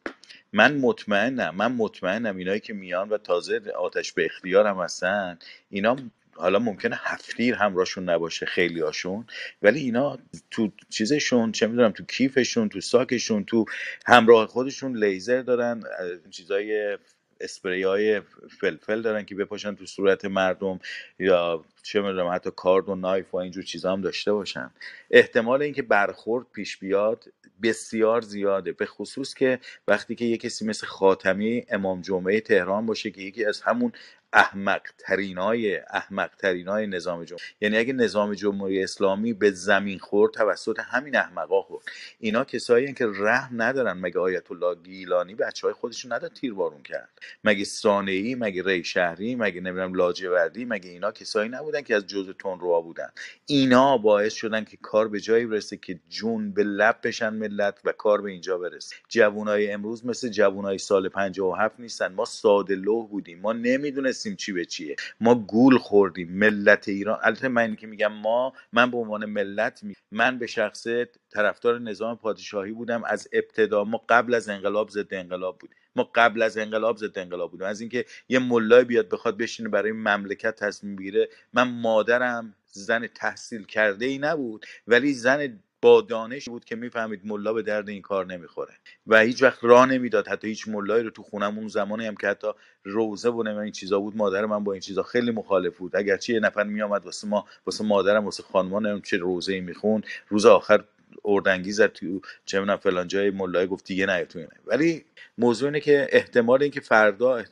من 0.53 0.77
مطمئنم 0.77 1.55
من 1.55 1.71
مطمئنم 1.71 2.37
اینایی 2.37 2.59
که 2.59 2.73
میان 2.73 3.09
و 3.09 3.17
تازه 3.17 3.61
آتش 3.79 4.13
به 4.13 4.25
اختیار 4.25 4.67
هم 4.67 4.77
هستن 4.77 5.39
اینا 5.69 5.95
حالا 6.41 6.59
ممکنه 6.59 6.99
هفتیر 6.99 7.55
همراهشون 7.55 8.09
نباشه 8.09 8.45
خیلی 8.45 8.79
هاشون 8.79 9.25
ولی 9.61 9.79
اینا 9.79 10.17
تو 10.51 10.71
چیزشون 10.89 11.51
چه 11.51 11.67
می‌دونم 11.67 11.91
تو 11.91 12.05
کیفشون 12.05 12.69
تو 12.69 12.81
ساکشون 12.81 13.43
تو 13.43 13.65
همراه 14.05 14.47
خودشون 14.47 15.03
لیزر 15.03 15.41
دارن 15.41 15.83
چیزای 16.29 16.97
اسپری 17.41 17.83
های 17.83 18.21
فلفل 18.59 19.01
دارن 19.01 19.25
که 19.25 19.35
بپاشن 19.35 19.75
تو 19.75 19.85
صورت 19.85 20.25
مردم 20.25 20.79
یا 21.19 21.65
چه 21.83 22.01
می‌دونم 22.01 22.27
حتی 22.27 22.51
کارد 22.55 22.89
و 22.89 22.95
نایف 22.95 23.33
و 23.33 23.37
اینجور 23.37 23.63
چیزا 23.63 23.91
هم 23.91 24.01
داشته 24.01 24.33
باشن. 24.33 24.71
احتمال 25.11 25.61
اینکه 25.61 25.81
برخورد 25.81 26.45
پیش 26.53 26.77
بیاد 26.77 27.25
بسیار 27.63 28.21
زیاده 28.21 28.71
به 28.71 28.85
خصوص 28.85 29.33
که 29.33 29.59
وقتی 29.87 30.15
که 30.15 30.25
یه 30.25 30.37
کسی 30.37 30.65
مثل 30.65 30.87
خاتمی 30.87 31.65
امام 31.69 32.01
جمعه 32.01 32.41
تهران 32.41 32.85
باشه 32.85 33.11
که 33.11 33.21
یکی 33.21 33.45
از 33.45 33.61
همون 33.61 33.91
احمق 34.33 34.81
ترینای 34.97 35.77
احمق 35.77 36.29
ترینای 36.35 36.87
نظام 36.87 37.23
جمهوری. 37.23 37.45
یعنی 37.61 37.77
اگه 37.77 37.93
نظام 37.93 38.33
جمهوری 38.33 38.83
اسلامی 38.83 39.33
به 39.33 39.51
زمین 39.51 39.99
خورد 39.99 40.33
توسط 40.33 40.79
همین 40.79 41.15
احمقا 41.15 41.61
خورد. 41.61 41.85
اینا 42.19 42.43
کسایی 42.43 42.93
که 42.93 43.07
رحم 43.07 43.61
ندارن. 43.61 43.93
مگه 43.93 44.19
آیت 44.19 44.51
الله 44.51 44.75
گیلانی 44.83 45.35
بچه 45.35 45.67
های 45.67 45.73
خودشون 45.73 46.13
نداد 46.13 46.33
تیربارون 46.33 46.83
کرد؟ 46.83 47.09
مگه 47.43 47.63
سانعی 47.63 48.35
مگه 48.35 48.63
ری 48.63 48.83
شهری 48.83 49.35
مگه 49.35 49.61
نمی‌دونم 49.61 49.93
لاجوردی 49.93 50.65
مگه 50.65 50.89
اینا 50.89 51.11
کسایی 51.11 51.49
نبودن 51.49 51.81
که 51.81 51.95
از 51.95 52.07
جزء 52.07 52.33
تندروها 52.33 52.81
بودن؟ 52.81 53.09
اینا 53.45 53.97
باعث 53.97 54.33
شدن 54.33 54.63
که 54.63 54.77
کار 54.77 55.07
به 55.07 55.19
جایی 55.19 55.45
برسه 55.45 55.77
که 55.77 55.99
جون 56.09 56.51
به 56.51 56.63
لب 56.63 56.95
بشن 57.03 57.33
ملت 57.33 57.79
و 57.85 57.91
کار 57.91 58.21
به 58.21 58.31
اینجا 58.31 58.57
برسه. 58.57 58.95
جوانای 59.09 59.71
امروز 59.71 60.05
مثل 60.05 60.29
جوانای 60.29 60.77
سال 60.77 61.09
57 61.09 61.79
نیستن. 61.79 62.13
ما 62.13 62.25
ساده 62.25 62.75
لوح 62.75 63.07
بودیم. 63.07 63.39
ما 63.39 63.53
نمی‌دونستیم 63.53 64.20
چی 64.27 64.51
به 64.51 64.65
چیه. 64.65 64.95
ما 65.19 65.35
گول 65.35 65.77
خوردیم 65.77 66.31
ملت 66.31 66.89
ایران. 66.89 67.19
البته 67.23 67.47
من 67.47 67.75
که 67.75 67.87
میگم 67.87 68.13
ما 68.13 68.53
من 68.73 68.91
به 68.91 68.97
عنوان 68.97 69.25
ملت 69.25 69.83
می... 69.83 69.95
من 70.11 70.39
به 70.39 70.47
شخص 70.47 70.87
طرفدار 71.29 71.79
نظام 71.79 72.17
پادشاهی 72.17 72.71
بودم. 72.71 73.03
از 73.03 73.27
ابتدا 73.33 73.83
ما 73.83 74.05
قبل 74.09 74.33
از 74.33 74.49
انقلاب 74.49 74.89
ضد 74.89 75.13
انقلاب 75.13 75.57
بودیم. 75.57 75.77
ما 75.95 76.11
قبل 76.15 76.41
از 76.41 76.57
انقلاب 76.57 76.97
ضد 76.97 77.19
انقلاب 77.19 77.51
بودیم. 77.51 77.67
از 77.67 77.81
اینکه 77.81 78.05
یه 78.29 78.39
ملای 78.39 78.83
بیاد 78.83 79.09
بخواد 79.09 79.37
بشینه 79.37 79.69
برای 79.69 79.91
مملکت 79.91 80.55
تصمیم 80.55 80.95
بگیره 80.95 81.29
من 81.53 81.63
مادرم 81.63 82.55
زن 82.71 83.07
تحصیل 83.07 83.63
کرده 83.63 84.05
ای 84.05 84.17
نبود 84.17 84.65
ولی 84.87 85.13
زن 85.13 85.59
با 85.81 86.01
دانش 86.01 86.49
بود 86.49 86.65
که 86.65 86.75
می‌فهمید 86.75 87.21
ملا 87.23 87.53
به 87.53 87.61
درد 87.61 87.89
این 87.89 88.01
کار 88.01 88.25
نمی‌خوره 88.25 88.73
و 89.07 89.19
هیچ 89.19 89.43
وقت 89.43 89.59
راه 89.61 89.85
نمی‌داد 89.85 90.27
حتی 90.27 90.47
هیچ 90.47 90.67
ملایی 90.67 91.03
رو 91.03 91.09
تو 91.09 91.23
خونم 91.23 91.57
اون 91.57 91.67
زمانی 91.67 92.05
هم 92.05 92.15
که 92.15 92.27
حتی 92.27 92.47
روزه 92.83 93.29
و 93.29 93.57
این 93.57 93.71
چیزا 93.71 93.99
بود 93.99 94.17
مادر 94.17 94.45
من 94.45 94.63
با 94.63 94.71
این 94.71 94.81
چیزا 94.81 95.03
خیلی 95.03 95.31
مخالف 95.31 95.77
بود. 95.77 95.95
اگرچه 95.95 96.33
یه 96.33 96.39
نفر 96.39 96.63
میامد 96.63 97.05
واسه 97.05 97.27
ما 97.27 97.45
واسه 97.65 97.83
مادرم 97.83 98.25
واسه 98.25 98.43
خانمان 98.43 99.01
چه 99.01 99.17
روزه 99.17 99.53
ای 99.53 99.61
میخون 99.61 100.03
روز 100.29 100.45
آخر 100.45 100.83
اردنگی 101.25 101.71
زد 101.71 101.91
تو 101.91 102.21
چه 102.45 102.75
فلان 102.75 103.07
جای 103.07 103.29
ملای 103.29 103.67
گفت 103.67 103.85
دیگه 103.85 104.05
نه 104.05 104.25
تو 104.25 104.45
ولی 104.65 105.05
موضوع 105.37 105.67
اینه 105.67 105.79
که 105.79 106.07
احتمال 106.11 106.61
اینکه 106.61 106.81
فردا 106.81 107.43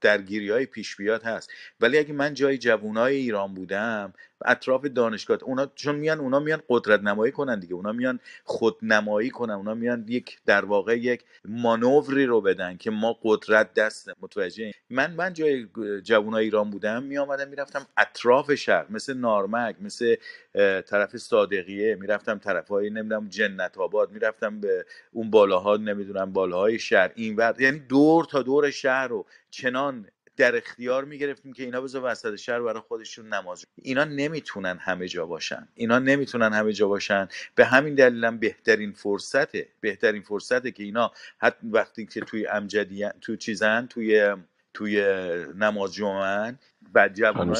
درگیری 0.00 0.50
های 0.50 0.66
پیش 0.66 0.96
بیاد 0.96 1.22
هست. 1.22 1.50
ولی 1.80 1.98
اگه 1.98 2.12
من 2.12 2.34
جای 2.34 2.58
جوانای 2.58 3.16
ایران 3.16 3.54
بودم 3.54 4.12
اطراف 4.44 4.84
دانشگاه. 4.86 5.38
اونا 5.42 5.66
چون 5.74 5.94
میان 5.94 6.20
اونا 6.20 6.38
میان 6.38 6.62
قدرت 6.68 7.00
نمایی 7.00 7.32
کنن 7.32 7.60
دیگه. 7.60 7.74
اونا 7.74 7.92
میان 7.92 8.20
خودنمایی 8.44 9.30
کنن. 9.30 9.54
اونا 9.54 9.74
میان 9.74 10.04
یک 10.08 10.38
در 10.46 10.64
واقع 10.64 10.98
یک 10.98 11.24
مانوری 11.44 12.26
رو 12.26 12.40
بدن 12.40 12.76
که 12.76 12.90
ما 12.90 13.18
قدرت 13.22 13.74
دسته 13.74 14.12
متوجه 14.20 14.72
من 14.90 15.14
من 15.14 15.32
جای 15.32 15.66
جوانای 16.04 16.44
ایران 16.44 16.70
بودم 16.70 17.02
می 17.02 17.18
آمدم 17.18 17.48
می‌رفتم 17.48 17.86
اطراف 17.96 18.54
شهر. 18.54 18.86
مثل 18.90 19.14
نارمک 19.14 19.76
مثل 19.80 20.16
طرف 20.86 21.16
صادقیه. 21.16 21.94
می‌رفتم 21.94 22.38
طرف 22.38 22.68
های 22.68 22.90
نمی‌دونم 22.90 23.28
جنت 23.28 23.78
آباد. 23.78 24.10
می‌رفتم 24.10 24.60
به 24.60 24.86
اون 25.12 25.30
بالاها 25.30 25.76
نمی‌دونم 25.76 26.32
بالاهای 26.32 26.78
شهر. 26.78 27.12
این 27.14 27.38
یعنی 27.58 27.78
دور 27.78 28.24
تا 28.24 28.42
دور 28.42 28.70
شهر 28.70 29.08
رو 29.08 29.26
چنان 29.50 30.06
در 30.38 30.56
اختیار 30.56 31.04
می‌گرفتیم 31.04 31.52
که 31.52 31.62
اینا 31.62 31.80
بذار 31.80 32.02
وسط 32.04 32.36
شهر 32.36 32.60
برای 32.60 32.80
خودشون 32.80 33.34
نماز. 33.34 33.64
اینا 33.82 34.04
نمی‌تونن 34.04 34.78
همه 34.80 35.08
جا 35.08 35.26
باشن. 35.26 35.68
اینا 35.74 35.98
نمی‌تونن 35.98 36.52
همه 36.52 36.72
جا 36.72 36.88
باشن. 36.88 37.28
به 37.54 37.64
همین 37.64 37.94
دلیلم 37.94 38.38
بهترین 38.38 38.92
فرصته 38.92 39.68
بهترین 39.80 40.22
فرصته 40.22 40.70
که 40.70 40.82
اینا 40.82 41.12
حتی 41.38 41.66
وقتی 41.66 42.06
که 42.06 42.20
توی 42.20 42.46
امجدی 42.46 43.08
تو 43.20 43.36
چیزن 43.36 43.86
توی 43.86 44.36
توی 44.74 45.00
نماز 45.54 45.94
جمعه 45.94 46.54
بعد 46.92 47.14
جوان 47.14 47.54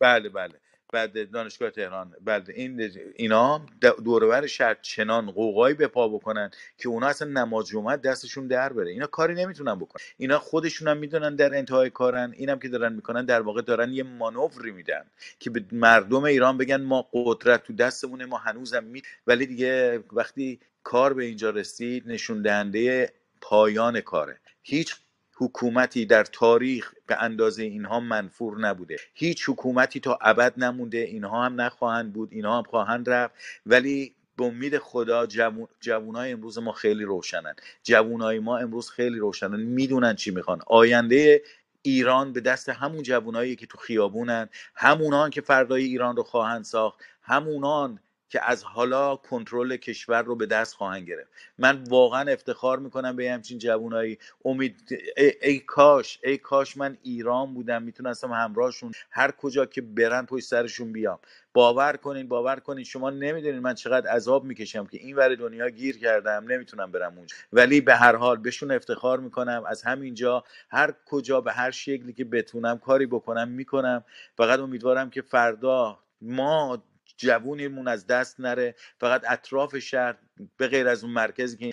بله 0.00 0.28
بله. 0.28 0.54
بعد 0.92 1.30
دانشگاه 1.30 1.70
تهران 1.70 2.14
بعد 2.20 2.50
این 2.50 2.92
اینا 3.14 3.66
دورور 4.04 4.46
شهر 4.46 4.76
چنان 4.82 5.30
قوقایی 5.30 5.74
به 5.74 5.86
پا 5.86 6.08
بکنن 6.08 6.50
که 6.78 6.88
اونا 6.88 7.06
اصلا 7.06 7.28
نماز 7.28 7.66
جمعه 7.66 7.96
دستشون 7.96 8.46
در 8.46 8.72
بره. 8.72 8.90
اینا 8.90 9.06
کاری 9.06 9.34
نمی‌تونن 9.34 9.74
بکنن. 9.74 10.02
اینا 10.16 10.38
خودشون 10.38 10.88
هم 10.88 10.96
می‌دونن 10.96 11.36
در 11.36 11.54
انتهای 11.54 11.90
کارن 11.90 12.34
اینم 12.36 12.58
که 12.58 12.68
دارن 12.68 12.92
می‌کنن 12.92 13.24
در 13.24 13.40
واقع 13.40 13.62
دارن 13.62 13.92
یه 13.92 14.02
مانوری 14.02 14.70
میدن 14.70 15.04
که 15.38 15.50
به 15.50 15.64
مردم 15.72 16.24
ایران 16.24 16.58
بگن 16.58 16.82
ما 16.82 17.08
قدرت 17.12 17.64
تو 17.64 17.72
دستمونه 17.72 18.26
ما 18.26 18.36
هنوزم 18.36 18.84
می 18.84 19.02
ولی 19.26 19.46
دیگه 19.46 20.04
وقتی 20.12 20.60
کار 20.82 21.14
به 21.14 21.24
اینجا 21.24 21.50
رسید 21.50 22.08
نشون 22.08 22.42
دهنده 22.42 23.12
پایان 23.40 24.00
کاره. 24.00 24.40
هیچ 24.62 24.96
حکومتی 25.38 26.06
در 26.06 26.24
تاریخ 26.24 26.92
به 27.06 27.22
اندازه 27.22 27.62
اینها 27.62 28.00
منفور 28.00 28.58
نبوده. 28.60 28.96
هیچ 29.14 29.48
حکومتی 29.48 30.00
تا 30.00 30.18
ابد 30.20 30.54
نمونده 30.56 30.98
اینها 30.98 31.44
هم 31.44 31.60
نخواهند 31.60 32.12
بود 32.12 32.28
اینها 32.32 32.58
هم 32.58 32.62
خواهند 32.62 33.10
رفت. 33.10 33.34
ولی 33.66 34.14
به 34.36 34.44
امید 34.44 34.78
خدا 34.78 35.26
جوون... 35.26 35.68
جوونای 35.80 36.32
امروز 36.32 36.58
ما 36.58 36.72
خیلی 36.72 37.04
روشنن. 37.04 37.54
جوونای 37.82 38.38
ما 38.38 38.58
امروز 38.58 38.90
خیلی 38.90 39.18
روشنن. 39.18 39.60
می‌دونن 39.60 40.16
چی 40.16 40.30
می‌خوان. 40.30 40.60
آینده 40.66 41.42
ایران 41.82 42.32
به 42.32 42.40
دست 42.40 42.68
همون 42.68 43.02
جوونایی 43.02 43.56
که 43.56 43.66
تو 43.66 43.78
خیابونن 43.78 44.48
همونان 44.74 45.30
که 45.30 45.40
فردای 45.40 45.84
ایران 45.84 46.16
رو 46.16 46.22
خواهند 46.22 46.64
ساخت 46.64 46.98
همونان 47.22 48.00
که 48.28 48.50
از 48.50 48.64
حالا 48.64 49.16
کنترل 49.16 49.76
کشور 49.76 50.22
رو 50.22 50.36
به 50.36 50.46
دست 50.46 50.74
خواهند 50.74 51.08
گرفت. 51.08 51.30
من 51.58 51.84
واقعا 51.88 52.32
افتخار 52.32 52.78
می‌کنم 52.78 53.16
به 53.16 53.30
همچین 53.30 53.58
جوانایی. 53.58 54.18
امید 54.44 55.00
ای, 55.16 55.32
ای 55.42 55.58
کاش 55.58 56.18
ای 56.24 56.38
کاش 56.38 56.76
من 56.76 56.98
ایران 57.02 57.54
بودم 57.54 57.82
می‌تونستم 57.82 58.32
همراهشون 58.32 58.92
هر 59.10 59.30
کجا 59.30 59.66
که 59.66 59.80
برن 59.80 60.26
پشت 60.26 60.44
سرشون 60.46 60.92
بیام. 60.92 61.18
باور 61.54 61.96
کنین 61.96 62.28
باور 62.28 62.56
کنین. 62.56 62.84
شما 62.84 63.10
نمی‌دونین 63.10 63.58
من 63.58 63.74
چقدر 63.74 64.10
عذاب 64.10 64.44
می‌کشم 64.44 64.86
که 64.86 64.98
این 64.98 65.16
ور 65.16 65.34
دنیا 65.34 65.70
گیر 65.70 65.98
کردم 65.98 66.44
نمی‌تونم 66.48 66.92
برم 66.92 67.14
اونجا. 67.16 67.36
ولی 67.52 67.80
به 67.80 67.94
هر 67.94 68.16
حال 68.16 68.36
بهشون 68.36 68.70
افتخار 68.70 69.20
می‌کنم. 69.20 69.64
از 69.66 69.82
همینجا 69.82 70.44
هر 70.70 70.94
کجا 71.06 71.40
به 71.40 71.52
هر 71.52 71.70
شکلی 71.70 72.12
که 72.12 72.24
بتونم 72.24 72.78
کاری 72.78 73.06
بکنم 73.06 73.48
می‌کنم. 73.48 74.04
فقط 74.36 74.60
امیدوارم 74.60 75.10
که 75.10 75.22
فردا 75.22 75.98
ما 76.20 76.82
جوونیمون 77.16 77.88
از 77.88 78.06
دست 78.06 78.40
نره. 78.40 78.74
فقط 79.00 79.22
اطراف 79.28 79.78
شهر 79.78 80.14
به 80.56 80.68
غیر 80.68 80.88
از 80.88 81.04
اون 81.04 81.12
مرکزی 81.12 81.56
که 81.56 81.72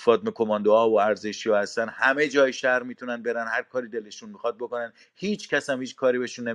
فاطمه 0.00 0.30
کماندوها 0.30 0.90
و 0.90 1.00
ارزشی 1.00 1.50
هستن 1.50 1.88
همه 1.88 2.28
جای 2.28 2.52
شهر 2.52 2.82
می‌تونن 2.82 3.22
برن 3.22 3.46
هر 3.48 3.62
کاری 3.62 3.88
دلشون 3.88 4.30
می‌خواد 4.30 4.56
بکنن. 4.56 4.92
هیچ 5.14 5.48
کس 5.48 5.70
هم 5.70 5.80
هیچ 5.80 5.96
کاری 5.96 6.18
بهشون 6.18 6.48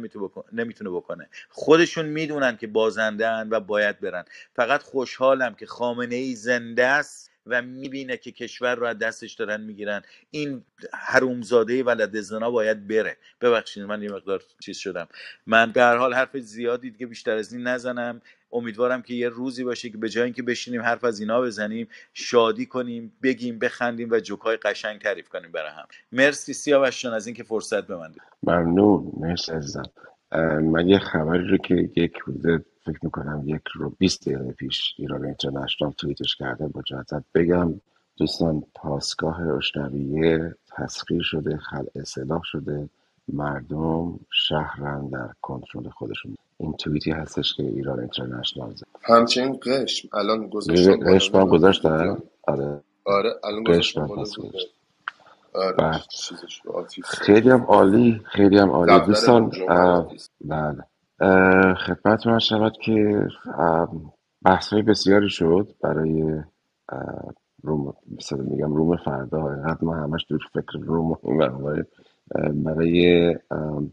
نمی‌تونه 0.51 0.89
بکنه. 0.89 1.29
خودشون 1.49 2.05
می‌دونن 2.05 2.57
که 2.57 2.67
بازنده 2.67 3.27
و 3.29 3.59
باید 3.59 3.99
برن. 3.99 4.25
فقط 4.55 4.83
خوشحالم 4.83 5.55
که 5.55 5.65
خامنه 5.65 6.15
ای 6.15 6.35
زنده 6.35 6.85
است. 6.85 7.30
و 7.47 7.61
می‌بینه 7.61 8.17
که 8.17 8.31
کشور 8.31 8.75
رو 8.75 8.85
از 8.85 8.97
دستش 8.97 9.33
دارن 9.33 9.61
می‌گیرن. 9.61 10.01
این 10.31 10.63
حرومزاده 10.93 11.83
ولد 11.83 12.21
زنا 12.21 12.51
باید 12.51 12.87
بره. 12.87 13.17
ببخشید 13.41 13.83
من 13.83 14.03
یه 14.03 14.11
مقدار 14.11 14.43
چیز 14.59 14.77
شدم. 14.77 15.07
من 15.47 15.71
به 15.71 15.81
هر 15.81 15.95
حال 15.95 16.13
حرف 16.13 16.37
زیادی 16.37 16.91
دیگه 16.91 17.05
بیشتر 17.05 17.37
از 17.37 17.53
این 17.53 17.67
نزنم. 17.67 18.21
امیدوارم 18.53 19.01
که 19.01 19.13
یه 19.13 19.29
روزی 19.29 19.63
باشه 19.63 19.89
که 19.89 19.97
به 19.97 20.09
جای 20.09 20.23
اینکه 20.23 20.43
بشینیم 20.43 20.81
حرف 20.81 21.03
از 21.03 21.19
اینا 21.19 21.41
بزنیم 21.41 21.87
شادی 22.13 22.65
کنیم 22.65 23.13
بگیم 23.23 23.59
بخندیم 23.59 24.09
و 24.11 24.19
جوکای 24.19 24.57
قشنگ 24.57 25.01
تعریف 25.01 25.29
کنیم 25.29 25.51
برای 25.51 25.71
هم. 25.71 25.85
مرسی 26.11 26.53
سیاوش 26.53 27.05
از 27.05 27.27
اینکه 27.27 27.43
فرصت 27.43 27.87
به 27.87 27.97
من 27.97 28.13
ممنون. 28.43 29.11
مرسی 29.19 29.51
عزیزم. 29.51 29.83
من 30.61 30.87
یه 30.87 30.99
خبری 30.99 31.47
رو 31.47 31.57
که 31.57 31.89
یک 31.95 32.13
روزه 32.25 32.65
فکر 32.85 32.99
می‌کنم 33.01 33.43
یک 33.45 33.61
رو 33.73 33.89
20 33.89 34.29
دقیقه 34.29 34.51
پیش 34.51 34.93
ایران 34.97 35.25
اینترنشنال 35.25 35.91
توییتش 35.91 36.35
کرده 36.35 36.67
با 36.67 36.81
بگم 37.35 37.73
دوستان 38.17 38.63
پاسگاه 38.75 39.41
اشنویه 39.57 40.55
تسخیر 40.77 41.21
شده 41.21 41.57
خل 41.57 41.85
اصلاح 41.95 42.41
شده 42.43 42.89
مردم 43.27 44.19
شهرن 44.47 45.07
در 45.07 45.29
کنترل 45.41 45.89
خودشون. 45.89 46.35
این 46.57 46.73
توییتی 46.73 47.11
هستش 47.11 47.53
که 47.53 47.63
ایران 47.63 47.99
اینترنشنال 47.99 48.73
زد. 48.73 48.85
همچنین 49.01 49.59
قشم 49.65 50.09
الان 50.13 50.47
گذاشتم 50.47 51.13
قشم 51.13 51.37
هم 51.37 51.47
گذاشتن؟ 51.47 52.17
آره. 52.43 52.81
آره 53.05 53.29
الان 53.43 53.63
قشم 53.63 53.71
گذاشتم 53.71 54.01
هم 54.01 54.07
پس 54.07 54.35
بالا 54.35 54.49
گذاشت. 54.49 54.73
آره 55.53 56.01
آتیش. 56.73 57.05
خیلی 57.05 57.49
هم 57.49 57.61
عالی 57.61 58.21
خیلی 58.25 58.57
هم 58.57 58.69
عالی. 58.69 59.05
دوستان 59.05 59.51
بله. 60.41 60.83
خدمت 61.75 62.27
من 62.27 62.39
شود 62.39 62.73
که 62.85 63.27
بحث 64.45 64.73
های 64.73 64.81
بسیاری 64.81 65.29
شد 65.29 65.75
برای 65.83 66.41
روم 67.63 67.93
مثلا 68.17 68.43
میگم 68.43 68.73
روم 68.73 68.97
فردا 68.97 69.53
اینقدر 69.53 69.77
ما 69.81 69.95
همش 69.95 70.25
دور 70.29 70.39
فکر 70.53 70.79
روم 70.79 71.11
و 71.11 71.17
برای 72.53 73.35
اه، 73.51 73.83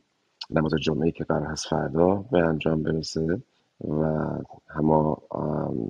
نماز 0.51 0.72
جمعه 0.83 1.11
که 1.11 1.24
قرار 1.24 1.47
هست 1.47 1.68
فردا 1.68 2.14
به 2.14 2.39
انجام 2.39 2.83
برسه 2.83 3.43
و 3.89 4.05
همه 4.68 5.16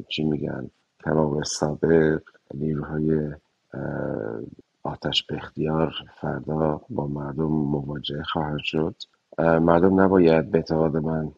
چی 0.08 0.24
میگن 0.24 0.70
تمام 1.04 1.42
سابق 1.42 2.22
نیروهای 2.54 3.34
آتش 4.82 5.22
به 5.22 5.36
اختیار 5.36 5.92
فردا 6.20 6.80
با 6.90 7.06
مردم 7.06 7.44
مواجه 7.44 8.22
خواهد 8.22 8.60
شد. 8.62 8.94
مردم 9.38 10.00
نباید 10.00 10.50
به 10.50 10.58
اعتقاد 10.58 10.96
من 10.96 11.32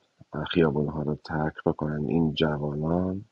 خیابون 0.50 0.88
ها 0.88 1.02
رو 1.02 1.14
ترک 1.24 1.54
بکنن. 1.66 2.04
این 2.08 2.34
جوانان 2.34 3.24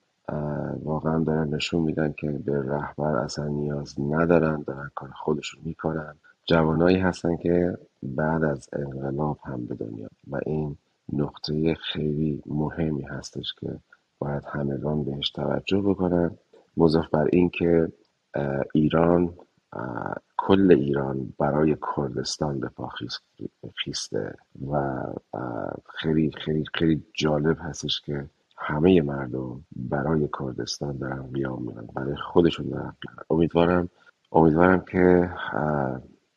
واقعا 0.83 1.25
دارن 1.25 1.55
نشون 1.55 1.83
میدن 1.83 2.13
که 2.13 2.31
به 2.31 2.63
رهبر 2.63 3.17
اصلا 3.17 3.49
نیاز 3.49 4.01
ندارن 4.01 4.65
دارن 4.67 4.91
کار 4.95 5.11
خودشون 5.11 5.61
می‌کنن. 5.65 6.15
جوانایی 6.47 6.97
هستن 6.97 7.37
که 7.37 7.79
بعد 8.03 8.45
از 8.45 8.69
انقلاب 8.73 9.39
هم 9.45 9.67
به 9.67 9.75
دنیا. 9.75 10.09
و 10.31 10.41
این 10.47 10.77
نقطه 11.13 11.75
خیلی 11.75 12.43
مهمی 12.47 13.03
هستش 13.03 13.55
که 13.61 13.69
باید 14.19 14.43
همگان 14.53 15.05
بهش 15.05 15.31
توجه 15.31 15.81
بکنن. 15.81 16.31
مضاف 16.77 17.09
بر 17.09 17.29
این 17.33 17.51
که 17.51 17.93
ایران 18.75 19.35
کل 20.39 20.73
ایران 20.73 21.35
برای 21.41 21.79
کردستان 21.97 22.61
به 22.61 22.69
پا 22.71 22.89
خیس- 22.89 23.21
خیسته 23.85 24.37
و 24.73 25.03
خیلی 26.01 26.33
خیلی 26.47 26.65
خیلی 26.75 27.05
جالب 27.15 27.59
هستش 27.61 28.03
که 28.03 28.31
همه 28.59 29.03
مردم 29.03 29.67
برای 29.77 30.31
کردستان 30.41 30.99
دارن 30.99 31.33
قیام 31.35 31.65
می‌کنن 31.65 31.89
برای 31.97 32.17
خودشون 32.17 32.71
دارن. 32.71 32.95
امیدوارم 33.31 33.91
امیدوارم 34.33 34.81
که 34.81 35.31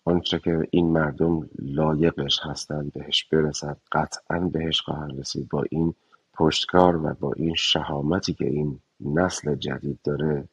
آنچه 0.06 0.40
که 0.40 0.68
این 0.72 0.94
مردم 0.94 1.50
لایقش 1.60 2.40
هستن 2.44 2.90
بهش 2.96 3.26
برسن 3.34 3.78
قطعا 3.94 4.40
بهش 4.54 4.82
خواهند 4.82 5.20
رسید 5.22 5.50
با 5.50 5.66
این 5.72 5.96
پشتکار 6.36 6.98
و 7.06 7.16
با 7.22 7.34
این 7.34 7.56
شهامتی 7.56 8.36
که 8.36 8.46
این 8.48 8.80
نسل 9.02 9.56
جدید 9.56 10.00
داره 10.06 10.50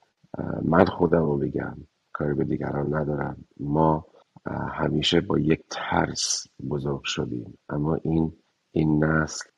من 0.64 0.86
خودم 0.86 1.22
رو 1.24 1.38
بگم 1.38 1.76
کاری 2.18 2.34
به 2.34 2.44
دیگران 2.44 2.94
ندارم. 2.94 3.36
ما 3.60 4.06
همیشه 4.80 5.20
با 5.20 5.38
یک 5.38 5.60
ترس 5.70 6.46
بزرگ 6.70 7.04
شدیم. 7.04 7.58
اما 7.68 7.94
این 7.94 8.32
این 8.72 9.04
نسل 9.04 9.50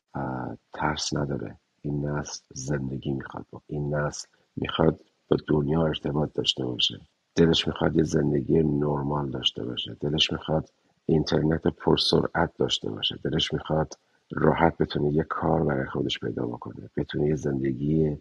ترس 0.72 1.14
نداره. 1.16 1.58
این 1.82 2.06
نسل 2.06 2.40
زندگی 2.54 3.12
می‌خواد 3.12 3.46
این 3.66 3.94
نسل 3.94 4.28
می‌خواد 4.56 5.00
با 5.28 5.36
دنیا 5.48 5.86
ارتباط 5.86 6.32
داشته 6.34 6.64
باشه. 6.64 7.00
دلش 7.34 7.68
می‌خواد 7.68 7.96
یه 7.96 8.02
زندگی 8.02 8.62
نرمال 8.62 9.30
داشته 9.30 9.64
باشه. 9.64 9.96
دلش 10.00 10.32
می‌خواد 10.32 10.68
اینترنت 11.06 11.66
پرسرعت 11.66 12.50
داشته 12.58 12.90
باشه. 12.90 13.18
دلش 13.24 13.52
می‌خواد 13.52 13.94
راحت 14.32 14.78
بتونه 14.78 15.12
یه 15.12 15.22
کار 15.22 15.64
برای 15.64 15.86
خودش 15.86 16.18
پیدا 16.18 16.46
بکنه. 16.46 16.90
بتونه 16.96 17.26
یه 17.26 17.36
زندگی 17.36 18.18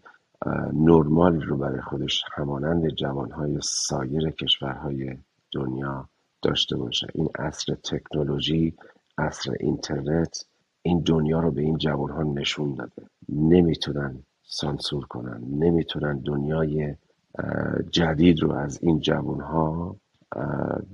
نرمالی 0.72 1.40
رو 1.40 1.56
برای 1.56 1.80
خودش 1.80 2.24
همانند 2.32 2.88
جوانهای 2.88 3.58
سایر 3.62 4.30
کشورهای 4.30 5.16
دنیا 5.52 6.08
داشته 6.42 6.76
باشه. 6.76 7.06
این 7.14 7.28
عصر 7.38 7.74
تکنولوژی 7.74 8.74
عصر 9.18 9.52
اینترنت 9.60 10.44
این 10.82 11.00
دنیا 11.06 11.40
رو 11.40 11.50
به 11.50 11.62
این 11.62 11.78
جوانها 11.78 12.22
نشون 12.22 12.74
داده. 12.74 13.02
نمی‌تونن 13.28 14.22
سانسور 14.42 15.04
کنن. 15.06 15.40
نمی‌تونن 15.50 16.18
دنیای 16.18 16.94
جدید 17.90 18.42
رو 18.42 18.52
از 18.52 18.78
این 18.82 19.00
جوانها 19.00 19.96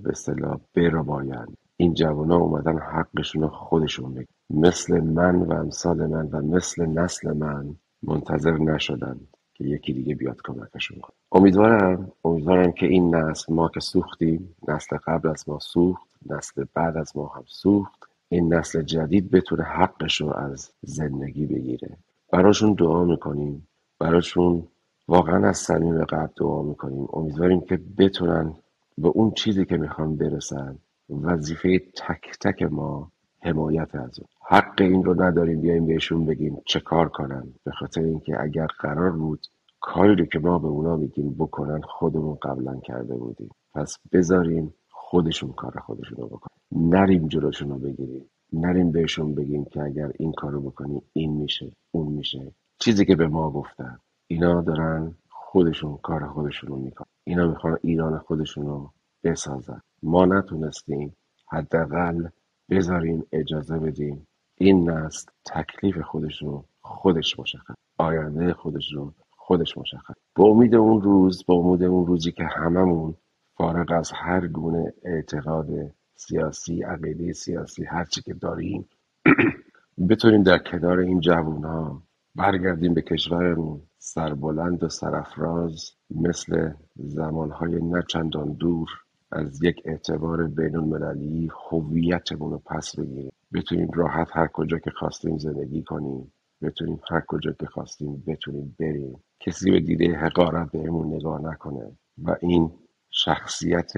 به 0.03 0.11
اصطلاح 0.11 0.61
برباین 0.75 1.57
این 1.77 1.95
جوانها 1.95 2.37
اومدن 2.37 2.79
حقشون 2.79 3.43
رو 3.43 3.49
خودشون 3.49 4.15
بگن 4.15 4.27
مثل 4.51 5.01
من 5.01 5.37
و 5.37 5.53
امثال 5.53 6.07
من 6.07 6.27
و 6.27 6.43
مثل 6.43 6.87
نسل 6.87 7.33
من 7.33 7.77
منتظر 8.03 8.53
نشدن 8.53 9.21
که 9.57 9.65
یکی 9.65 9.93
دیگه 9.93 10.15
بیاد 10.15 10.41
کمکشون 10.45 11.01
کنه 11.01 11.17
امیدوارم 11.33 12.13
امیدوارم 12.25 12.73
که 12.73 12.87
این 12.87 13.15
نسل 13.15 13.55
ما 13.55 13.69
که 13.69 13.81
سوختیم 13.81 14.57
نسل 14.69 14.97
قبل 15.07 15.29
از 15.29 15.49
ما 15.49 15.59
سوخت 15.59 16.09
نسل 16.31 16.65
بعد 16.75 16.97
از 16.97 17.17
ما 17.17 17.27
هم 17.27 17.45
سوخت 17.47 18.09
این 18.29 18.55
نسل 18.55 18.83
جدید 18.83 19.31
بتونه 19.31 19.63
حقش 19.63 20.21
رو 20.21 20.33
از 20.37 20.71
زندگی 20.83 21.47
بگیره. 21.47 21.97
براشون 22.33 22.73
دعا 22.73 23.05
می‌کنیم. 23.05 23.69
براشون 23.99 24.69
واقعا 25.09 25.49
از 25.49 25.59
صمیم 25.59 26.05
قلب 26.05 26.31
دعا 26.37 26.63
می‌کنیم. 26.63 27.09
امیدواریم 27.13 27.61
که 27.61 27.81
بتونن 27.99 28.55
به 28.99 29.09
اون 29.09 29.31
چیزی 29.31 29.65
که 29.65 29.77
می‌خوان 29.77 30.17
برسن 30.17 30.79
وظیفه 31.11 31.79
تک 31.79 32.39
تک 32.41 32.63
ما 32.63 33.11
حمایت 33.47 33.95
از 33.95 34.19
اون 34.19 34.29
حق 34.49 34.81
این 34.81 35.05
رو 35.05 35.23
نداریم 35.23 35.61
بیایم 35.61 35.87
بهشون 35.87 36.27
بگیم 36.27 36.63
چه 36.67 36.81
کار 36.81 37.09
کنن. 37.09 37.55
به 37.65 37.71
خاطر 37.71 38.01
اینکه 38.01 38.37
اگر 38.41 38.67
قرار 38.67 39.11
بود 39.11 39.47
کاری 39.81 40.15
رو 40.15 40.25
که 40.25 40.39
ما 40.39 40.59
به 40.59 40.69
اونا 40.69 40.97
میگیم 40.97 41.35
بکنن 41.39 41.81
خودمون 41.81 42.35
قبلا 42.43 42.81
کرده 42.81 43.15
بودیم. 43.15 43.51
پس 43.75 43.99
بذاریم 44.13 44.75
خودشون 44.91 45.53
کار 45.53 45.79
خودشون 45.79 46.17
رو 46.19 46.27
بکنن. 46.27 46.57
نریم 46.73 47.29
جلوشون 47.29 47.69
رو 47.69 47.79
بگیریم. 47.79 48.31
نریم 48.53 48.93
بهشون 48.93 49.35
بگیم 49.35 49.65
که 49.65 49.83
اگر 49.83 50.13
این 50.19 50.33
کارو 50.33 50.61
بکنی 50.61 51.03
این 51.13 51.37
میشه 51.37 51.73
اون 51.91 52.13
میشه. 52.13 52.53
چیزی 52.79 53.05
که 53.05 53.17
به 53.17 53.29
ما 53.29 53.51
گفتن. 53.51 53.99
اینا 54.27 54.63
دارن 54.63 55.15
خودشون 55.29 55.97
کار 55.97 56.27
خودشون 56.27 56.71
رو 56.71 56.77
می‌کنن. 56.77 57.07
اینا 57.25 57.47
می‌خوان 57.49 57.79
ایران 57.83 58.19
خودشون 58.19 58.67
رو 58.67 58.91
بسازن. 59.25 59.81
ما 60.03 60.27
نتونستیم 60.27 61.17
حداقل 61.49 62.29
بذاریم 62.71 63.27
اجازه 63.33 63.79
بدیم 63.79 64.27
این 64.59 64.91
نسل 64.91 65.31
تکلیف 65.45 65.99
خودش 65.99 66.43
رو 66.43 66.65
خودش 66.81 67.39
مشخص 67.39 67.75
آینده 67.99 68.53
خودش 68.53 68.93
رو 68.93 69.15
خودش 69.31 69.79
مشخص. 69.79 70.15
به 70.35 70.45
امید 70.45 70.75
اون 70.75 71.03
روز 71.03 71.45
به 71.45 71.55
امید 71.55 71.83
اون 71.83 72.07
روزی 72.07 72.33
که 72.33 72.45
هممون 72.45 73.15
فارغ 73.57 73.93
از 73.93 74.13
هر 74.15 74.47
گونه 74.47 74.93
اعتقاد 75.05 75.67
سیاسی 76.15 76.83
عقیده 76.83 77.33
سیاسی 77.33 77.85
هرچی 77.85 78.23
که 78.23 78.35
داریم 78.35 78.89
بتونیم 80.11 80.43
در 80.43 80.59
کنار 80.59 80.99
این 80.99 81.21
جوونا 81.21 82.03
برگردیم 82.35 82.95
به 82.95 83.03
کشورمون 83.03 83.83
سربلند 83.99 84.83
و 84.83 84.89
سرافراز 84.89 85.93
مثل 86.11 86.71
زمانهای 86.97 87.83
نه 87.83 88.03
چندان 88.09 88.53
دور. 88.53 88.89
از 89.33 89.65
یک 89.65 89.83
اعتبار 89.85 90.47
بین 90.47 90.77
المللی 90.77 91.51
هویتمون 91.71 92.51
رو 92.53 92.59
پس 92.59 92.97
بگیریم. 92.99 93.33
بتونیم 93.55 93.91
راحت 93.95 94.29
هر 94.33 94.47
کجا 94.47 94.79
که 94.79 94.91
خواستیم 94.91 95.39
زندگی 95.39 95.83
کنیم. 95.83 96.33
بتونیم 96.63 97.01
هر 97.11 97.23
کجا 97.29 97.53
که 97.53 97.67
خواستیم 97.67 98.25
بتونیم 98.27 98.77
بریم. 98.81 99.25
کسی 99.41 99.71
به 99.71 99.81
دیده 99.81 100.17
حقارت 100.19 100.73
بهمون 100.73 101.15
نگاه 101.15 101.41
نکنه 101.41 101.93
و 102.25 102.37
این 102.41 102.71
شخصیت 103.11 103.93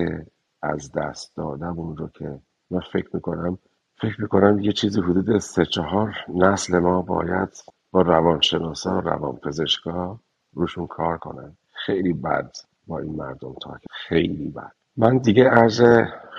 از 0.63 0.93
دست 0.93 1.37
دادمون 1.37 1.97
رو 1.97 2.09
که 2.09 2.41
من 2.71 2.81
فکر 2.93 3.11
می‌کنم 3.15 3.59
فکر 4.01 4.23
می‌کنم 4.23 4.59
یه 4.59 4.73
چیزی 4.73 5.01
حدود 5.01 5.39
سه 5.39 5.65
چهار 5.65 6.15
نسل 6.35 6.79
ما 6.79 7.03
باید 7.03 7.49
با 7.91 8.03
روانشناسا 8.03 8.99
روانپزشکا 9.01 10.21
روشون 10.55 10.87
کار 10.87 11.19
کنن. 11.19 11.57
خیلی 11.87 12.13
بد 12.13 12.53
با 12.87 12.99
این 12.99 13.17
مردم 13.17 13.55
تا 13.63 13.79
خیلی 13.91 14.49
بد. 14.49 14.78
من 14.99 15.19
دیگه 15.19 15.45
عرض 15.51 15.83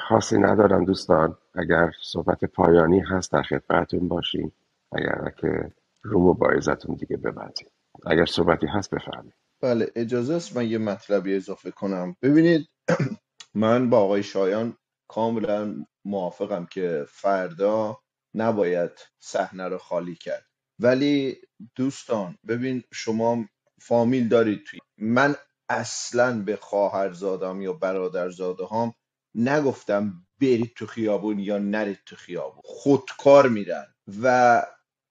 خاصی 0.09 0.39
ندارم 0.39 0.85
دوستان. 0.85 1.37
اگر 1.55 1.91
صحبت 2.03 2.45
پایانی 2.45 3.01
هست 3.01 3.33
در 3.33 3.43
خدمتتون 3.43 4.09
باشیم. 4.09 4.53
اگر 4.93 5.31
که 5.41 5.73
رومو 6.03 6.35
با 6.35 6.49
عزتون 6.49 6.95
دیگه 6.95 7.17
ببندیم. 7.17 7.69
اگر 8.07 8.25
صحبتی 8.25 8.67
هست 8.67 8.95
بفرمایید. 8.95 9.35
بله 9.61 9.91
اجازه 9.95 10.35
است 10.35 10.57
من 10.57 10.67
یه 10.71 10.77
مطلبی 10.77 11.35
اضافه 11.35 11.71
کنم. 11.71 12.15
ببینید 12.21 12.69
من 13.55 13.91
با 13.91 13.99
آقای 13.99 14.23
شایان 14.23 14.77
کاملا 15.09 15.85
موافقم 16.05 16.65
که 16.65 17.05
فردا 17.09 17.97
نباید 18.35 18.91
صحنه 19.19 19.67
رو 19.67 19.77
خالی 19.77 20.15
کرد. 20.15 20.45
ولی 20.79 21.37
دوستان 21.75 22.37
ببین 22.47 22.83
شما 22.93 23.45
فامیل 23.81 24.27
دارید 24.27 24.63
توی 24.65 24.79
من 24.97 25.35
اصلا 25.69 26.43
به 26.43 26.55
خواهرزادم 26.57 27.61
یا 27.61 27.73
برادرزاده 27.73 28.65
هام 28.65 28.93
نگفتم 29.35 30.13
برید 30.41 30.73
تو 30.75 30.87
خیابون 30.87 31.39
یا 31.39 31.57
نرید 31.57 31.99
تو 32.05 32.15
خیابون. 32.15 32.61
خودکار 32.65 33.49
میرن. 33.49 33.87
و 34.23 34.63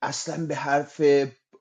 اصلا 0.02 0.46
به 0.46 0.56
حرف 0.56 1.02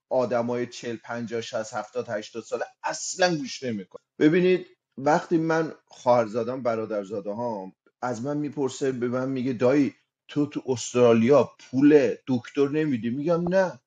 آدمای 0.10 0.68
چل 0.68 0.98
پنجاه 0.98 1.42
شست 1.42 1.74
هفتاد 1.74 2.10
هشتاد 2.10 2.44
ساله 2.44 2.66
اصلا 2.84 3.38
گوش 3.38 3.64
نمیکن 3.64 4.00
ببینید 4.20 4.68
وقتی 4.98 5.38
من 5.38 5.74
خواهرزادم 5.88 6.64
برادرزاده 6.64 7.32
هام 7.32 7.74
از 8.02 8.24
من 8.26 8.38
می‌پرسه 8.38 8.94
به 8.94 9.08
من 9.10 9.30
میگه 9.30 9.54
دایی 9.54 9.96
تو 10.30 10.46
تو 10.48 10.64
استرالیا 10.68 11.52
پول 11.60 12.16
دکتر 12.28 12.70
نمیدی؟ 12.70 13.12
میگم 13.12 13.50
نه. 13.50 13.82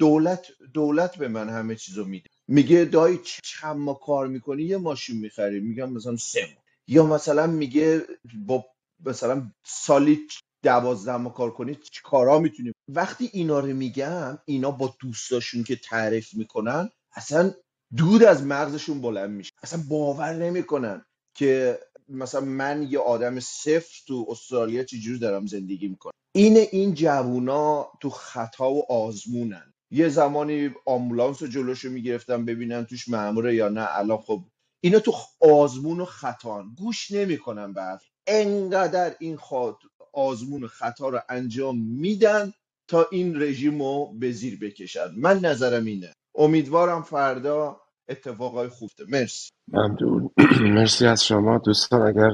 دولت 0.00 0.48
دولت 0.74 1.18
به 1.18 1.28
من 1.28 1.50
همه 1.50 1.76
چیزو 1.76 2.06
میده. 2.06 2.30
میگه 2.48 2.84
دایی 2.84 3.20
چند 3.42 3.76
ما 3.76 3.94
کار 3.94 4.26
می‌کنی؟ 4.26 4.62
یه 4.62 4.76
ماشین 4.76 5.20
می‌خری. 5.20 5.60
میگم 5.60 5.92
مثلا 5.92 6.16
سه 6.16 6.40
ماه. 6.40 6.64
یا 6.88 7.06
مثلا 7.06 7.46
میگه 7.46 8.02
با 8.46 8.64
مثلا 9.06 9.52
سالی 9.64 10.20
دوازده 10.62 11.16
ما 11.16 11.30
کار 11.30 11.50
کنی 11.50 11.74
چه 11.74 12.00
کارا 12.04 12.38
می‌تونی 12.38 12.72
وقتی 12.88 13.30
اینا 13.32 13.60
رو 13.60 13.66
میگم 13.66 14.38
اینا 14.44 14.70
با 14.70 14.94
دوستاشون 15.00 15.64
که 15.64 15.76
تعریف 15.76 16.34
می‌کنن 16.34 16.90
اصلا 17.12 17.54
دود 17.96 18.22
از 18.22 18.42
مغزشون 18.42 19.00
بلند 19.00 19.30
میشه. 19.30 19.50
اصلا 19.62 19.82
باور 19.88 20.34
نمی‌کنن 20.34 21.04
که 21.34 21.78
مثلا 22.08 22.40
من 22.40 22.86
یه 22.90 22.98
آدم 22.98 23.40
صفر 23.40 24.02
تو 24.06 24.26
استرالیا 24.28 24.84
چجوری 24.84 25.18
دارم 25.18 25.46
زندگی 25.46 25.88
می‌کنم. 25.88 26.12
این 26.34 26.56
این 26.56 26.94
جوونا 26.94 27.88
تو 28.00 28.10
خطا 28.10 28.72
و 28.72 28.92
آزمونن. 28.92 29.74
یه 29.92 30.08
زمانی 30.10 30.70
آمبولانس 30.86 31.42
رو 31.42 31.48
جلوشو 31.48 31.90
می‌گرفتم 31.90 32.46
ببینن 32.46 32.86
توش 32.86 33.08
ماموره 33.10 33.56
یا 33.56 33.70
نه. 33.70 33.88
الان 33.90 34.18
خب 34.18 34.44
اینا 34.84 35.00
تو 35.00 35.12
آزمون 35.40 36.00
و 36.00 36.06
خطان 36.06 36.74
گوش 36.78 37.12
نمی‌کنن 37.12 37.74
به 37.74 37.82
حرف 37.82 38.04
انقدر 38.28 39.16
این 39.20 39.36
خاط 39.38 39.76
آزمون 40.14 40.64
و 40.64 40.68
خطا 40.68 41.10
رو 41.10 41.20
انجام 41.30 41.78
میدن 41.78 42.54
تا 42.88 43.06
این 43.12 43.42
رژیم 43.42 43.82
رو 43.82 44.14
به 44.20 44.32
زیر 44.32 44.58
بکشن. 44.60 45.08
من 45.16 45.40
نظرم 45.40 45.86
اینه. 45.86 46.12
امیدوارم 46.36 47.02
فردا 47.02 47.80
اتفاقای 48.08 48.68
خوبه 48.68 48.92
مرسی. 49.08 49.50
ممنون. 49.72 50.30
مرسی 50.76 51.06
از 51.06 51.24
شما. 51.24 51.58
دوستان 51.58 52.02
اگر 52.02 52.30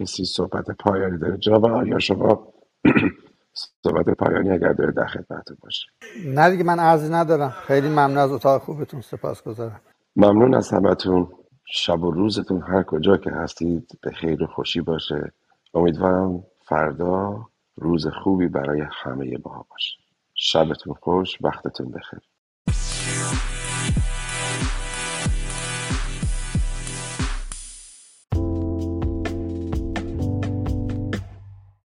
کسی 0.00 0.24
صحبت 0.24 0.66
پایانی 0.80 1.18
داره 1.18 1.38
جناب 1.38 1.66
آیا 1.66 1.98
شما؟ 1.98 2.54
صحبت 3.84 4.10
پایانی 4.10 4.50
اگر 4.50 4.72
داره 4.72 4.92
در 4.92 5.06
خدمتتون 5.06 5.56
باشه 5.62 5.86
نه 6.26 6.50
دیگه 6.50 6.64
من 6.64 6.80
عرضی 6.80 7.12
ندارم. 7.12 7.50
خیلی 7.50 7.88
ممنون 7.88 8.18
از 8.18 8.32
اتاق 8.32 8.62
خوبتون. 8.62 9.00
سپاس 9.00 9.42
گذارم 9.42 9.80
ممنون 10.16 10.54
از 10.54 10.70
همتون. 10.70 11.28
شب 11.66 12.02
و 12.02 12.10
روزتون 12.10 12.62
هر 12.62 12.82
کجا 12.82 13.16
که 13.16 13.30
هستید 13.30 13.98
به 14.02 14.12
خیر 14.12 14.42
و 14.42 14.46
خوشی 14.46 14.80
باشه. 14.80 15.32
امیدوارم 15.74 16.44
فردا 16.68 17.46
روز 17.76 18.06
خوبی 18.06 18.48
برای 18.48 18.82
همه 18.92 19.38
ما 19.44 19.66
باشه. 19.70 19.98
شبتون 20.34 20.94
خوش 20.94 21.38
وقتتون 21.42 21.90
بخیر. 21.90 22.20